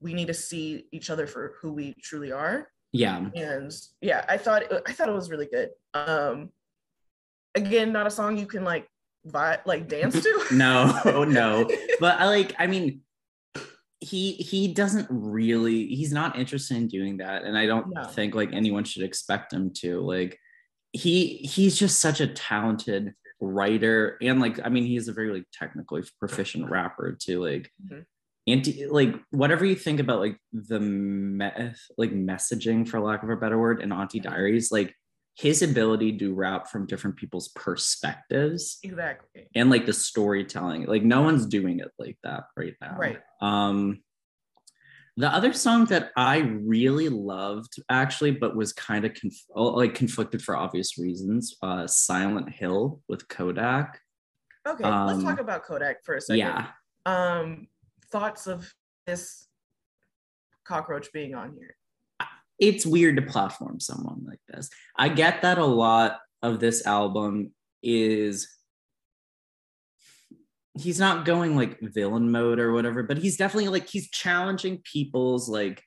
we 0.00 0.14
need 0.14 0.28
to 0.28 0.34
see 0.34 0.86
each 0.92 1.10
other 1.10 1.26
for 1.26 1.54
who 1.60 1.72
we 1.72 1.94
truly 2.02 2.32
are. 2.32 2.68
Yeah. 2.92 3.26
And 3.34 3.72
yeah 4.00 4.24
i 4.28 4.36
thought 4.36 4.64
i 4.86 4.92
thought 4.92 5.08
it 5.08 5.14
was 5.14 5.30
really 5.30 5.48
good. 5.50 5.70
Um 5.94 6.50
again 7.54 7.92
not 7.92 8.06
a 8.06 8.10
song 8.10 8.38
you 8.38 8.46
can 8.46 8.64
like 8.64 8.88
vi- 9.24 9.60
like 9.66 9.88
dance 9.88 10.22
to? 10.22 10.44
No 10.52 11.24
no. 11.24 11.68
But 12.00 12.20
i 12.20 12.26
like 12.26 12.54
i 12.58 12.66
mean 12.66 13.02
he 14.00 14.32
he 14.32 14.72
doesn't 14.72 15.06
really 15.10 15.86
he's 15.86 16.12
not 16.12 16.38
interested 16.38 16.76
in 16.76 16.88
doing 16.88 17.18
that 17.18 17.44
and 17.44 17.56
i 17.56 17.66
don't 17.66 17.86
No. 17.94 18.04
think 18.04 18.34
like 18.34 18.50
anyone 18.52 18.84
should 18.84 19.02
expect 19.02 19.52
him 19.52 19.72
to 19.74 20.00
like 20.00 20.38
he 20.92 21.36
he's 21.36 21.78
just 21.78 22.00
such 22.00 22.20
a 22.20 22.26
talented 22.26 23.12
writer 23.40 24.16
and 24.22 24.40
like 24.40 24.58
i 24.64 24.68
mean 24.70 24.84
he's 24.84 25.08
a 25.08 25.12
very 25.12 25.32
like 25.32 25.44
technically 25.52 26.02
proficient 26.18 26.70
rapper 26.70 27.12
too 27.20 27.42
like 27.44 27.70
Mhm. 27.86 28.04
anti 28.46 28.86
like 28.86 29.14
whatever 29.30 29.64
you 29.66 29.74
think 29.76 30.00
about 30.00 30.20
like 30.20 30.38
the 30.52 30.80
me- 30.80 31.72
like 31.98 32.12
messaging 32.12 32.88
for 32.88 33.00
lack 33.00 33.22
of 33.22 33.28
a 33.30 33.36
better 33.36 33.58
word 33.58 33.82
in 33.82 33.92
auntie 33.92 34.20
diaries 34.20 34.72
like 34.72 34.94
his 35.40 35.62
ability 35.62 36.18
to 36.18 36.34
rap 36.34 36.68
from 36.68 36.86
different 36.86 37.16
people's 37.16 37.48
perspectives 37.48 38.78
exactly. 38.82 39.48
and 39.54 39.70
like 39.70 39.86
the 39.86 39.92
storytelling 39.92 40.84
like 40.86 41.02
no 41.02 41.22
one's 41.22 41.46
doing 41.46 41.78
it 41.80 41.90
like 41.98 42.18
that 42.22 42.44
right 42.56 42.74
now. 42.80 42.96
Right. 42.98 43.18
Um 43.40 44.02
the 45.16 45.28
other 45.28 45.52
song 45.52 45.84
that 45.86 46.10
i 46.16 46.38
really 46.38 47.08
loved 47.08 47.74
actually 47.90 48.30
but 48.30 48.54
was 48.56 48.72
kind 48.72 49.04
of 49.04 49.12
conf- 49.14 49.44
oh, 49.54 49.64
like 49.70 49.94
conflicted 49.94 50.40
for 50.40 50.56
obvious 50.56 50.98
reasons 50.98 51.56
uh 51.62 51.86
silent 51.86 52.48
hill 52.50 53.00
with 53.08 53.26
kodak. 53.28 54.00
Okay 54.66 54.84
let's 54.84 55.18
Um, 55.18 55.24
talk 55.24 55.40
about 55.40 55.64
kodak 55.64 56.04
for 56.04 56.16
a 56.16 56.20
second. 56.20 56.38
yeah. 56.38 56.66
Um 57.06 57.66
thoughts 58.12 58.46
of 58.46 58.72
this 59.06 59.48
cockroach 60.64 61.12
being 61.12 61.34
on 61.34 61.54
here 61.58 61.76
it's 62.60 62.84
weird 62.86 63.16
to 63.16 63.22
platform 63.22 63.80
someone 63.80 64.22
like 64.26 64.40
this. 64.48 64.68
I 64.96 65.08
get 65.08 65.42
that 65.42 65.58
a 65.58 65.64
lot 65.64 66.18
of 66.42 66.60
this 66.60 66.86
album 66.86 67.52
is 67.82 68.48
he's 70.78 71.00
not 71.00 71.24
going 71.24 71.56
like 71.56 71.80
villain 71.80 72.30
mode 72.30 72.58
or 72.60 72.72
whatever, 72.72 73.02
but 73.02 73.18
he's 73.18 73.36
definitely 73.36 73.68
like 73.68 73.88
he's 73.88 74.08
challenging 74.10 74.80
people's 74.84 75.48
like 75.48 75.82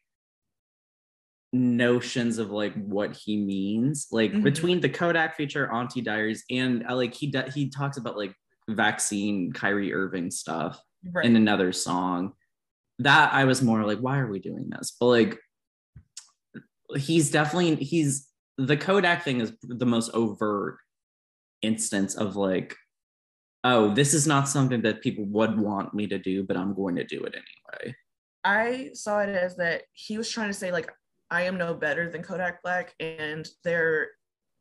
notions 1.54 2.38
of 2.40 2.50
like 2.52 2.74
what 2.74 3.16
he 3.16 3.38
means. 3.38 4.08
Like 4.12 4.34
Mhm. 4.34 4.44
between 4.44 4.80
the 4.82 4.90
Kodak 4.90 5.36
feature, 5.38 5.72
Auntie 5.72 6.02
Diaries, 6.02 6.44
and 6.50 6.86
uh, 6.90 6.96
like 6.96 7.14
he 7.14 7.28
de- 7.28 7.50
he 7.52 7.70
talks 7.70 7.98
about 7.98 8.18
like 8.18 8.34
vaccine 8.68 9.52
Kyrie 9.52 9.94
Irving 9.94 10.32
stuff 10.32 10.82
right 11.12 11.26
in 11.26 11.36
another 11.36 11.72
song. 11.72 12.34
That 13.00 13.34
I 13.34 13.46
was 13.46 13.62
more 13.62 13.84
like, 13.86 14.00
why 14.00 14.20
are 14.20 14.30
we 14.32 14.40
doing 14.40 14.70
this? 14.70 14.96
But 15.00 15.08
like, 15.08 15.40
he's 16.98 17.32
definitely 17.32 17.76
he's 17.84 18.28
the 18.58 18.78
Kodak 18.78 19.24
thing 19.24 19.42
is 19.42 19.54
the 19.64 19.86
most 19.86 20.12
overt 20.14 20.78
instance 21.62 22.16
of 22.16 22.36
like, 22.36 22.76
oh, 23.64 23.94
this 23.94 24.14
is 24.14 24.28
not 24.28 24.48
something 24.48 24.82
that 24.84 25.02
people 25.02 25.26
would 25.26 25.58
want 25.58 25.94
me 25.94 26.08
to 26.08 26.20
do, 26.20 26.44
but 26.44 26.58
I'm 26.58 26.74
going 26.74 26.96
to 26.96 27.04
do 27.04 27.24
it 27.24 27.34
anyway. 27.34 27.96
I 28.44 28.90
saw 28.94 29.20
it 29.20 29.30
as 29.30 29.56
that 29.58 29.84
he 29.94 30.18
was 30.18 30.30
trying 30.30 30.50
to 30.50 30.54
say 30.54 30.72
like 30.72 30.92
I 31.32 31.44
am 31.44 31.58
no 31.58 31.74
better 31.74 32.10
than 32.10 32.22
Kodak 32.22 32.62
Black, 32.62 32.94
and 33.00 33.48
there 33.64 34.10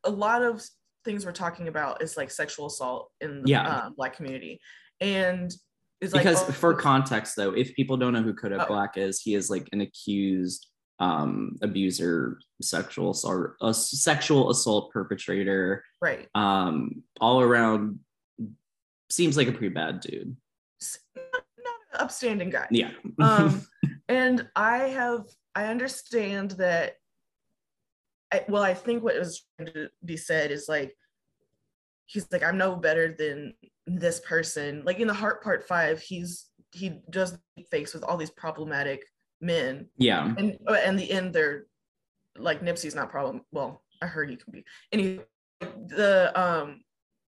a 0.04 0.10
lot 0.10 0.42
of 0.42 0.62
things 1.04 1.26
we're 1.26 1.32
talking 1.32 1.68
about 1.68 2.02
is 2.02 2.16
like 2.16 2.30
sexual 2.30 2.66
assault 2.66 3.10
in 3.20 3.42
the 3.42 3.50
Yeah. 3.50 3.68
uh, 3.68 3.90
Black 3.90 4.16
community, 4.16 4.60
and 5.00 5.52
it's 6.00 6.14
like 6.14 6.22
Because 6.22 6.42
oh, 6.48 6.52
for 6.52 6.74
context, 6.74 7.36
though, 7.36 7.50
if 7.52 7.74
people 7.74 7.96
don't 7.96 8.12
know 8.12 8.22
who 8.22 8.34
Kodak 8.34 8.62
Oh. 8.62 8.66
Black 8.66 8.96
is, 8.96 9.20
he 9.20 9.34
is 9.34 9.50
like 9.50 9.68
an 9.72 9.80
accused 9.82 10.68
um 11.02 11.56
abuser 11.62 12.38
sexual 12.60 13.10
assault 13.10 13.56
sexual 13.74 14.50
assault 14.50 14.92
perpetrator. 14.92 15.84
Right, 16.00 16.28
um 16.34 17.02
all 17.20 17.40
around 17.40 18.00
seems 19.10 19.36
like 19.36 19.48
a 19.48 19.52
pretty 19.52 19.74
bad 19.74 20.00
dude. 20.00 20.36
Not, 21.14 21.24
not 21.34 21.74
an 21.92 22.00
upstanding 22.00 22.50
guy. 22.50 22.66
yeah. 22.70 22.90
Um 23.20 23.66
and 24.08 24.48
i 24.56 24.78
have 24.78 25.24
i 25.54 25.66
understand 25.66 26.52
that 26.52 26.94
I, 28.32 28.44
well 28.48 28.62
i 28.62 28.74
think 28.74 29.02
what 29.04 29.16
was 29.16 29.44
trying 29.56 29.72
to 29.72 29.90
be 30.04 30.16
said 30.16 30.50
is 30.50 30.66
like 30.68 30.92
he's 32.06 32.26
like 32.32 32.42
i'm 32.42 32.58
no 32.58 32.74
better 32.74 33.14
than 33.16 33.54
this 33.86 34.20
person. 34.20 34.82
Like 34.84 35.00
in 35.00 35.08
the 35.08 35.14
heart 35.14 35.42
part 35.42 35.66
five 35.66 36.00
he's 36.00 36.48
he 36.72 37.00
does 37.10 37.36
fakes 37.70 37.92
with 37.92 38.04
all 38.04 38.16
these 38.16 38.30
problematic 38.30 39.04
men. 39.42 39.88
Yeah. 39.98 40.32
And 40.38 40.56
and 40.68 40.98
the 40.98 41.10
end 41.10 41.34
they're 41.34 41.66
like 42.38 42.62
nipsey's 42.62 42.94
not 42.94 43.10
problem 43.10 43.42
well 43.52 43.82
i 44.00 44.06
heard 44.06 44.30
he 44.30 44.36
can 44.36 44.52
be. 44.52 44.64
And 44.92 45.00
he 45.00 45.20
the 45.88 46.32
um 46.40 46.82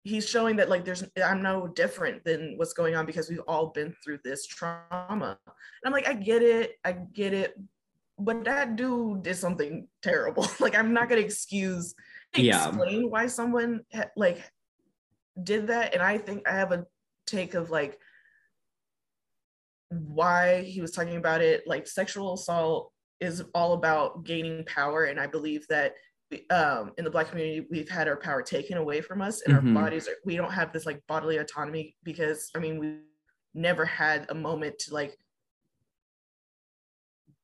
he's 0.05 0.29
showing 0.29 0.57
that 0.57 0.69
like 0.69 0.85
there's 0.85 1.05
i'm 1.25 1.43
no 1.43 1.67
different 1.67 2.25
than 2.25 2.55
what's 2.57 2.73
going 2.73 2.95
on 2.95 3.07
because 3.07 3.29
we've 3.29 3.41
all 3.49 3.69
been 3.69 3.95
through 4.05 4.19
this 4.25 4.47
trauma. 4.47 5.39
And 5.47 5.87
i'm 5.87 5.93
like 5.93 6.07
i 6.09 6.13
get 6.15 6.43
it 6.43 6.79
i 6.85 6.93
get 6.93 7.33
it 7.33 7.55
but 8.19 8.45
that 8.45 8.77
dude 8.77 9.23
did 9.23 9.37
something 9.37 9.89
terrible. 10.03 10.47
Like 10.61 10.77
i'm 10.77 10.93
not 10.93 11.09
gonna 11.09 11.23
excuse 11.23 11.95
Yeah. 12.37 12.69
explain 12.69 13.11
why 13.11 13.27
someone 13.27 13.81
like 14.17 14.41
did 15.43 15.67
that. 15.69 15.95
And 15.95 16.03
i 16.03 16.19
think 16.19 16.47
i 16.47 16.53
have 16.53 16.73
a 16.73 16.87
take 17.27 17.55
of 17.55 17.71
like 17.71 17.99
why 19.93 20.63
he 20.63 20.81
was 20.81 20.91
talking 20.91 21.17
about 21.17 21.43
it 21.43 21.67
like 21.67 21.87
sexual 21.87 22.35
assault 22.35 22.91
is 23.21 23.45
all 23.55 23.75
about 23.75 24.25
gaining 24.25 24.65
power 24.65 25.05
and 25.05 25.21
i 25.21 25.27
believe 25.27 25.67
that 25.69 25.95
um, 26.49 26.93
in 26.97 27.05
the 27.05 27.11
black 27.11 27.29
community 27.29 27.67
we've 27.71 27.91
had 27.91 28.09
our 28.09 28.17
power 28.17 28.41
taken 28.41 28.79
away 28.79 29.03
from 29.03 29.21
us 29.21 29.43
and 29.43 29.55
Mhm. 29.55 29.77
our 29.77 29.83
bodies 29.83 30.09
are, 30.09 30.17
we 30.25 30.35
don't 30.35 30.53
have 30.53 30.73
this 30.73 30.87
like 30.87 31.07
bodily 31.07 31.37
autonomy 31.37 31.95
because 32.05 32.51
i 32.57 32.59
mean 32.59 32.79
we 32.79 33.01
never 33.55 33.85
had 33.85 34.25
a 34.31 34.35
moment 34.35 34.79
to 34.79 34.95
like 34.95 35.15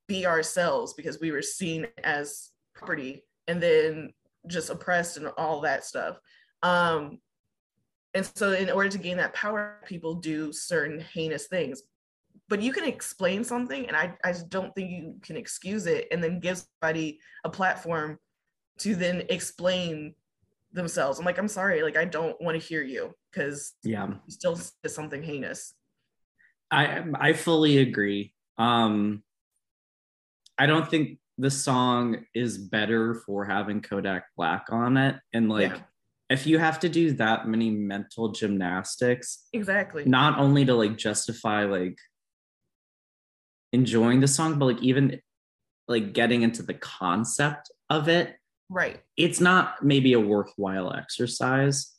be 0.06 0.24
ourselves 0.24 0.94
because 0.94 1.20
we 1.20 1.30
were 1.30 1.42
seen 1.42 1.86
as 2.02 2.50
property 2.74 3.24
and 3.46 3.62
then 3.62 4.10
just 4.46 4.70
oppressed 4.70 5.18
and 5.18 5.28
all 5.36 5.60
that 5.60 5.84
stuff 5.84 6.18
um 6.62 7.18
and 8.14 8.24
so 8.34 8.52
in 8.52 8.70
order 8.70 8.88
to 8.88 8.96
gain 8.96 9.18
that 9.18 9.34
power 9.34 9.82
people 9.86 10.14
do 10.14 10.50
certain 10.50 10.98
heinous 10.98 11.46
things 11.48 11.82
but 12.48 12.62
you 12.62 12.72
can 12.72 12.84
explain 12.84 13.44
something 13.44 13.86
and 13.86 13.96
i, 13.96 14.12
I 14.24 14.32
just 14.32 14.48
don't 14.48 14.74
think 14.74 14.90
you 14.90 15.16
can 15.22 15.36
excuse 15.36 15.86
it 15.86 16.08
and 16.10 16.22
then 16.22 16.40
give 16.40 16.58
somebody 16.80 17.20
a 17.44 17.50
platform 17.50 18.18
to 18.78 18.94
then 18.94 19.24
explain 19.28 20.14
themselves. 20.72 21.18
I'm 21.18 21.24
like 21.24 21.38
i'm 21.38 21.48
sorry 21.48 21.82
like 21.82 21.96
i 21.96 22.04
don't 22.04 22.40
want 22.40 22.60
to 22.60 22.66
hear 22.66 22.82
you 22.82 23.14
because 23.30 23.74
yeah. 23.82 24.06
you 24.06 24.32
still 24.32 24.56
said 24.56 24.90
something 24.90 25.22
heinous. 25.22 25.74
I 26.70 27.04
i 27.14 27.32
fully 27.32 27.78
agree. 27.78 28.34
Um 28.58 29.22
i 30.58 30.66
don't 30.66 30.88
think 30.88 31.18
the 31.38 31.50
song 31.50 32.24
is 32.34 32.58
better 32.58 33.14
for 33.14 33.44
having 33.44 33.80
kodak 33.80 34.24
black 34.36 34.66
on 34.70 34.96
it 34.96 35.16
and 35.32 35.48
like 35.48 35.70
Yeah. 35.70 35.78
if 36.28 36.46
you 36.46 36.58
have 36.58 36.80
to 36.80 36.88
do 36.88 37.12
that 37.12 37.46
many 37.46 37.70
mental 37.70 38.32
gymnastics 38.32 39.46
exactly. 39.52 40.04
not 40.04 40.38
only 40.38 40.64
to 40.64 40.74
like 40.74 40.96
justify 40.96 41.64
like 41.64 41.96
enjoying 43.72 44.20
the 44.20 44.28
song 44.28 44.58
but 44.58 44.66
like 44.66 44.82
even 44.82 45.20
like 45.86 46.12
getting 46.12 46.42
into 46.42 46.62
the 46.62 46.74
concept 46.74 47.70
of 47.90 48.08
it 48.08 48.36
right. 48.68 49.00
it's 49.16 49.40
not 49.40 49.82
maybe 49.82 50.12
a 50.12 50.20
worthwhile 50.20 50.92
exercise. 50.92 51.94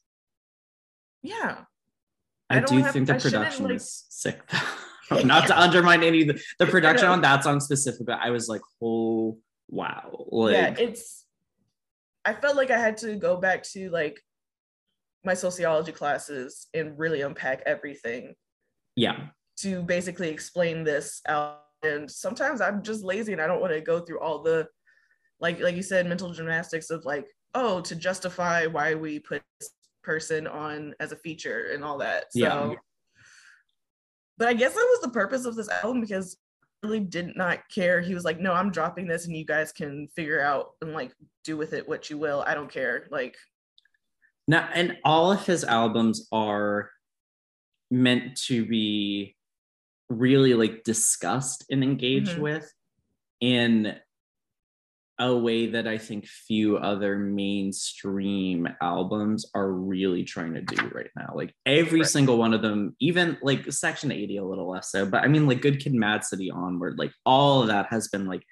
Yeah. 1.21 1.57
I, 2.49 2.57
I 2.57 2.59
don't 2.61 2.81
have- 2.81 2.93
think 2.93 3.07
the 3.07 3.15
I 3.15 3.19
production 3.19 3.65
like- 3.65 3.75
is 3.75 4.05
sick 4.09 4.41
though. 4.47 4.59
not 5.23 5.47
to 5.47 5.59
undermine 5.59 6.03
any 6.03 6.21
of 6.21 6.27
the, 6.27 6.41
the 6.59 6.67
production 6.67 7.07
on 7.07 7.19
that 7.21 7.43
song 7.43 7.59
specifically 7.59 8.13
i 8.13 8.29
was 8.29 8.47
like 8.47 8.61
oh 8.79 9.39
wow. 9.67 10.27
Like 10.29 10.53
yeah 10.53 10.75
it's 10.77 11.25
i 12.23 12.33
felt 12.33 12.55
like 12.55 12.69
i 12.69 12.77
had 12.77 12.97
to 12.97 13.15
go 13.15 13.35
back 13.37 13.63
to 13.71 13.89
like 13.89 14.21
my 15.25 15.33
sociology 15.33 15.91
classes 15.91 16.67
and 16.75 16.97
really 16.97 17.21
unpack 17.21 17.63
everything. 17.65 18.35
Yeah 18.95 19.29
to 19.61 19.83
basically 19.83 20.29
explain 20.29 20.83
this 20.83 21.21
out. 21.27 21.61
And 21.81 22.11
sometimes 22.11 22.59
i'm 22.59 22.83
just 22.83 23.05
lazy 23.05 23.31
and 23.31 23.41
i 23.41 23.47
don't 23.47 23.61
want 23.61 23.71
to 23.71 23.79
go 23.79 24.01
through 24.01 24.19
all 24.19 24.43
the 24.43 24.67
like 25.39 25.61
like 25.61 25.77
you 25.77 25.81
said 25.81 26.05
mental 26.07 26.33
gymnastics 26.33 26.89
of 26.89 27.05
like 27.05 27.25
oh 27.55 27.79
to 27.81 27.95
justify 27.95 28.65
why 28.65 28.95
we 28.95 29.19
put 29.19 29.41
this 29.61 29.69
person 30.03 30.45
on 30.45 30.93
as 30.99 31.13
a 31.13 31.15
feature 31.15 31.69
and 31.73 31.83
all 31.83 31.97
that. 31.99 32.25
So 32.33 32.39
Yeah. 32.39 32.73
but 34.37 34.47
i 34.49 34.53
guess 34.53 34.73
that 34.73 34.87
was 34.91 35.01
the 35.01 35.09
purpose 35.09 35.45
of 35.45 35.55
this 35.55 35.69
album 35.69 36.01
because 36.01 36.37
I 36.83 36.87
really 36.87 36.99
did 37.01 37.35
not 37.35 37.59
care. 37.69 38.01
He 38.01 38.13
was 38.13 38.25
like 38.25 38.41
no 38.41 38.51
i'm 38.53 38.71
dropping 38.71 39.07
this 39.07 39.27
and 39.27 39.35
you 39.37 39.45
guys 39.45 39.71
can 39.71 40.09
figure 40.15 40.41
out 40.41 40.71
and 40.81 40.91
like 40.91 41.13
do 41.45 41.55
with 41.55 41.71
it 41.71 41.87
what 41.87 42.09
you 42.09 42.17
will. 42.17 42.43
I 42.45 42.55
don't 42.55 42.71
care. 42.71 43.07
Like 43.09 43.37
now 44.49 44.67
and 44.73 44.97
all 45.05 45.31
of 45.31 45.45
his 45.45 45.63
albums 45.63 46.27
are 46.33 46.89
meant 47.89 48.35
to 48.47 48.65
be 48.65 49.37
really 50.09 50.53
like 50.53 50.83
discussed 50.83 51.65
and 51.69 51.83
engaged 51.83 52.35
Mhm. 52.37 52.41
with 52.41 52.73
in 53.41 53.95
a 55.21 55.35
way 55.35 55.67
that 55.67 55.85
I 55.85 55.97
think 55.97 56.25
few 56.25 56.77
other 56.77 57.17
mainstream 57.17 58.69
albums 58.81 59.45
are 59.53 59.69
really 59.71 60.23
trying 60.23 60.53
to 60.53 60.61
do 60.61 60.87
right 60.93 61.09
now. 61.15 61.33
Like 61.35 61.53
every 61.65 61.99
Right. 62.01 62.09
single 62.09 62.37
one 62.37 62.53
of 62.53 62.61
them, 62.61 62.95
even 63.01 63.37
like 63.41 63.69
Section 63.71 64.11
80 64.13 64.37
a 64.37 64.45
little 64.45 64.69
less 64.69 64.91
so, 64.91 65.05
but 65.05 65.23
I 65.23 65.27
mean 65.27 65.45
like 65.45 65.61
Good 65.61 65.81
Kid 65.81 65.93
Mad 65.93 66.23
City 66.23 66.49
onward, 66.49 66.97
like 66.97 67.11
all 67.25 67.61
of 67.61 67.67
that 67.67 67.87
has 67.87 68.07
been 68.07 68.27
like 68.27 68.43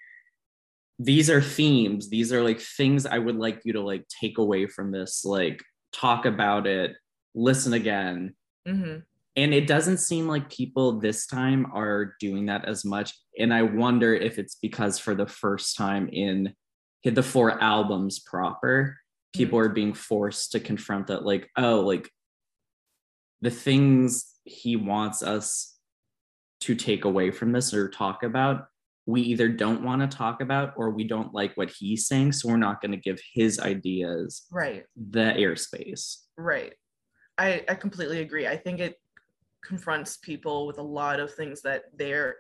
these 1.00 1.30
are 1.30 1.42
themes, 1.42 2.10
these 2.10 2.34
are 2.34 2.44
like 2.44 2.60
things 2.60 3.06
I 3.06 3.18
would 3.20 3.36
like 3.38 3.62
you 3.64 3.74
to 3.74 3.82
like 3.82 4.06
take 4.10 4.38
away 4.38 4.66
from 4.68 4.92
this, 4.92 5.24
like 5.24 5.62
talk 5.94 6.26
about 6.26 6.68
it, 6.68 6.96
listen 7.36 7.72
again, 7.74 8.36
mhm. 8.68 9.04
And 9.38 9.54
it 9.54 9.68
doesn't 9.68 10.00
seem 10.00 10.28
like 10.28 10.50
people 10.50 11.00
this 11.00 11.28
time 11.28 11.68
are 11.74 12.16
doing 12.20 12.48
that 12.48 12.66
as 12.66 12.84
much. 12.84 13.14
And 13.40 13.54
i 13.54 13.62
wonder 13.62 14.14
if 14.14 14.38
it's 14.40 14.56
because 14.62 15.00
for 15.00 15.16
the 15.16 15.28
first 15.28 15.78
time 15.78 16.10
in 16.12 16.54
the 17.04 17.24
four 17.24 17.62
albums 17.64 18.20
proper 18.20 18.98
people 19.34 19.60
mm-hmm. 19.60 19.72
are 19.72 19.74
being 19.74 19.94
forced 19.94 20.52
to 20.52 20.60
confront 20.60 21.08
that 21.08 21.24
like 21.24 21.50
oh 21.56 21.80
like 21.80 22.10
the 23.40 23.50
things 23.52 24.34
he 24.44 24.76
wants 24.76 25.24
us 25.24 25.78
to 26.60 26.76
take 26.76 27.06
away 27.06 27.32
from 27.32 27.54
this 27.54 27.74
or 27.74 27.88
talk 27.88 28.24
about 28.24 28.66
we 29.06 29.22
either 29.22 29.48
don't 29.48 29.84
want 29.84 30.02
to 30.02 30.18
talk 30.18 30.42
about 30.42 30.74
or 30.76 30.90
we 30.90 31.06
don't 31.06 31.34
like 31.34 31.56
what 31.56 31.72
he's 31.72 32.08
saying 32.08 32.34
so 32.34 32.50
we're 32.50 32.58
not 32.58 32.82
going 32.82 32.92
to 32.92 32.98
give 32.98 33.20
his 33.34 33.60
ideas 33.60 34.46
right. 34.52 34.84
the 34.98 35.34
airspace. 35.38 36.18
Right. 36.38 36.74
I 37.38 37.64
i 37.70 37.76
completely 37.76 38.22
agree. 38.22 38.48
I 38.48 38.58
think 38.58 38.80
it 38.80 38.96
confronts 39.68 40.18
people 40.18 40.66
with 40.66 40.78
a 40.78 40.82
lot 40.82 41.20
of 41.20 41.34
things 41.34 41.62
that 41.62 41.84
they're 41.96 42.38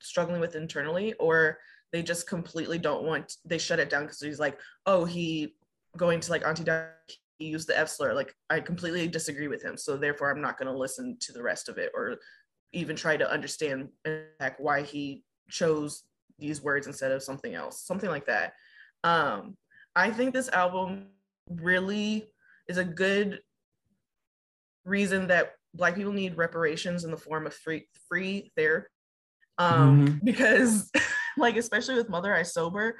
struggling 0.00 0.40
with 0.40 0.56
internally 0.56 1.14
or 1.14 1.58
they 1.92 2.02
just 2.02 2.28
completely 2.28 2.78
don't 2.78 3.04
want 3.04 3.34
they 3.44 3.58
shut 3.58 3.78
it 3.78 3.88
down 3.88 4.02
because 4.02 4.20
he's 4.20 4.40
like 4.40 4.58
oh 4.84 5.04
he 5.04 5.54
going 5.96 6.20
to 6.20 6.30
like 6.30 6.46
auntie 6.46 6.64
Duck, 6.64 6.90
he 7.38 7.46
used 7.46 7.68
the 7.68 7.78
f 7.78 7.88
slur. 7.88 8.12
Like 8.12 8.34
i 8.50 8.60
completely 8.60 9.08
disagree 9.08 9.48
with 9.48 9.62
him 9.62 9.76
so 9.76 9.96
therefore 9.96 10.30
i'm 10.30 10.42
not 10.42 10.58
going 10.58 10.70
to 10.70 10.78
listen 10.78 11.16
to 11.20 11.32
the 11.32 11.42
rest 11.42 11.68
of 11.68 11.78
it 11.78 11.92
or 11.94 12.16
even 12.72 12.96
try 12.96 13.16
to 13.16 13.30
understand 13.30 13.88
why 14.58 14.82
he 14.82 15.22
chose 15.48 16.02
these 16.38 16.60
words 16.60 16.86
instead 16.86 17.12
of 17.12 17.22
something 17.22 17.54
else 17.54 17.82
something 17.82 18.10
like 18.10 18.26
that. 18.26 18.52
Um 19.04 19.56
i 19.94 20.10
think 20.10 20.34
this 20.34 20.50
album 20.50 21.06
really 21.48 22.28
is 22.68 22.76
a 22.76 22.84
good 22.84 23.40
reason 24.84 25.26
that 25.26 25.55
black 25.76 25.94
people 25.94 26.12
need 26.12 26.36
reparations 26.36 27.04
in 27.04 27.10
the 27.10 27.16
form 27.16 27.46
of 27.46 27.54
free 27.54 27.86
free 28.08 28.50
therapy 28.56 28.88
um 29.58 30.06
mm-hmm. 30.06 30.18
because 30.24 30.90
like 31.36 31.56
especially 31.56 31.94
with 31.94 32.08
mother 32.08 32.34
i 32.34 32.42
sober 32.42 32.96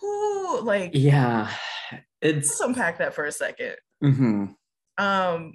who 0.00 0.60
like 0.62 0.90
yeah 0.94 1.50
it's 2.20 2.48
let's 2.48 2.60
unpack 2.60 2.98
that 2.98 3.14
for 3.14 3.24
a 3.24 3.30
2nd 3.30 3.74
mm-hmm. 4.02 4.44
um 5.04 5.54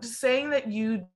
saying 0.00 0.50
that 0.50 0.70
you 0.70 1.06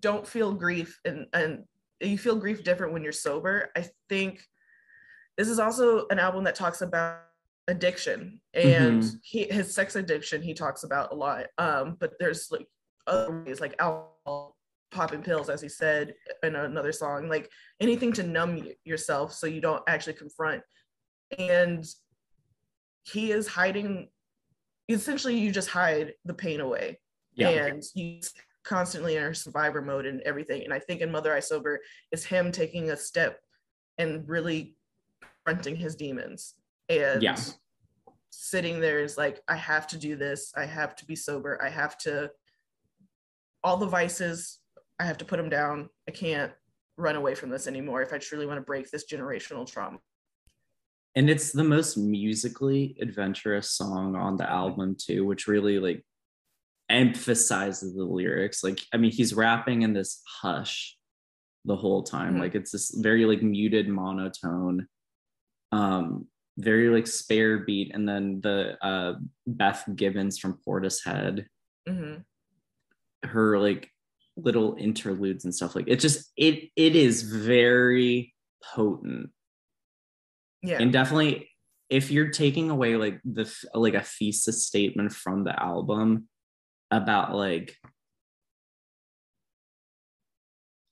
don't 0.00 0.26
feel 0.26 0.52
grief 0.52 1.00
and 1.04 1.26
and 1.32 1.64
you 2.00 2.18
feel 2.18 2.36
grief 2.36 2.64
different 2.64 2.92
when 2.92 3.02
you're 3.02 3.12
sober 3.12 3.70
i 3.76 3.86
think 4.08 4.44
this 5.38 5.48
is 5.48 5.58
also 5.58 6.06
an 6.08 6.18
album 6.18 6.44
that 6.44 6.54
talks 6.54 6.82
about 6.82 7.20
addiction 7.68 8.40
and 8.54 9.02
mm-hmm. 9.02 9.16
he, 9.22 9.44
his 9.44 9.72
sex 9.72 9.94
addiction 9.94 10.42
he 10.42 10.54
talks 10.54 10.84
about 10.84 11.12
a 11.12 11.14
lot. 11.14 11.46
Um 11.58 11.96
but 11.98 12.12
there's 12.18 12.50
like 12.50 12.66
other 13.06 13.42
ways 13.42 13.60
like 13.60 13.74
alcohol 13.78 14.56
popping 14.90 15.22
pills 15.22 15.48
as 15.48 15.60
he 15.62 15.68
said 15.68 16.14
in 16.42 16.54
another 16.54 16.92
song 16.92 17.28
like 17.28 17.50
anything 17.80 18.12
to 18.12 18.22
numb 18.22 18.68
yourself 18.84 19.32
so 19.32 19.46
you 19.46 19.60
don't 19.60 19.82
actually 19.88 20.12
confront. 20.14 20.62
And 21.38 21.84
he 23.04 23.32
is 23.32 23.48
hiding 23.48 24.08
essentially 24.88 25.38
you 25.38 25.50
just 25.50 25.70
hide 25.70 26.14
the 26.24 26.34
pain 26.34 26.60
away. 26.60 26.98
Yeah. 27.34 27.48
and 27.48 27.82
you 27.94 28.20
constantly 28.64 29.16
in 29.16 29.34
survivor 29.34 29.80
mode 29.80 30.04
and 30.04 30.20
everything. 30.22 30.64
And 30.64 30.74
i 30.74 30.78
think 30.78 31.00
in 31.00 31.12
mother 31.12 31.32
i 31.32 31.40
sober 31.40 31.80
is 32.10 32.24
him 32.24 32.50
taking 32.52 32.90
a 32.90 32.96
step 32.96 33.38
and 33.98 34.28
really 34.28 34.76
confronting 35.44 35.76
his 35.76 35.94
demons 35.94 36.54
and 36.88 37.22
yeah. 37.22 37.36
sitting 38.30 38.80
there 38.80 39.00
is 39.00 39.16
like 39.16 39.40
i 39.48 39.56
have 39.56 39.86
to 39.86 39.96
do 39.96 40.16
this 40.16 40.52
i 40.56 40.64
have 40.64 40.94
to 40.96 41.04
be 41.04 41.16
sober 41.16 41.60
i 41.62 41.68
have 41.68 41.96
to 41.98 42.30
all 43.64 43.76
the 43.76 43.86
vices 43.86 44.58
I 45.02 45.04
have 45.04 45.18
to 45.18 45.24
put 45.24 45.36
them 45.36 45.48
down. 45.48 45.88
I 46.08 46.12
can't 46.12 46.52
run 46.96 47.16
away 47.16 47.34
from 47.34 47.50
this 47.50 47.66
anymore 47.66 48.02
if 48.02 48.12
I 48.12 48.18
truly 48.18 48.46
want 48.46 48.58
to 48.58 48.64
break 48.64 48.88
this 48.88 49.04
generational 49.04 49.70
trauma. 49.70 49.98
And 51.16 51.28
it's 51.28 51.50
the 51.50 51.64
most 51.64 51.96
musically 51.96 52.96
adventurous 53.02 53.72
song 53.72 54.14
on 54.14 54.36
the 54.36 54.48
album 54.48 54.96
too, 54.98 55.26
which 55.26 55.48
really 55.48 55.80
like 55.80 56.04
emphasizes 56.88 57.94
the 57.94 58.04
lyrics. 58.04 58.62
Like, 58.62 58.80
I 58.94 58.96
mean, 58.96 59.10
he's 59.10 59.34
rapping 59.34 59.82
in 59.82 59.92
this 59.92 60.22
hush 60.40 60.96
the 61.64 61.76
whole 61.76 62.04
time. 62.04 62.34
Mm-hmm. 62.34 62.40
Like 62.40 62.54
it's 62.54 62.70
this 62.70 62.94
very 62.94 63.26
like 63.26 63.42
muted 63.42 63.88
monotone, 63.88 64.86
um, 65.72 66.28
very 66.58 66.88
like 66.88 67.06
spare 67.06 67.58
beat, 67.58 67.94
and 67.94 68.08
then 68.08 68.40
the 68.40 68.76
uh 68.84 69.14
Beth 69.46 69.84
Gibbons 69.94 70.38
from 70.38 70.58
Portishead. 70.66 71.46
Mm-hmm. 71.88 72.20
Her 73.28 73.58
like 73.58 73.92
little 74.36 74.76
interludes 74.76 75.44
and 75.44 75.54
stuff 75.54 75.74
like 75.76 75.84
it 75.88 76.00
just 76.00 76.32
it 76.36 76.70
it 76.74 76.96
is 76.96 77.22
very 77.22 78.32
potent 78.62 79.28
yeah 80.62 80.78
and 80.80 80.92
definitely 80.92 81.48
if 81.90 82.10
you're 82.10 82.30
taking 82.30 82.70
away 82.70 82.96
like 82.96 83.20
the 83.24 83.52
like 83.74 83.94
a 83.94 84.00
thesis 84.00 84.66
statement 84.66 85.12
from 85.12 85.44
the 85.44 85.62
album 85.62 86.28
about 86.90 87.34
like 87.34 87.76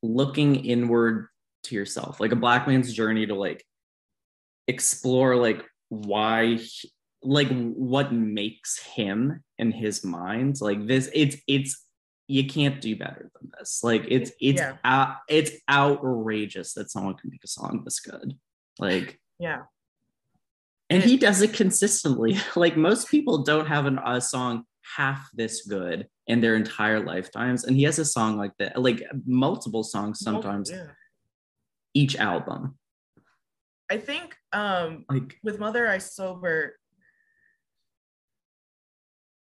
looking 0.03 0.57
inward 0.57 1.29
to 1.63 1.75
yourself 1.75 2.21
like 2.21 2.33
a 2.33 2.37
black 2.37 2.67
man's 2.67 2.93
journey 2.93 3.27
to 3.27 3.35
like 3.35 3.65
explore 4.71 5.37
like 5.37 5.63
why 5.89 6.59
like 7.23 7.49
what 7.49 8.13
makes 8.13 8.79
him 8.79 9.43
in 9.59 9.71
his 9.71 10.03
mind 10.05 10.57
like 10.61 10.87
this 10.87 11.11
it's 11.13 11.37
it's 11.47 11.85
you 12.31 12.47
can't 12.47 12.81
do 12.81 12.95
better 12.95 13.29
than 13.35 13.51
this. 13.59 13.81
Like 13.83 14.05
it's 14.07 14.31
it's 14.41 14.61
yeah. 14.61 15.17
it's 15.29 15.51
outrageous 15.69 16.75
that 16.75 16.89
someone 16.89 17.17
can 17.17 17.29
make 17.29 17.43
a 17.43 17.49
song 17.49 17.83
this 17.85 17.99
good. 17.99 18.39
Like 18.79 19.19
yeah. 19.41 19.63
And 20.89 21.03
he 21.03 21.17
does 21.17 21.43
it 21.43 21.55
consistently. 21.55 22.37
Like 22.57 22.77
most 22.77 23.09
people 23.09 23.43
don't 23.43 23.67
have 23.67 23.87
an, 23.87 23.99
a 24.05 24.21
song 24.21 24.65
half 24.97 25.29
this 25.35 25.67
good 25.67 26.07
in 26.29 26.41
their 26.41 26.55
entire 26.55 27.01
lifetimes, 27.01 27.65
and 27.65 27.77
he 27.77 27.83
has 27.83 27.99
a 27.99 28.05
song 28.05 28.39
like 28.39 28.53
that, 28.61 28.81
like 28.81 29.03
multiple 29.27 29.83
songs 29.83 30.21
sometimes. 30.21 30.71
Yeah. 30.71 30.87
Each 31.95 32.15
album. 32.15 32.79
I 33.91 33.99
think 33.99 34.37
um 34.53 35.05
like 35.11 35.37
with 35.43 35.59
Mother 35.59 35.89
I 35.89 35.99
Sober, 35.99 36.77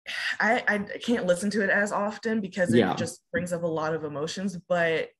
I, 0.41 0.65
I 0.67 0.79
can't 0.99 1.27
listen 1.27 1.51
to 1.51 1.63
it 1.63 1.71
as 1.71 1.93
often 1.93 2.41
because 2.41 2.73
it 2.73 2.79
yeah. 2.79 2.95
just 2.95 3.23
brings 3.33 3.53
up 3.53 3.63
a 3.63 3.67
lot 3.67 3.95
of 3.95 4.05
emotions, 4.05 4.59
but 4.69 5.11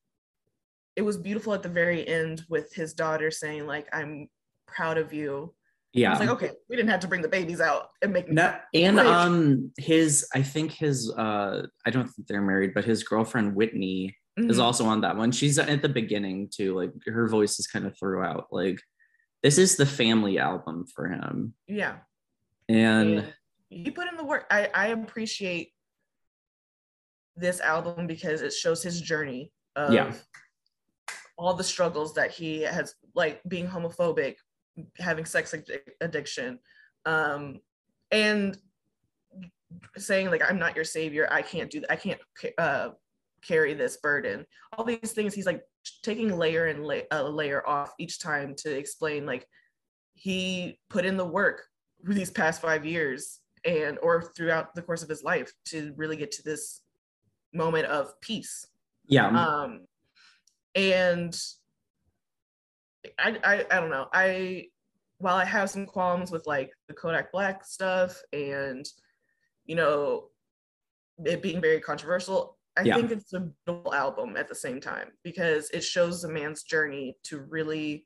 it 0.95 1.01
was 1.03 1.17
beautiful 1.17 1.53
at 1.53 1.63
the 1.63 1.69
very 1.69 2.07
end 2.07 2.43
with 2.49 2.73
his 2.73 2.93
daughter 2.93 3.31
saying, 3.31 3.65
like, 3.65 3.87
I'm 3.93 4.27
proud 4.67 4.97
of 4.97 5.13
you. 5.13 5.53
Yeah. 5.93 6.09
I 6.09 6.11
was 6.11 6.19
like, 6.19 6.29
okay, 6.29 6.51
we 6.69 6.75
didn't 6.75 6.89
have 6.89 7.01
to 7.01 7.07
bring 7.07 7.21
the 7.21 7.27
babies 7.27 7.59
out 7.59 7.89
and 8.01 8.13
make 8.13 8.29
no, 8.29 8.55
and 8.73 8.97
um 8.97 9.73
his 9.77 10.25
I 10.33 10.41
think 10.41 10.71
his 10.71 11.11
uh 11.11 11.67
I 11.85 11.89
don't 11.89 12.07
think 12.07 12.29
they're 12.29 12.41
married, 12.41 12.73
but 12.73 12.85
his 12.85 13.03
girlfriend 13.03 13.55
Whitney 13.55 14.15
mm-hmm. 14.39 14.49
is 14.49 14.57
also 14.57 14.85
on 14.85 15.01
that 15.01 15.17
one. 15.17 15.33
She's 15.33 15.59
at 15.59 15.81
the 15.81 15.89
beginning 15.89 16.49
too. 16.49 16.75
Like 16.75 16.91
her 17.07 17.27
voice 17.27 17.59
is 17.59 17.67
kind 17.67 17.85
of 17.85 17.97
throughout. 17.99 18.47
Like 18.51 18.79
this 19.43 19.57
is 19.57 19.75
the 19.75 19.85
family 19.85 20.37
album 20.37 20.85
for 20.85 21.07
him. 21.07 21.53
Yeah. 21.67 21.97
And 22.69 23.15
yeah 23.15 23.25
he 23.71 23.89
put 23.89 24.07
in 24.09 24.17
the 24.17 24.23
work. 24.23 24.45
I, 24.51 24.69
I 24.75 24.87
appreciate 24.87 25.73
this 27.37 27.61
album 27.61 28.05
because 28.05 28.41
it 28.41 28.51
shows 28.51 28.83
his 28.83 28.99
journey 29.01 29.51
of 29.77 29.93
yeah. 29.93 30.11
all 31.37 31.53
the 31.53 31.63
struggles 31.63 32.13
that 32.15 32.31
he 32.31 32.61
has, 32.61 32.95
like 33.15 33.41
being 33.47 33.67
homophobic, 33.67 34.35
having 34.99 35.23
sex 35.23 35.55
addiction, 36.01 36.59
um, 37.05 37.61
and 38.11 38.57
saying 39.97 40.29
like 40.29 40.43
I'm 40.47 40.59
not 40.59 40.75
your 40.75 40.85
savior. 40.85 41.29
I 41.31 41.41
can't 41.41 41.71
do 41.71 41.79
that. 41.79 41.91
I 41.91 41.95
can't 41.95 42.19
uh, 42.57 42.89
carry 43.41 43.73
this 43.73 43.97
burden. 43.97 44.45
All 44.77 44.83
these 44.83 45.13
things. 45.13 45.33
He's 45.33 45.45
like 45.45 45.63
taking 46.03 46.37
layer 46.37 46.67
and 46.67 46.85
la- 46.85 47.07
uh, 47.11 47.23
layer 47.23 47.67
off 47.67 47.93
each 47.99 48.19
time 48.19 48.55
to 48.55 48.75
explain 48.75 49.25
like 49.25 49.47
he 50.13 50.79
put 50.89 51.05
in 51.05 51.17
the 51.17 51.25
work 51.25 51.65
these 52.03 52.31
past 52.31 52.61
five 52.61 52.85
years 52.85 53.39
and 53.65 53.97
or 54.01 54.21
throughout 54.35 54.73
the 54.75 54.81
course 54.81 55.03
of 55.03 55.09
his 55.09 55.23
life 55.23 55.51
to 55.65 55.93
really 55.95 56.15
get 56.15 56.31
to 56.31 56.43
this 56.43 56.81
moment 57.53 57.85
of 57.85 58.19
peace. 58.21 58.65
Yeah. 59.07 59.27
Um 59.27 59.81
and 60.75 61.39
I, 63.19 63.37
I 63.43 63.65
i 63.71 63.79
don't 63.79 63.89
know. 63.89 64.07
I 64.13 64.67
while 65.21 65.35
i 65.35 65.45
have 65.45 65.69
some 65.69 65.85
qualms 65.85 66.31
with 66.31 66.47
like 66.47 66.71
the 66.87 66.93
kodak 66.93 67.31
black 67.31 67.63
stuff 67.63 68.19
and 68.33 68.85
you 69.65 69.75
know 69.75 70.29
it 71.23 71.41
being 71.41 71.61
very 71.61 71.79
controversial 71.79 72.57
i 72.77 72.81
yeah. 72.81 72.95
think 72.95 73.11
it's 73.11 73.33
a 73.33 73.49
beautiful 73.65 73.93
album 73.93 74.35
at 74.37 74.47
the 74.47 74.55
same 74.55 74.79
time 74.79 75.09
because 75.23 75.69
it 75.71 75.83
shows 75.83 76.23
a 76.23 76.29
man's 76.29 76.63
journey 76.63 77.17
to 77.23 77.39
really 77.39 78.05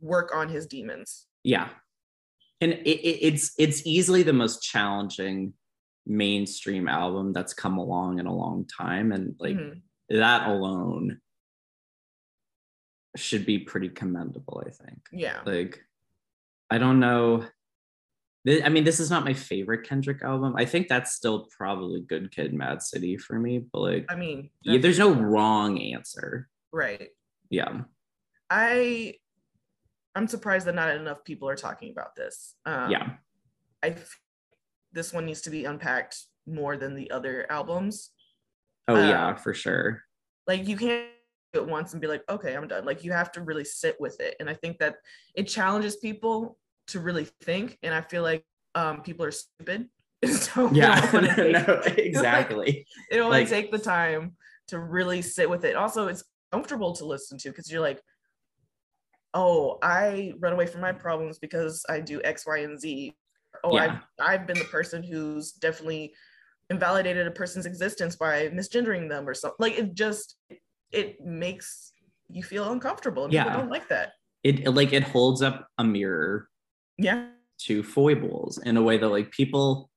work 0.00 0.34
on 0.34 0.48
his 0.48 0.66
demons 0.66 1.26
yeah 1.44 1.68
and 2.60 2.72
it, 2.72 2.86
it, 2.86 3.18
it's 3.22 3.52
it's 3.58 3.86
easily 3.86 4.22
the 4.22 4.32
most 4.32 4.62
challenging 4.62 5.52
mainstream 6.06 6.88
album 6.88 7.32
that's 7.32 7.52
come 7.52 7.78
along 7.78 8.18
in 8.18 8.26
a 8.26 8.34
long 8.34 8.66
time 8.66 9.12
and 9.12 9.34
like 9.38 9.56
mm-hmm. 9.56 9.78
that 10.16 10.48
alone 10.48 11.20
should 13.16 13.44
be 13.44 13.58
pretty 13.58 13.88
commendable 13.88 14.62
i 14.66 14.70
think 14.70 15.00
yeah 15.12 15.40
like 15.44 15.80
I 16.70 16.78
don't 16.78 17.00
know. 17.00 17.46
I 18.64 18.68
mean, 18.68 18.84
this 18.84 19.00
is 19.00 19.10
not 19.10 19.24
my 19.24 19.34
favorite 19.34 19.86
Kendrick 19.86 20.22
album. 20.22 20.54
I 20.56 20.64
think 20.64 20.88
that's 20.88 21.12
still 21.12 21.46
probably 21.56 22.00
Good 22.00 22.32
Kid, 22.32 22.54
Mad 22.54 22.82
City 22.82 23.16
for 23.16 23.38
me. 23.38 23.58
But 23.72 23.80
like, 23.80 24.06
I 24.08 24.16
mean, 24.16 24.50
yeah, 24.62 24.78
there's 24.78 24.98
no 24.98 25.12
wrong 25.12 25.80
answer. 25.80 26.48
Right. 26.72 27.08
Yeah. 27.50 27.82
I 28.50 29.14
I'm 30.14 30.28
surprised 30.28 30.66
that 30.66 30.74
not 30.74 30.94
enough 30.96 31.24
people 31.24 31.48
are 31.48 31.56
talking 31.56 31.90
about 31.90 32.16
this. 32.16 32.54
Um, 32.64 32.90
yeah. 32.90 33.10
I 33.82 33.96
this 34.92 35.12
one 35.12 35.26
needs 35.26 35.42
to 35.42 35.50
be 35.50 35.64
unpacked 35.64 36.16
more 36.46 36.76
than 36.76 36.94
the 36.94 37.10
other 37.10 37.46
albums. 37.50 38.10
Oh 38.86 38.96
um, 38.96 39.08
yeah, 39.08 39.34
for 39.34 39.52
sure. 39.52 40.02
Like 40.46 40.66
you 40.66 40.76
can't 40.76 41.08
do 41.52 41.60
it 41.60 41.68
once 41.68 41.92
and 41.92 42.00
be 42.00 42.08
like, 42.08 42.24
okay, 42.28 42.54
I'm 42.54 42.68
done. 42.68 42.84
Like 42.84 43.04
you 43.04 43.12
have 43.12 43.32
to 43.32 43.42
really 43.42 43.64
sit 43.64 43.96
with 44.00 44.20
it. 44.20 44.36
And 44.40 44.48
I 44.48 44.54
think 44.54 44.78
that 44.78 44.96
it 45.34 45.44
challenges 45.44 45.96
people 45.96 46.58
to 46.88 47.00
really 47.00 47.26
think. 47.42 47.78
And 47.82 47.94
I 47.94 48.00
feel 48.00 48.22
like 48.22 48.44
um, 48.74 49.02
people 49.02 49.24
are 49.24 49.30
stupid. 49.30 49.88
so 50.30 50.70
yeah, 50.72 51.08
no, 51.12 51.82
exactly. 51.96 52.66
like, 52.66 52.86
they 53.10 53.16
don't 53.16 53.30
like, 53.30 53.48
take 53.48 53.70
the 53.70 53.78
time 53.78 54.36
to 54.68 54.78
really 54.78 55.22
sit 55.22 55.48
with 55.48 55.64
it. 55.64 55.76
Also, 55.76 56.08
it's 56.08 56.24
comfortable 56.52 56.92
to 56.94 57.04
listen 57.04 57.38
to 57.38 57.50
because 57.50 57.70
you're 57.70 57.80
like, 57.80 58.02
oh, 59.34 59.78
I 59.82 60.32
run 60.38 60.52
away 60.52 60.66
from 60.66 60.80
my 60.80 60.92
problems 60.92 61.38
because 61.38 61.84
I 61.88 62.00
do 62.00 62.20
X, 62.24 62.46
Y, 62.46 62.58
and 62.58 62.80
Z. 62.80 63.14
Oh, 63.64 63.74
yeah. 63.74 64.00
I've 64.18 64.40
I've 64.40 64.46
been 64.46 64.58
the 64.58 64.64
person 64.64 65.02
who's 65.02 65.52
definitely 65.52 66.12
invalidated 66.70 67.26
a 67.26 67.30
person's 67.30 67.66
existence 67.66 68.16
by 68.16 68.48
misgendering 68.48 69.08
them 69.08 69.28
or 69.28 69.34
something. 69.34 69.56
Like 69.58 69.78
it 69.78 69.94
just 69.94 70.36
it 70.92 71.20
makes 71.20 71.92
you 72.28 72.42
feel 72.42 72.70
uncomfortable. 72.70 73.24
And 73.24 73.32
yeah. 73.32 73.44
People 73.44 73.60
don't 73.60 73.70
like 73.70 73.88
that. 73.88 74.12
It 74.44 74.72
like 74.72 74.92
it 74.92 75.02
holds 75.02 75.42
up 75.42 75.66
a 75.78 75.84
mirror. 75.84 76.48
Yeah. 76.98 77.28
To 77.62 77.82
foibles 77.82 78.58
in 78.58 78.76
a 78.76 78.82
way 78.82 78.98
that 78.98 79.08
like 79.08 79.30
people 79.30 79.90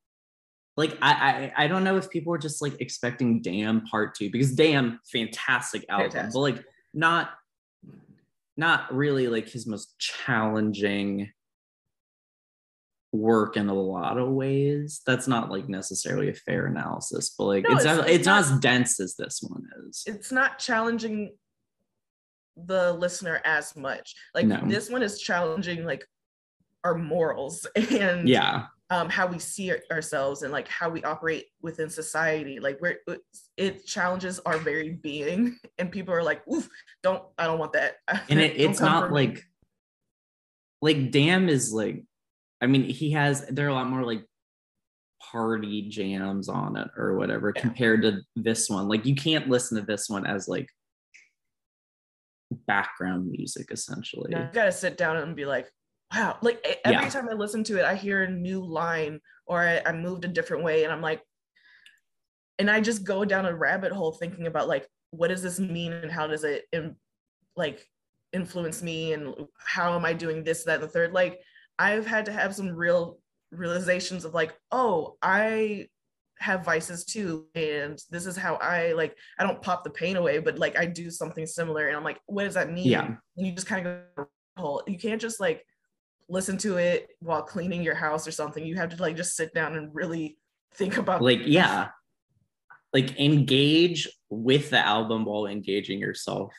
like 0.77 0.97
I, 1.01 1.51
I 1.57 1.65
I 1.65 1.67
don't 1.67 1.83
know 1.83 1.97
if 1.97 2.09
people 2.09 2.31
were 2.31 2.37
just 2.37 2.61
like 2.61 2.79
expecting 2.79 3.41
Damn 3.41 3.81
Part 3.85 4.15
Two 4.15 4.31
because 4.31 4.53
Damn 4.53 4.99
fantastic 5.11 5.85
album, 5.89 6.11
fantastic. 6.11 6.33
but 6.33 6.39
like 6.39 6.63
not 6.93 7.31
not 8.57 8.93
really 8.93 9.27
like 9.27 9.49
his 9.49 9.67
most 9.67 9.97
challenging 9.99 11.31
work 13.11 13.57
in 13.57 13.67
a 13.69 13.73
lot 13.73 14.17
of 14.17 14.29
ways. 14.29 15.01
That's 15.05 15.27
not 15.27 15.51
like 15.51 15.67
necessarily 15.67 16.29
a 16.29 16.33
fair 16.33 16.67
analysis, 16.67 17.35
but 17.37 17.45
like 17.45 17.63
no, 17.63 17.75
it's, 17.75 17.85
it's, 17.85 18.09
it's, 18.09 18.25
not, 18.25 18.45
not 18.45 18.51
as 18.53 18.59
dense 18.59 18.99
as 18.99 19.15
this 19.15 19.41
one 19.41 19.63
is. 19.87 20.03
It's 20.05 20.31
not 20.31 20.59
challenging 20.59 21.35
the 22.55 22.93
listener 22.93 23.41
as 23.43 23.75
much. 23.75 24.15
Like 24.33 24.45
no. 24.45 24.61
this 24.65 24.89
one 24.89 25.03
is 25.03 25.19
challenging 25.19 25.85
like 25.85 26.05
our 26.83 26.95
morals 26.95 27.65
and 27.75 28.27
yeah 28.27 28.65
um, 28.91 29.09
how 29.09 29.25
we 29.25 29.39
see 29.39 29.73
ourselves 29.89 30.43
and 30.43 30.51
like 30.51 30.67
how 30.67 30.89
we 30.89 31.01
operate 31.03 31.45
within 31.61 31.89
society. 31.89 32.59
Like 32.59 32.77
we're 32.81 32.97
it 33.55 33.85
challenges 33.85 34.39
our 34.39 34.57
very 34.57 34.89
being, 34.89 35.57
and 35.79 35.89
people 35.89 36.13
are 36.13 36.21
like, 36.21 36.45
"Oof, 36.47 36.69
don't 37.01 37.23
I 37.37 37.45
don't 37.45 37.57
want 37.57 37.73
that." 37.73 37.95
And 38.29 38.39
it, 38.39 38.59
it's 38.59 38.81
not 38.81 39.13
like 39.13 39.41
like 40.81 41.09
Damn 41.09 41.47
is 41.47 41.71
like, 41.71 42.03
I 42.59 42.67
mean, 42.67 42.83
he 42.83 43.11
has 43.11 43.45
there 43.47 43.65
are 43.67 43.69
a 43.69 43.73
lot 43.73 43.87
more 43.87 44.03
like 44.03 44.25
party 45.31 45.87
jams 45.87 46.49
on 46.49 46.75
it 46.75 46.89
or 46.97 47.15
whatever 47.15 47.53
yeah. 47.55 47.61
compared 47.61 48.01
to 48.01 48.19
this 48.35 48.69
one. 48.69 48.89
Like 48.89 49.05
you 49.05 49.15
can't 49.15 49.47
listen 49.47 49.77
to 49.77 49.85
this 49.85 50.09
one 50.09 50.25
as 50.25 50.49
like 50.49 50.67
background 52.67 53.31
music 53.31 53.67
essentially. 53.71 54.33
You 54.35 54.49
gotta 54.51 54.73
sit 54.73 54.97
down 54.97 55.15
and 55.15 55.33
be 55.33 55.45
like, 55.45 55.71
wow. 56.15 56.37
Like 56.41 56.79
every 56.83 57.03
yeah. 57.03 57.09
time 57.09 57.29
i 57.29 57.33
listen 57.33 57.63
to 57.65 57.79
it 57.79 57.85
i 57.85 57.95
hear 57.95 58.23
a 58.23 58.29
new 58.29 58.63
line 58.63 59.19
or 59.45 59.61
I, 59.61 59.81
I 59.85 59.91
moved 59.93 60.25
a 60.25 60.29
different 60.29 60.63
way 60.63 60.83
and 60.83 60.93
i'm 60.93 61.01
like 61.01 61.21
and 62.59 62.69
i 62.69 62.79
just 62.79 63.03
go 63.03 63.25
down 63.25 63.45
a 63.45 63.55
rabbit 63.55 63.91
hole 63.91 64.11
thinking 64.11 64.47
about 64.47 64.67
like 64.67 64.87
what 65.11 65.27
does 65.27 65.41
this 65.41 65.59
mean 65.59 65.93
and 65.93 66.11
how 66.11 66.27
does 66.27 66.43
it 66.43 66.65
in, 66.71 66.95
like 67.55 67.85
influence 68.33 68.81
me 68.81 69.13
and 69.13 69.35
how 69.57 69.95
am 69.95 70.05
i 70.05 70.13
doing 70.13 70.43
this 70.43 70.63
that 70.63 70.75
and 70.75 70.83
the 70.83 70.87
third? 70.87 71.11
Like 71.11 71.39
i've 71.77 72.05
had 72.05 72.25
to 72.25 72.31
have 72.31 72.55
some 72.55 72.69
real 72.69 73.19
realizations 73.51 74.23
of 74.23 74.33
like 74.33 74.53
oh 74.71 75.17
i 75.21 75.85
have 76.39 76.65
vices 76.65 77.05
too 77.05 77.45
and 77.53 77.99
this 78.09 78.25
is 78.25 78.35
how 78.35 78.55
i 78.55 78.93
like 78.93 79.15
i 79.37 79.43
don't 79.43 79.61
pop 79.61 79.83
the 79.83 79.89
pain 79.89 80.15
away 80.15 80.39
but 80.39 80.57
like 80.57 80.77
i 80.77 80.85
do 80.85 81.11
something 81.11 81.45
similar 81.45 81.87
and 81.87 81.95
i'm 81.95 82.03
like 82.03 82.19
what 82.25 82.45
does 82.45 82.55
that 82.55 82.71
mean? 82.71 82.87
Yeah. 82.87 83.05
And 83.05 83.47
you 83.47 83.51
just 83.51 83.67
kind 83.67 83.85
of 83.85 84.27
go 84.57 84.81
you 84.87 84.97
can't 84.97 85.21
just 85.21 85.39
like 85.39 85.63
listen 86.31 86.57
to 86.59 86.77
it 86.77 87.09
while 87.19 87.43
cleaning 87.43 87.83
your 87.83 87.93
house 87.95 88.27
or 88.27 88.31
something. 88.31 88.65
You 88.65 88.75
have 88.77 88.95
to 88.95 89.01
like 89.01 89.15
just 89.15 89.35
sit 89.35 89.53
down 89.53 89.75
and 89.75 89.93
really 89.93 90.37
think 90.75 90.97
about 90.97 91.21
like 91.21 91.41
yeah. 91.45 91.89
Like 92.93 93.19
engage 93.19 94.09
with 94.29 94.69
the 94.69 94.79
album 94.79 95.25
while 95.25 95.45
engaging 95.45 95.99
yourself 95.99 96.53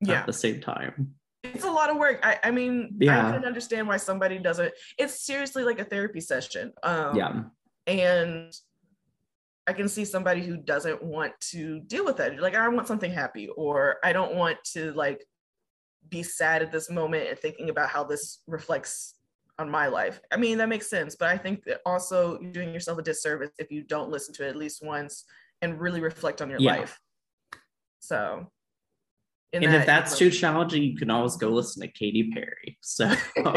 yeah. 0.00 0.20
at 0.20 0.26
the 0.26 0.32
same 0.32 0.60
time. 0.60 1.14
It's 1.44 1.64
a 1.64 1.70
lot 1.70 1.88
of 1.88 1.96
work. 1.96 2.20
I, 2.22 2.38
I 2.44 2.50
mean, 2.50 2.96
yeah. 3.00 3.28
I 3.28 3.32
can 3.32 3.44
understand 3.44 3.88
why 3.88 3.96
somebody 3.96 4.38
doesn't. 4.38 4.72
It's 4.98 5.24
seriously 5.24 5.64
like 5.64 5.78
a 5.78 5.84
therapy 5.84 6.20
session. 6.20 6.72
Um, 6.82 7.16
yeah. 7.16 7.42
And 7.86 8.52
I 9.66 9.72
can 9.72 9.88
see 9.88 10.04
somebody 10.04 10.42
who 10.42 10.56
doesn't 10.56 11.02
want 11.02 11.32
to 11.52 11.80
deal 11.80 12.04
with 12.04 12.16
that. 12.18 12.38
Like, 12.38 12.54
I 12.54 12.68
want 12.68 12.88
something 12.88 13.10
happy, 13.10 13.48
or 13.48 13.96
I 14.02 14.12
don't 14.12 14.34
want 14.34 14.58
to 14.72 14.92
like 14.92 15.24
be 16.08 16.22
sad 16.22 16.62
at 16.62 16.72
this 16.72 16.90
moment 16.90 17.28
and 17.28 17.38
thinking 17.38 17.70
about 17.70 17.88
how 17.88 18.04
this 18.04 18.40
reflects 18.46 19.14
on 19.58 19.68
my 19.68 19.88
life. 19.88 20.20
I 20.30 20.36
mean, 20.36 20.58
that 20.58 20.68
makes 20.68 20.88
sense, 20.88 21.16
but 21.16 21.28
I 21.28 21.36
think 21.36 21.64
that 21.64 21.80
also 21.84 22.38
you're 22.40 22.52
doing 22.52 22.72
yourself 22.72 22.98
a 22.98 23.02
disservice 23.02 23.50
if 23.58 23.70
you 23.70 23.82
don't 23.82 24.10
listen 24.10 24.34
to 24.34 24.46
it 24.46 24.50
at 24.50 24.56
least 24.56 24.84
once 24.84 25.24
and 25.62 25.80
really 25.80 26.00
reflect 26.00 26.40
on 26.40 26.48
your 26.48 26.60
yeah. 26.60 26.76
life. 26.76 27.00
So, 27.98 28.46
and 29.52 29.64
that, 29.64 29.74
if 29.74 29.86
that's 29.86 30.16
too 30.16 30.30
challenging, 30.30 30.82
you 30.82 30.96
can 30.96 31.10
always 31.10 31.36
go 31.36 31.48
listen 31.48 31.82
to 31.82 31.88
Katy 31.88 32.30
Perry. 32.32 32.78
So, 32.80 33.12
all 33.44 33.54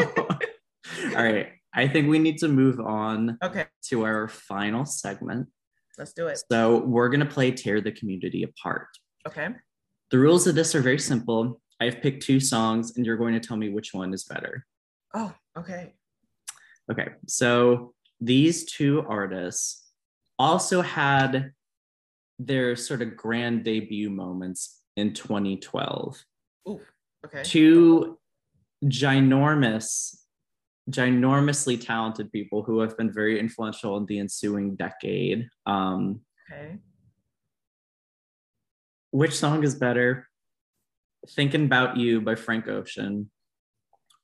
right, 1.14 1.52
I 1.74 1.86
think 1.86 2.08
we 2.08 2.18
need 2.18 2.38
to 2.38 2.48
move 2.48 2.80
on 2.80 3.38
okay. 3.42 3.66
to 3.88 4.04
our 4.04 4.28
final 4.28 4.84
segment. 4.84 5.48
Let's 5.98 6.12
do 6.12 6.26
it. 6.26 6.42
So, 6.50 6.78
we're 6.78 7.08
going 7.08 7.20
to 7.20 7.26
play 7.26 7.52
Tear 7.52 7.80
the 7.80 7.92
Community 7.92 8.42
Apart. 8.42 8.88
Okay. 9.28 9.48
The 10.10 10.18
rules 10.18 10.46
of 10.46 10.54
this 10.54 10.74
are 10.74 10.80
very 10.80 10.98
simple. 10.98 11.60
I've 11.80 12.00
picked 12.00 12.24
two 12.24 12.40
songs, 12.40 12.96
and 12.96 13.06
you're 13.06 13.16
going 13.16 13.34
to 13.34 13.40
tell 13.40 13.56
me 13.56 13.68
which 13.68 13.94
one 13.94 14.12
is 14.12 14.24
better. 14.24 14.66
Oh, 15.14 15.34
okay. 15.58 15.94
Okay. 16.90 17.08
So 17.26 17.94
these 18.20 18.64
two 18.64 19.04
artists 19.08 19.90
also 20.38 20.80
had 20.80 21.52
their 22.38 22.76
sort 22.76 23.02
of 23.02 23.16
grand 23.16 23.64
debut 23.64 24.10
moments 24.10 24.80
in 24.96 25.12
2012. 25.12 26.24
Ooh, 26.68 26.80
okay. 27.24 27.42
Two 27.42 28.18
ginormous, 28.84 30.16
ginormously 30.90 31.84
talented 31.84 32.32
people 32.32 32.62
who 32.62 32.80
have 32.80 32.96
been 32.96 33.12
very 33.12 33.38
influential 33.38 33.96
in 33.96 34.06
the 34.06 34.18
ensuing 34.18 34.76
decade. 34.76 35.48
Um, 35.66 36.20
okay. 36.50 36.78
Which 39.10 39.34
song 39.34 39.62
is 39.62 39.74
better? 39.74 40.28
Thinking 41.28 41.66
About 41.66 41.96
You 41.96 42.20
by 42.20 42.34
Frank 42.34 42.66
Ocean 42.66 43.30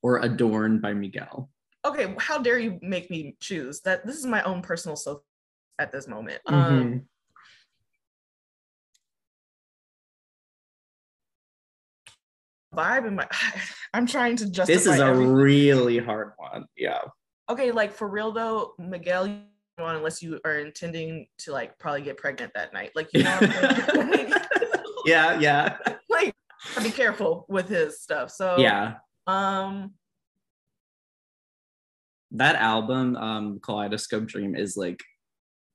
or 0.02 0.18
Adorn 0.18 0.80
by 0.80 0.94
Miguel? 0.94 1.50
Okay, 1.84 2.14
how 2.18 2.38
dare 2.38 2.58
you 2.58 2.78
make 2.82 3.10
me 3.10 3.36
choose? 3.40 3.80
That 3.80 4.06
this 4.06 4.16
is 4.16 4.26
my 4.26 4.42
own 4.42 4.62
personal 4.62 4.96
self 4.96 5.22
at 5.78 5.92
this 5.92 6.08
moment. 6.08 6.40
Mm-hmm. 6.46 6.54
Um 6.54 7.08
vibe 12.74 13.06
in 13.06 13.14
my 13.16 13.26
I'm 13.94 14.06
trying 14.06 14.36
to 14.36 14.50
justify 14.50 14.72
This 14.72 14.86
is 14.86 15.00
a 15.00 15.04
everything. 15.06 15.32
really 15.32 15.98
hard 15.98 16.32
one. 16.36 16.66
Yeah. 16.76 17.00
Okay, 17.50 17.70
like 17.72 17.92
for 17.92 18.08
real 18.08 18.32
though, 18.32 18.74
Miguel 18.78 19.26
you 19.26 19.40
on 19.78 19.94
unless 19.94 20.22
you 20.22 20.40
are 20.44 20.58
intending 20.58 21.26
to 21.38 21.52
like 21.52 21.78
probably 21.78 22.02
get 22.02 22.16
pregnant 22.16 22.52
that 22.54 22.72
night. 22.72 22.90
Like 22.94 23.08
you 23.12 23.22
know 23.22 23.38
yeah, 25.06 25.38
yeah. 25.38 25.78
Like 26.08 26.34
be 26.82 26.90
careful 26.90 27.46
with 27.48 27.68
his 27.68 28.00
stuff. 28.00 28.30
So 28.30 28.56
yeah. 28.58 28.94
Um, 29.28 29.92
that 32.32 32.56
album, 32.56 33.16
um, 33.16 33.60
Kaleidoscope 33.60 34.26
Dream, 34.26 34.56
is 34.56 34.76
like 34.76 35.00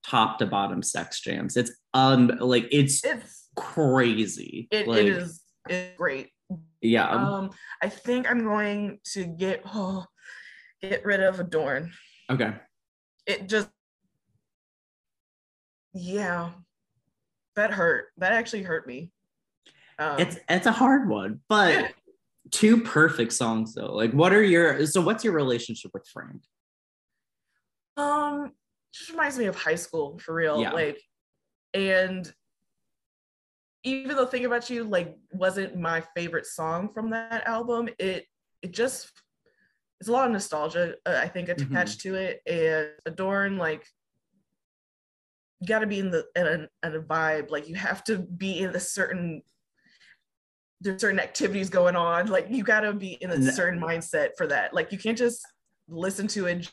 top 0.06 0.40
to 0.40 0.46
bottom 0.46 0.84
sex 0.84 1.22
jams. 1.22 1.56
It's 1.56 1.72
um 1.94 2.32
like 2.40 2.68
it's, 2.72 3.06
it's 3.06 3.48
crazy. 3.56 4.68
It, 4.72 4.88
like, 4.88 5.02
it 5.02 5.08
is 5.08 5.42
it's 5.70 5.98
great. 5.98 6.30
Yeah. 6.82 7.10
Um, 7.10 7.52
I 7.82 7.90
think 7.90 8.30
I'm 8.30 8.44
going 8.44 9.00
to 9.14 9.26
get 9.26 9.62
oh 9.74 10.06
get 10.82 11.06
rid 11.06 11.22
of 11.22 11.40
Adorn. 11.40 11.92
Okay. 12.30 12.54
It 13.26 13.48
just 13.48 13.70
yeah. 15.94 16.52
That 17.56 17.72
hurt. 17.72 18.08
That 18.18 18.34
actually 18.34 18.64
hurt 18.64 18.88
me. 18.88 19.12
Um, 20.00 20.20
it's 20.20 20.38
it's 20.50 20.66
a 20.66 20.72
hard 20.72 21.08
one, 21.08 21.42
but 21.48 21.94
two 22.54 22.82
perfect 22.82 23.34
songs 23.34 23.74
though. 23.74 23.94
Like, 23.94 24.12
what 24.12 24.32
are 24.32 24.44
your 24.44 24.86
so? 24.86 25.02
What's 25.02 25.24
your 25.24 25.34
relationship 25.34 25.92
with 25.94 26.08
Frank? 26.08 26.42
Um, 27.98 28.52
just 28.94 29.10
reminds 29.10 29.38
me 29.38 29.46
of 29.46 29.56
high 29.56 29.76
school 29.76 30.18
for 30.20 30.34
real. 30.34 30.62
Yeah. 30.62 30.72
Like, 30.72 31.02
and 31.74 32.32
even 33.84 34.16
though 34.16 34.26
"Think 34.26 34.46
About 34.46 34.70
You" 34.70 34.84
like 34.86 35.18
wasn't 35.34 35.78
my 35.78 36.04
favorite 36.16 36.46
song 36.46 36.90
from 36.90 37.10
that 37.10 37.46
album, 37.48 37.90
it 38.00 38.26
it 38.62 38.72
just 38.72 39.12
it's 40.00 40.08
a 40.08 40.12
lot 40.12 40.28
of 40.28 40.32
nostalgia 40.32 40.96
uh, 41.06 41.20
I 41.22 41.28
think 41.28 41.50
mm-hmm. 41.50 41.74
attached 41.74 42.00
mm-hmm. 42.00 42.16
to 42.16 42.22
it, 42.22 42.42
and 42.46 42.90
Adorn 43.06 43.58
like 43.58 43.86
you 45.60 45.68
got 45.68 45.80
to 45.80 45.88
be 45.88 46.00
in 46.00 46.12
the 46.12 46.26
in 46.36 46.46
a, 46.46 46.88
in 46.88 46.96
a 46.96 47.02
vibe 47.02 47.50
like 47.50 47.68
you 47.68 47.76
have 47.76 48.04
to 48.06 48.20
be 48.20 48.60
in 48.60 48.76
a 48.76 48.80
certain 48.80 49.42
there's 50.84 51.02
certain 51.02 51.20
activities 51.20 51.70
going 51.70 51.96
on 51.96 52.28
like 52.28 52.48
you 52.50 52.64
got 52.64 52.82
to 52.82 52.94
be 52.94 53.14
in 53.22 53.32
a 53.32 53.52
certain 53.52 53.80
mindset 53.80 54.30
for 54.38 54.46
that. 54.48 54.74
Like 54.74 54.92
you 54.92 54.98
can't 54.98 55.18
just 55.18 55.42
listen 55.88 56.28
to 56.28 56.46
it 56.46 56.70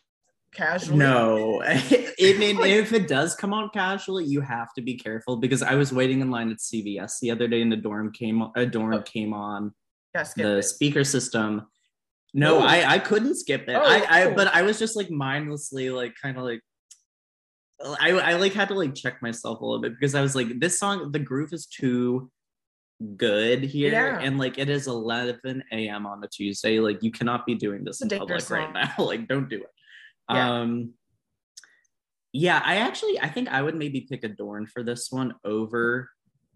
casually. 0.53 0.99
No. 0.99 1.63
I 1.67 1.83
mean, 2.19 2.57
like, 2.57 2.71
if 2.71 2.93
it 2.93 3.09
does 3.09 3.35
come 3.35 3.55
on 3.55 3.71
casually 3.71 4.25
you 4.25 4.41
have 4.41 4.75
to 4.75 4.83
be 4.83 4.95
careful 4.97 5.37
because 5.37 5.63
i 5.63 5.75
was 5.75 5.93
waiting 5.93 6.21
in 6.21 6.31
line 6.31 6.51
at 6.51 6.59
cvs 6.59 7.19
the 7.21 7.31
other 7.31 7.49
day 7.49 7.63
and 7.63 7.71
the 7.73 7.77
dorm 7.77 8.13
came 8.13 8.43
Adorn 8.57 8.95
oh. 8.95 9.03
came 9.03 9.33
on 9.33 9.73
the 10.13 10.59
it. 10.59 10.63
speaker 10.65 11.05
system. 11.05 11.67
No 12.35 12.59
oh. 12.59 12.63
I, 12.63 12.95
I 12.95 12.99
couldn't 12.99 13.37
skip 13.37 13.69
it. 13.69 13.75
Oh, 13.75 13.83
I, 13.83 14.05
I 14.09 14.25
oh. 14.25 14.35
but 14.35 14.49
i 14.49 14.63
was 14.63 14.79
just 14.79 14.97
like 14.97 15.11
mindlessly 15.11 15.91
like 15.91 16.15
kind 16.21 16.37
of 16.37 16.45
like 16.45 16.61
I, 18.01 18.11
I 18.11 18.33
like 18.35 18.53
had 18.53 18.69
to 18.69 18.75
like 18.75 18.95
check 18.95 19.23
myself 19.23 19.61
a 19.61 19.65
little 19.65 19.81
bit 19.81 19.93
because 19.99 20.15
I 20.15 20.21
was 20.21 20.37
like, 20.37 20.61
this 20.61 20.79
song, 20.79 21.13
the 21.13 21.19
groove 21.19 21.55
is 21.55 21.65
too 21.65 22.31
good 23.17 23.63
here. 23.63 23.93
Yeah. 23.93 24.21
And 24.21 24.39
like 24.39 24.59
it 24.59 24.69
is 24.69 24.87
11 24.87 25.65
a.m. 25.73 26.07
on 26.07 26.23
a 26.23 26.29
Tuesday. 26.29 26.81
Like 26.81 27.03
you 27.03 27.11
cannot 27.11 27.47
be 27.47 27.55
doing 27.55 27.85
this 27.85 28.03
in 28.03 28.09
public 28.09 28.49
right 28.51 28.73
now. 28.73 28.93
like 28.99 29.29
don't 29.29 29.49
do 29.49 29.57
it. 29.57 29.71
Yeah. 30.31 30.61
Um 30.61 30.95
yeah, 32.33 32.63
I 32.65 32.77
actually 32.77 33.19
I 33.19 33.29
think 33.29 33.49
I 33.49 33.63
would 33.63 33.75
maybe 33.75 34.03
pick 34.03 34.25
Adorn 34.25 34.67
for 34.67 34.83
this 34.83 35.11
one 35.11 35.35
over 35.45 36.09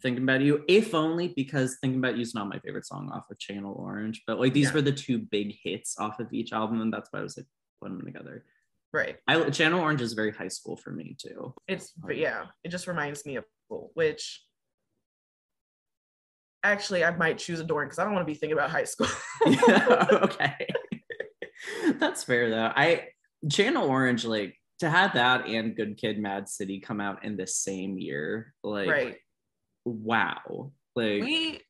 Thinking 0.03 0.23
About 0.23 0.43
You, 0.43 0.63
if 0.69 0.95
only 0.95 1.29
because 1.29 1.79
Thinking 1.81 1.99
About 1.99 2.17
You 2.17 2.23
is 2.23 2.35
not 2.35 2.49
my 2.49 2.59
favorite 2.59 2.87
song 2.87 3.11
off 3.13 3.31
of 3.31 3.39
Channel 3.39 3.75
Orange. 3.77 4.23
But 4.27 4.39
like 4.39 4.53
these 4.53 4.69
yeah. 4.69 4.75
were 4.75 4.83
the 4.83 4.93
two 4.93 5.19
big 5.19 5.57
hits 5.63 5.99
off 5.99 6.21
of 6.21 6.33
each 6.33 6.53
album, 6.53 6.81
and 6.81 6.93
that's 6.93 7.09
why 7.11 7.21
I 7.21 7.23
was 7.23 7.37
like 7.37 7.47
putting 7.81 7.97
them 7.97 8.07
together. 8.07 8.45
Right. 8.93 9.17
I 9.27 9.51
Channel 9.51 9.81
Orange 9.81 10.03
is 10.03 10.13
very 10.13 10.31
high 10.31 10.49
school 10.49 10.77
for 10.77 10.91
me 10.91 11.17
too. 11.19 11.55
It's 11.67 11.91
but 11.91 12.17
yeah, 12.17 12.45
it 12.63 12.69
just 12.69 12.87
reminds 12.87 13.27
me 13.27 13.37
of 13.37 13.45
school, 13.65 13.91
which 13.95 14.45
actually 16.65 17.05
I 17.05 17.15
might 17.17 17.39
choose 17.39 17.61
Adorn 17.61 17.87
because 17.87 17.99
I 17.99 18.05
don't 18.05 18.15
want 18.15 18.27
to 18.27 18.33
be 18.33 18.37
thinking 18.37 18.57
about 18.57 18.71
high 18.71 18.85
school. 18.85 19.07
yeah, 19.47 20.07
okay. 20.13 20.67
That's 21.99 22.25
fair 22.25 22.51
though. 22.51 22.73
I 22.75 23.09
Channel 23.51 23.89
Orange, 23.89 24.25
like 24.25 24.57
to 24.81 24.91
have 24.91 25.15
that 25.15 25.47
and 25.47 25.77
Good 25.77 25.97
Kid 25.99 26.19
Mad 26.19 26.49
City 26.49 26.81
come 26.81 27.01
out 27.01 27.25
in 27.25 27.37
the 27.37 27.47
same 27.47 27.99
year, 27.99 28.55
like 28.65 28.89
right. 28.89 29.17
wow. 29.85 30.73
Like 30.97 31.23
we 31.23 31.61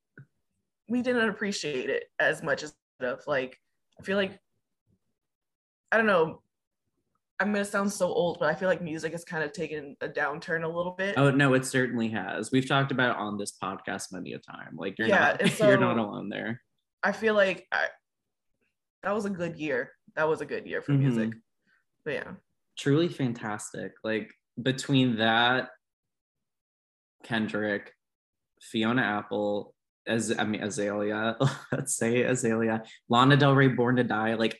we 0.89 1.03
didn't 1.03 1.29
appreciate 1.29 1.91
it 1.91 2.05
as 2.19 2.43
much 2.43 2.63
as 2.63 2.75
of 3.01 3.21
like 3.27 3.59
I 4.01 4.05
feel 4.05 4.17
like 4.17 4.39
I 5.93 5.97
don't 5.97 6.07
know 6.07 6.41
I'm 7.41 7.53
gonna 7.53 7.65
sound 7.65 7.93
so 7.93 8.07
old, 8.07 8.39
but 8.39 8.49
I 8.49 8.55
feel 8.55 8.69
like 8.69 8.81
music 8.81 9.13
has 9.13 9.25
kind 9.25 9.43
of 9.43 9.53
taken 9.53 9.97
a 10.01 10.09
downturn 10.09 10.63
a 10.63 10.69
little 10.69 10.93
bit. 10.93 11.15
Oh 11.19 11.31
no, 11.31 11.55
it 11.55 11.65
certainly 11.65 12.09
has. 12.11 12.53
We've 12.53 12.69
talked 12.69 12.93
about 12.93 13.17
on 13.17 13.39
this 13.39 13.55
podcast 13.61 14.13
many 14.13 14.35
a 14.35 14.39
time. 14.39 14.77
Like 14.77 14.99
you're 14.99 15.09
yeah, 15.09 15.37
not 15.41 15.51
so 15.51 15.67
you're 15.69 15.79
not 15.79 15.99
alone 15.99 16.29
there. 16.29 16.61
I 17.03 17.13
feel 17.13 17.35
like 17.35 17.67
I, 17.73 17.89
that 19.03 19.15
was 19.15 19.25
a 19.25 19.31
good 19.31 19.57
year. 19.57 19.91
That 20.17 20.29
was 20.29 20.41
a 20.41 20.47
good 20.47 20.67
year 20.67 20.81
for 20.81 20.93
mm-hmm. 20.93 21.03
music. 21.03 21.35
But 22.05 22.15
yeah. 22.15 22.33
Truly 22.79 23.09
fantastic. 23.09 23.93
Like 24.05 24.33
between 24.61 25.19
that, 25.19 25.71
Kendrick, 27.25 27.93
Fiona 28.61 29.03
Apple, 29.03 29.75
as 30.07 30.37
I 30.39 30.45
mean 30.45 30.61
Azealia, 30.61 31.37
let's 31.73 31.97
say 31.97 32.23
Azealia, 32.23 32.87
Lana 33.09 33.37
Del 33.37 33.55
Rey, 33.55 33.69
Born 33.69 33.97
to 33.97 34.05
Die. 34.05 34.35
Like 34.35 34.59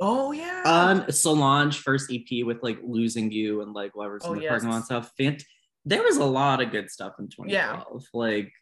Oh 0.00 0.32
yeah. 0.32 0.62
Um, 0.64 1.10
Solange 1.10 1.78
first 1.78 2.12
EP 2.12 2.44
with 2.44 2.62
like 2.62 2.78
losing 2.82 3.30
you 3.30 3.62
and 3.62 3.72
like 3.72 3.94
whatever's 3.94 4.22
oh, 4.24 4.32
in 4.32 4.38
the 4.38 4.44
yes. 4.44 4.50
parking 4.50 4.70
lot 4.70 4.84
stuff. 4.84 5.10
Fant- 5.18 5.44
there 5.84 6.02
was 6.02 6.16
a 6.16 6.24
lot 6.24 6.60
of 6.60 6.70
good 6.70 6.90
stuff 6.90 7.14
in 7.18 7.28
2012. 7.28 7.50
Yeah. 7.50 7.82
Like, 8.12 8.52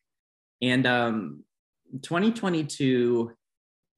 and 0.62 0.86
um, 0.86 1.44
2022. 2.02 3.32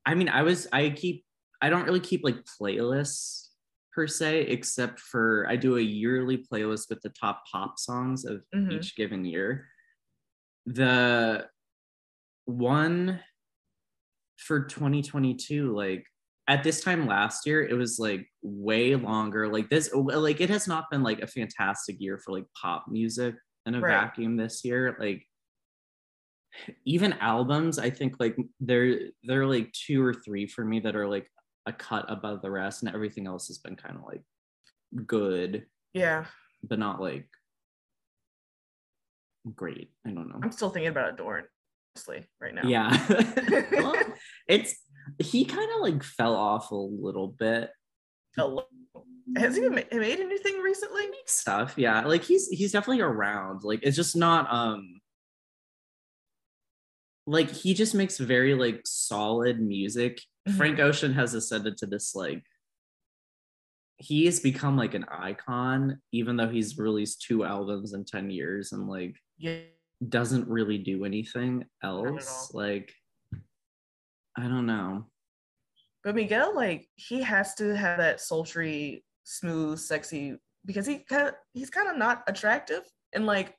I 0.04 0.14
mean, 0.14 0.28
I 0.28 0.42
was 0.42 0.66
I 0.72 0.90
keep 0.90 1.24
I 1.60 1.70
don't 1.70 1.84
really 1.84 2.00
keep 2.00 2.24
like 2.24 2.36
playlists 2.44 3.48
per 3.92 4.06
se, 4.06 4.42
except 4.42 4.98
for 4.98 5.46
I 5.48 5.56
do 5.56 5.76
a 5.76 5.80
yearly 5.80 6.38
playlist 6.38 6.88
with 6.88 7.00
the 7.02 7.10
top 7.10 7.42
pop 7.50 7.78
songs 7.78 8.24
of 8.24 8.42
mm-hmm. 8.54 8.72
each 8.72 8.96
given 8.96 9.24
year. 9.24 9.66
The 10.66 11.46
one 12.46 13.20
for 14.38 14.60
2022, 14.64 15.74
like 15.74 16.04
at 16.48 16.64
this 16.64 16.80
time 16.80 17.06
last 17.06 17.46
year 17.46 17.62
it 17.62 17.74
was 17.74 17.98
like 17.98 18.26
way 18.42 18.94
longer. 18.94 19.48
Like 19.48 19.68
this 19.70 19.90
oh, 19.94 20.00
like 20.00 20.40
it 20.40 20.50
has 20.50 20.66
not 20.66 20.90
been 20.90 21.02
like 21.02 21.20
a 21.20 21.26
fantastic 21.26 22.00
year 22.00 22.18
for 22.18 22.32
like 22.32 22.46
pop 22.60 22.86
music 22.88 23.34
in 23.66 23.74
a 23.74 23.80
right. 23.80 23.90
vacuum 23.90 24.36
this 24.36 24.64
year. 24.64 24.96
Like 24.98 25.26
even 26.84 27.14
albums 27.14 27.78
i 27.78 27.88
think 27.88 28.16
like 28.20 28.36
they're 28.60 28.98
they're 29.22 29.46
like 29.46 29.72
two 29.72 30.04
or 30.04 30.12
three 30.12 30.46
for 30.46 30.62
me 30.62 30.80
that 30.80 30.94
are 30.94 31.08
like 31.08 31.26
a 31.64 31.72
cut 31.72 32.04
above 32.08 32.42
the 32.42 32.50
rest 32.50 32.82
and 32.82 32.94
everything 32.94 33.26
else 33.26 33.46
has 33.46 33.56
been 33.56 33.74
kind 33.74 33.96
of 33.96 34.02
like 34.04 34.20
good 35.06 35.64
yeah. 35.94 36.26
but 36.62 36.78
not 36.78 37.00
like 37.00 37.26
great. 39.54 39.90
I 40.06 40.10
don't 40.10 40.28
know. 40.28 40.38
I'm 40.42 40.52
still 40.52 40.70
thinking 40.70 40.90
about 40.90 41.12
Adorn 41.12 41.44
honestly 41.94 42.26
right 42.40 42.54
now. 42.54 42.62
Yeah. 42.64 42.96
Well, 43.72 43.94
it's 44.48 44.76
he 45.18 45.44
kind 45.44 45.70
of 45.74 45.80
like 45.80 46.02
fell 46.02 46.34
off 46.34 46.70
a 46.70 46.76
little 46.76 47.28
bit. 47.28 47.70
A 48.38 48.46
little. 48.46 48.66
Has 49.36 49.56
he 49.56 49.68
made 49.68 49.86
anything 49.92 50.58
recently? 50.58 51.04
Stuff, 51.26 51.74
yeah. 51.76 52.02
Like 52.02 52.22
he's 52.22 52.48
he's 52.48 52.72
definitely 52.72 53.02
around. 53.02 53.62
Like 53.62 53.80
it's 53.82 53.96
just 53.96 54.16
not 54.16 54.52
um 54.52 55.00
like 57.26 57.50
he 57.50 57.74
just 57.74 57.94
makes 57.94 58.18
very 58.18 58.54
like 58.54 58.82
solid 58.84 59.60
music. 59.60 60.20
Mm-hmm. 60.48 60.56
Frank 60.56 60.78
Ocean 60.80 61.14
has 61.14 61.34
ascended 61.34 61.76
to 61.78 61.86
this 61.86 62.14
like 62.14 62.42
he 63.96 64.24
has 64.24 64.40
become 64.40 64.76
like 64.76 64.94
an 64.94 65.06
icon, 65.08 66.00
even 66.10 66.36
though 66.36 66.48
he's 66.48 66.76
released 66.76 67.22
two 67.22 67.44
albums 67.44 67.92
in 67.92 68.04
10 68.04 68.30
years 68.30 68.72
and 68.72 68.88
like 68.88 69.14
yeah. 69.38 69.60
doesn't 70.08 70.48
really 70.48 70.78
do 70.78 71.04
anything 71.04 71.64
else. 71.84 72.50
Like 72.52 72.92
I 74.36 74.42
don't 74.42 74.66
know. 74.66 75.06
But 76.04 76.14
Miguel, 76.14 76.54
like, 76.54 76.88
he 76.96 77.22
has 77.22 77.54
to 77.56 77.76
have 77.76 77.98
that 77.98 78.20
sultry, 78.20 79.04
smooth, 79.24 79.78
sexy 79.78 80.36
because 80.64 80.86
he 80.86 80.98
kind 80.98 81.28
of 81.28 81.34
he's 81.52 81.70
kind 81.70 81.88
of 81.88 81.96
not 81.96 82.22
attractive 82.26 82.82
and 83.12 83.26
like. 83.26 83.54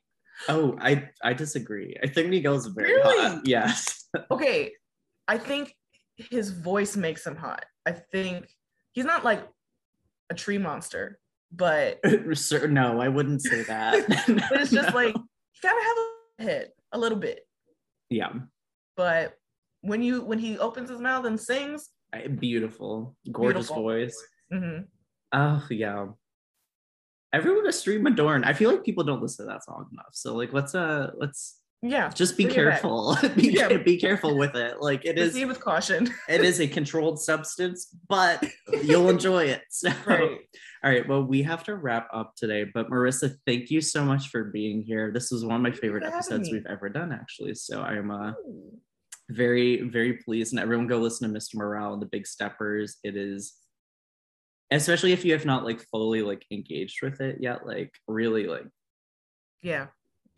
Oh, 0.48 0.76
I 0.80 1.10
I 1.22 1.32
disagree. 1.32 1.96
I 2.02 2.08
think 2.08 2.28
Miguel's 2.28 2.66
very 2.66 2.92
really? 2.92 3.22
hot. 3.22 3.42
Yes. 3.44 4.08
okay, 4.30 4.72
I 5.28 5.38
think 5.38 5.74
his 6.16 6.50
voice 6.50 6.96
makes 6.96 7.26
him 7.26 7.36
hot. 7.36 7.64
I 7.86 7.92
think 7.92 8.48
he's 8.92 9.04
not 9.04 9.24
like 9.24 9.46
a 10.30 10.34
tree 10.34 10.58
monster, 10.58 11.18
but 11.52 12.00
no, 12.04 13.00
I 13.00 13.08
wouldn't 13.08 13.42
say 13.42 13.62
that. 13.62 14.06
but 14.08 14.60
it's 14.60 14.70
just 14.70 14.90
no. 14.90 14.94
like 14.94 15.14
you 15.14 15.60
gotta 15.62 15.84
have 15.84 15.96
a 16.40 16.50
head 16.50 16.68
a 16.92 16.98
little 16.98 17.18
bit. 17.18 17.46
Yeah. 18.10 18.32
But 18.96 19.34
when 19.84 20.02
you 20.02 20.22
when 20.24 20.38
he 20.38 20.58
opens 20.58 20.90
his 20.90 21.00
mouth 21.00 21.24
and 21.26 21.38
sings, 21.38 21.90
beautiful, 22.38 23.16
gorgeous 23.30 23.68
beautiful. 23.68 23.82
voice. 23.82 24.24
Mm-hmm. 24.52 24.82
Oh 25.32 25.66
yeah. 25.70 26.06
Everyone 27.32 27.66
is 27.66 27.78
stream 27.78 28.06
Adorn. 28.06 28.44
I 28.44 28.52
feel 28.52 28.70
like 28.70 28.84
people 28.84 29.04
don't 29.04 29.20
listen 29.20 29.46
to 29.46 29.52
that 29.52 29.64
song 29.64 29.88
enough. 29.92 30.12
So 30.12 30.34
like, 30.34 30.52
let's 30.52 30.74
uh, 30.74 31.10
let's 31.18 31.58
yeah, 31.82 32.08
just 32.08 32.36
be 32.36 32.44
careful. 32.46 33.16
be 33.36 33.48
yeah. 33.48 33.76
be 33.76 33.98
careful 33.98 34.38
with 34.38 34.54
it. 34.54 34.80
Like 34.80 35.04
it 35.04 35.16
Proceed 35.16 35.42
is 35.42 35.48
with 35.48 35.60
caution. 35.60 36.08
it 36.28 36.42
is 36.42 36.60
a 36.60 36.68
controlled 36.68 37.20
substance, 37.20 37.94
but 38.08 38.44
you'll 38.82 39.10
enjoy 39.10 39.44
it. 39.44 39.62
So. 39.70 39.92
Right. 40.06 40.38
All 40.82 40.90
right. 40.90 41.08
Well, 41.08 41.24
we 41.24 41.42
have 41.42 41.64
to 41.64 41.76
wrap 41.76 42.08
up 42.12 42.34
today. 42.36 42.66
But 42.72 42.90
Marissa, 42.90 43.34
thank 43.46 43.70
you 43.70 43.80
so 43.80 44.04
much 44.04 44.28
for 44.28 44.44
being 44.44 44.82
here. 44.82 45.10
This 45.10 45.30
was 45.30 45.42
one 45.42 45.56
of 45.56 45.62
my 45.62 45.72
favorite 45.72 46.04
episodes 46.04 46.50
we've 46.52 46.66
ever 46.66 46.90
done, 46.90 47.10
actually. 47.10 47.54
So 47.54 47.80
I 47.80 47.94
am 47.94 48.10
uh, 48.10 48.32
Ooh 48.32 48.78
very 49.30 49.82
very 49.82 50.14
pleased 50.14 50.52
and 50.52 50.60
everyone 50.60 50.86
go 50.86 50.98
listen 50.98 51.32
to 51.32 51.38
mr 51.38 51.54
morale 51.54 51.94
and 51.94 52.02
the 52.02 52.06
big 52.06 52.26
steppers 52.26 52.98
it 53.04 53.16
is 53.16 53.54
especially 54.70 55.12
if 55.12 55.24
you 55.24 55.32
have 55.32 55.46
not 55.46 55.64
like 55.64 55.80
fully 55.90 56.20
like 56.22 56.44
engaged 56.50 57.02
with 57.02 57.20
it 57.20 57.38
yet 57.40 57.66
like 57.66 57.92
really 58.06 58.46
like 58.46 58.66
yeah 59.62 59.86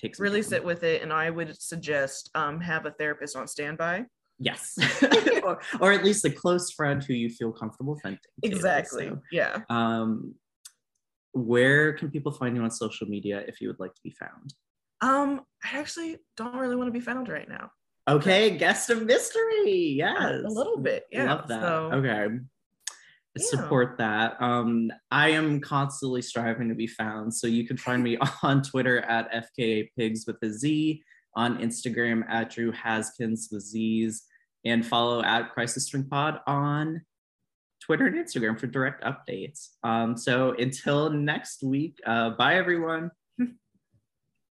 takes 0.01 0.21
really 0.21 0.41
time. 0.43 0.51
sit 0.51 0.65
with 0.65 0.85
it 0.85 1.03
and 1.03 1.13
i 1.13 1.29
would 1.29 1.61
suggest 1.61 2.31
um 2.37 2.61
have 2.61 2.87
a 2.87 2.93
therapist 2.93 3.37
on 3.37 3.47
standby 3.47 4.05
Yes. 4.39 4.79
or, 5.43 5.61
or 5.81 5.93
at 5.93 6.05
least 6.05 6.25
a 6.25 6.31
close 6.31 6.71
friend 6.71 7.03
who 7.03 7.15
you 7.15 7.31
feel 7.31 7.53
comfortable 7.53 7.99
venting. 8.03 8.21
To, 8.45 8.51
exactly. 8.51 9.09
so. 9.09 9.21
Yeah. 9.33 9.61
Um, 9.71 10.35
where 11.33 11.93
can 11.93 12.11
people 12.11 12.33
find 12.33 12.57
you 12.57 12.63
on 12.63 12.71
social 12.71 13.07
media 13.07 13.43
if 13.47 13.61
you 13.61 13.69
would 13.69 13.81
like 13.81 13.95
to 13.95 14.01
be 14.03 14.11
found? 14.11 14.55
Um, 15.01 15.43
I 15.65 15.79
actually 15.79 16.19
don't 16.37 16.57
really 16.57 16.77
want 16.77 16.89
to 16.89 16.93
be 16.93 17.01
found 17.01 17.29
right 17.29 17.49
now. 17.49 17.71
Okay, 18.09 18.57
guest 18.57 18.91
of 18.91 19.05
mystery. 19.05 19.95
Yes. 19.97 20.43
A 20.45 20.49
little 20.49 20.79
bit. 20.79 21.07
Yeah. 21.11 21.35
Love 21.35 21.49
that. 21.49 21.61
So, 21.61 21.91
okay. 21.95 22.29
Yeah. 23.37 23.45
Support 23.47 23.99
that. 23.99 24.41
Um, 24.41 24.91
I 25.11 25.31
am 25.31 25.61
constantly 25.61 26.23
striving 26.23 26.69
to 26.69 26.75
be 26.75 26.87
found. 26.87 27.35
So 27.35 27.47
you 27.47 27.67
can 27.67 27.77
find 27.77 28.03
me 28.03 28.17
on 28.43 28.63
Twitter 28.63 29.01
at 29.01 29.31
FKA 29.59 29.91
Pigs 29.97 30.25
with 30.27 30.37
a 30.43 30.51
Z, 30.51 31.03
on 31.35 31.59
Instagram 31.59 32.25
at 32.29 32.51
Drew 32.51 32.73
Haskins 32.73 33.49
with 33.51 33.63
Z's, 33.63 34.25
and 34.65 34.87
follow 34.87 35.23
at 35.23 35.53
Crisis 35.53 35.89
Twink 35.89 36.09
Pod 36.09 36.41
on 36.47 37.03
Twitter 37.83 38.07
and 38.07 38.17
Instagram 38.17 38.59
for 38.59 38.67
direct 38.67 39.05
updates. 39.05 39.71
Um, 39.85 40.17
so 40.17 40.55
until 40.59 41.11
next 41.11 41.63
week, 41.63 41.99
uh, 42.07 42.31
bye 42.31 42.57
everyone. 42.57 43.11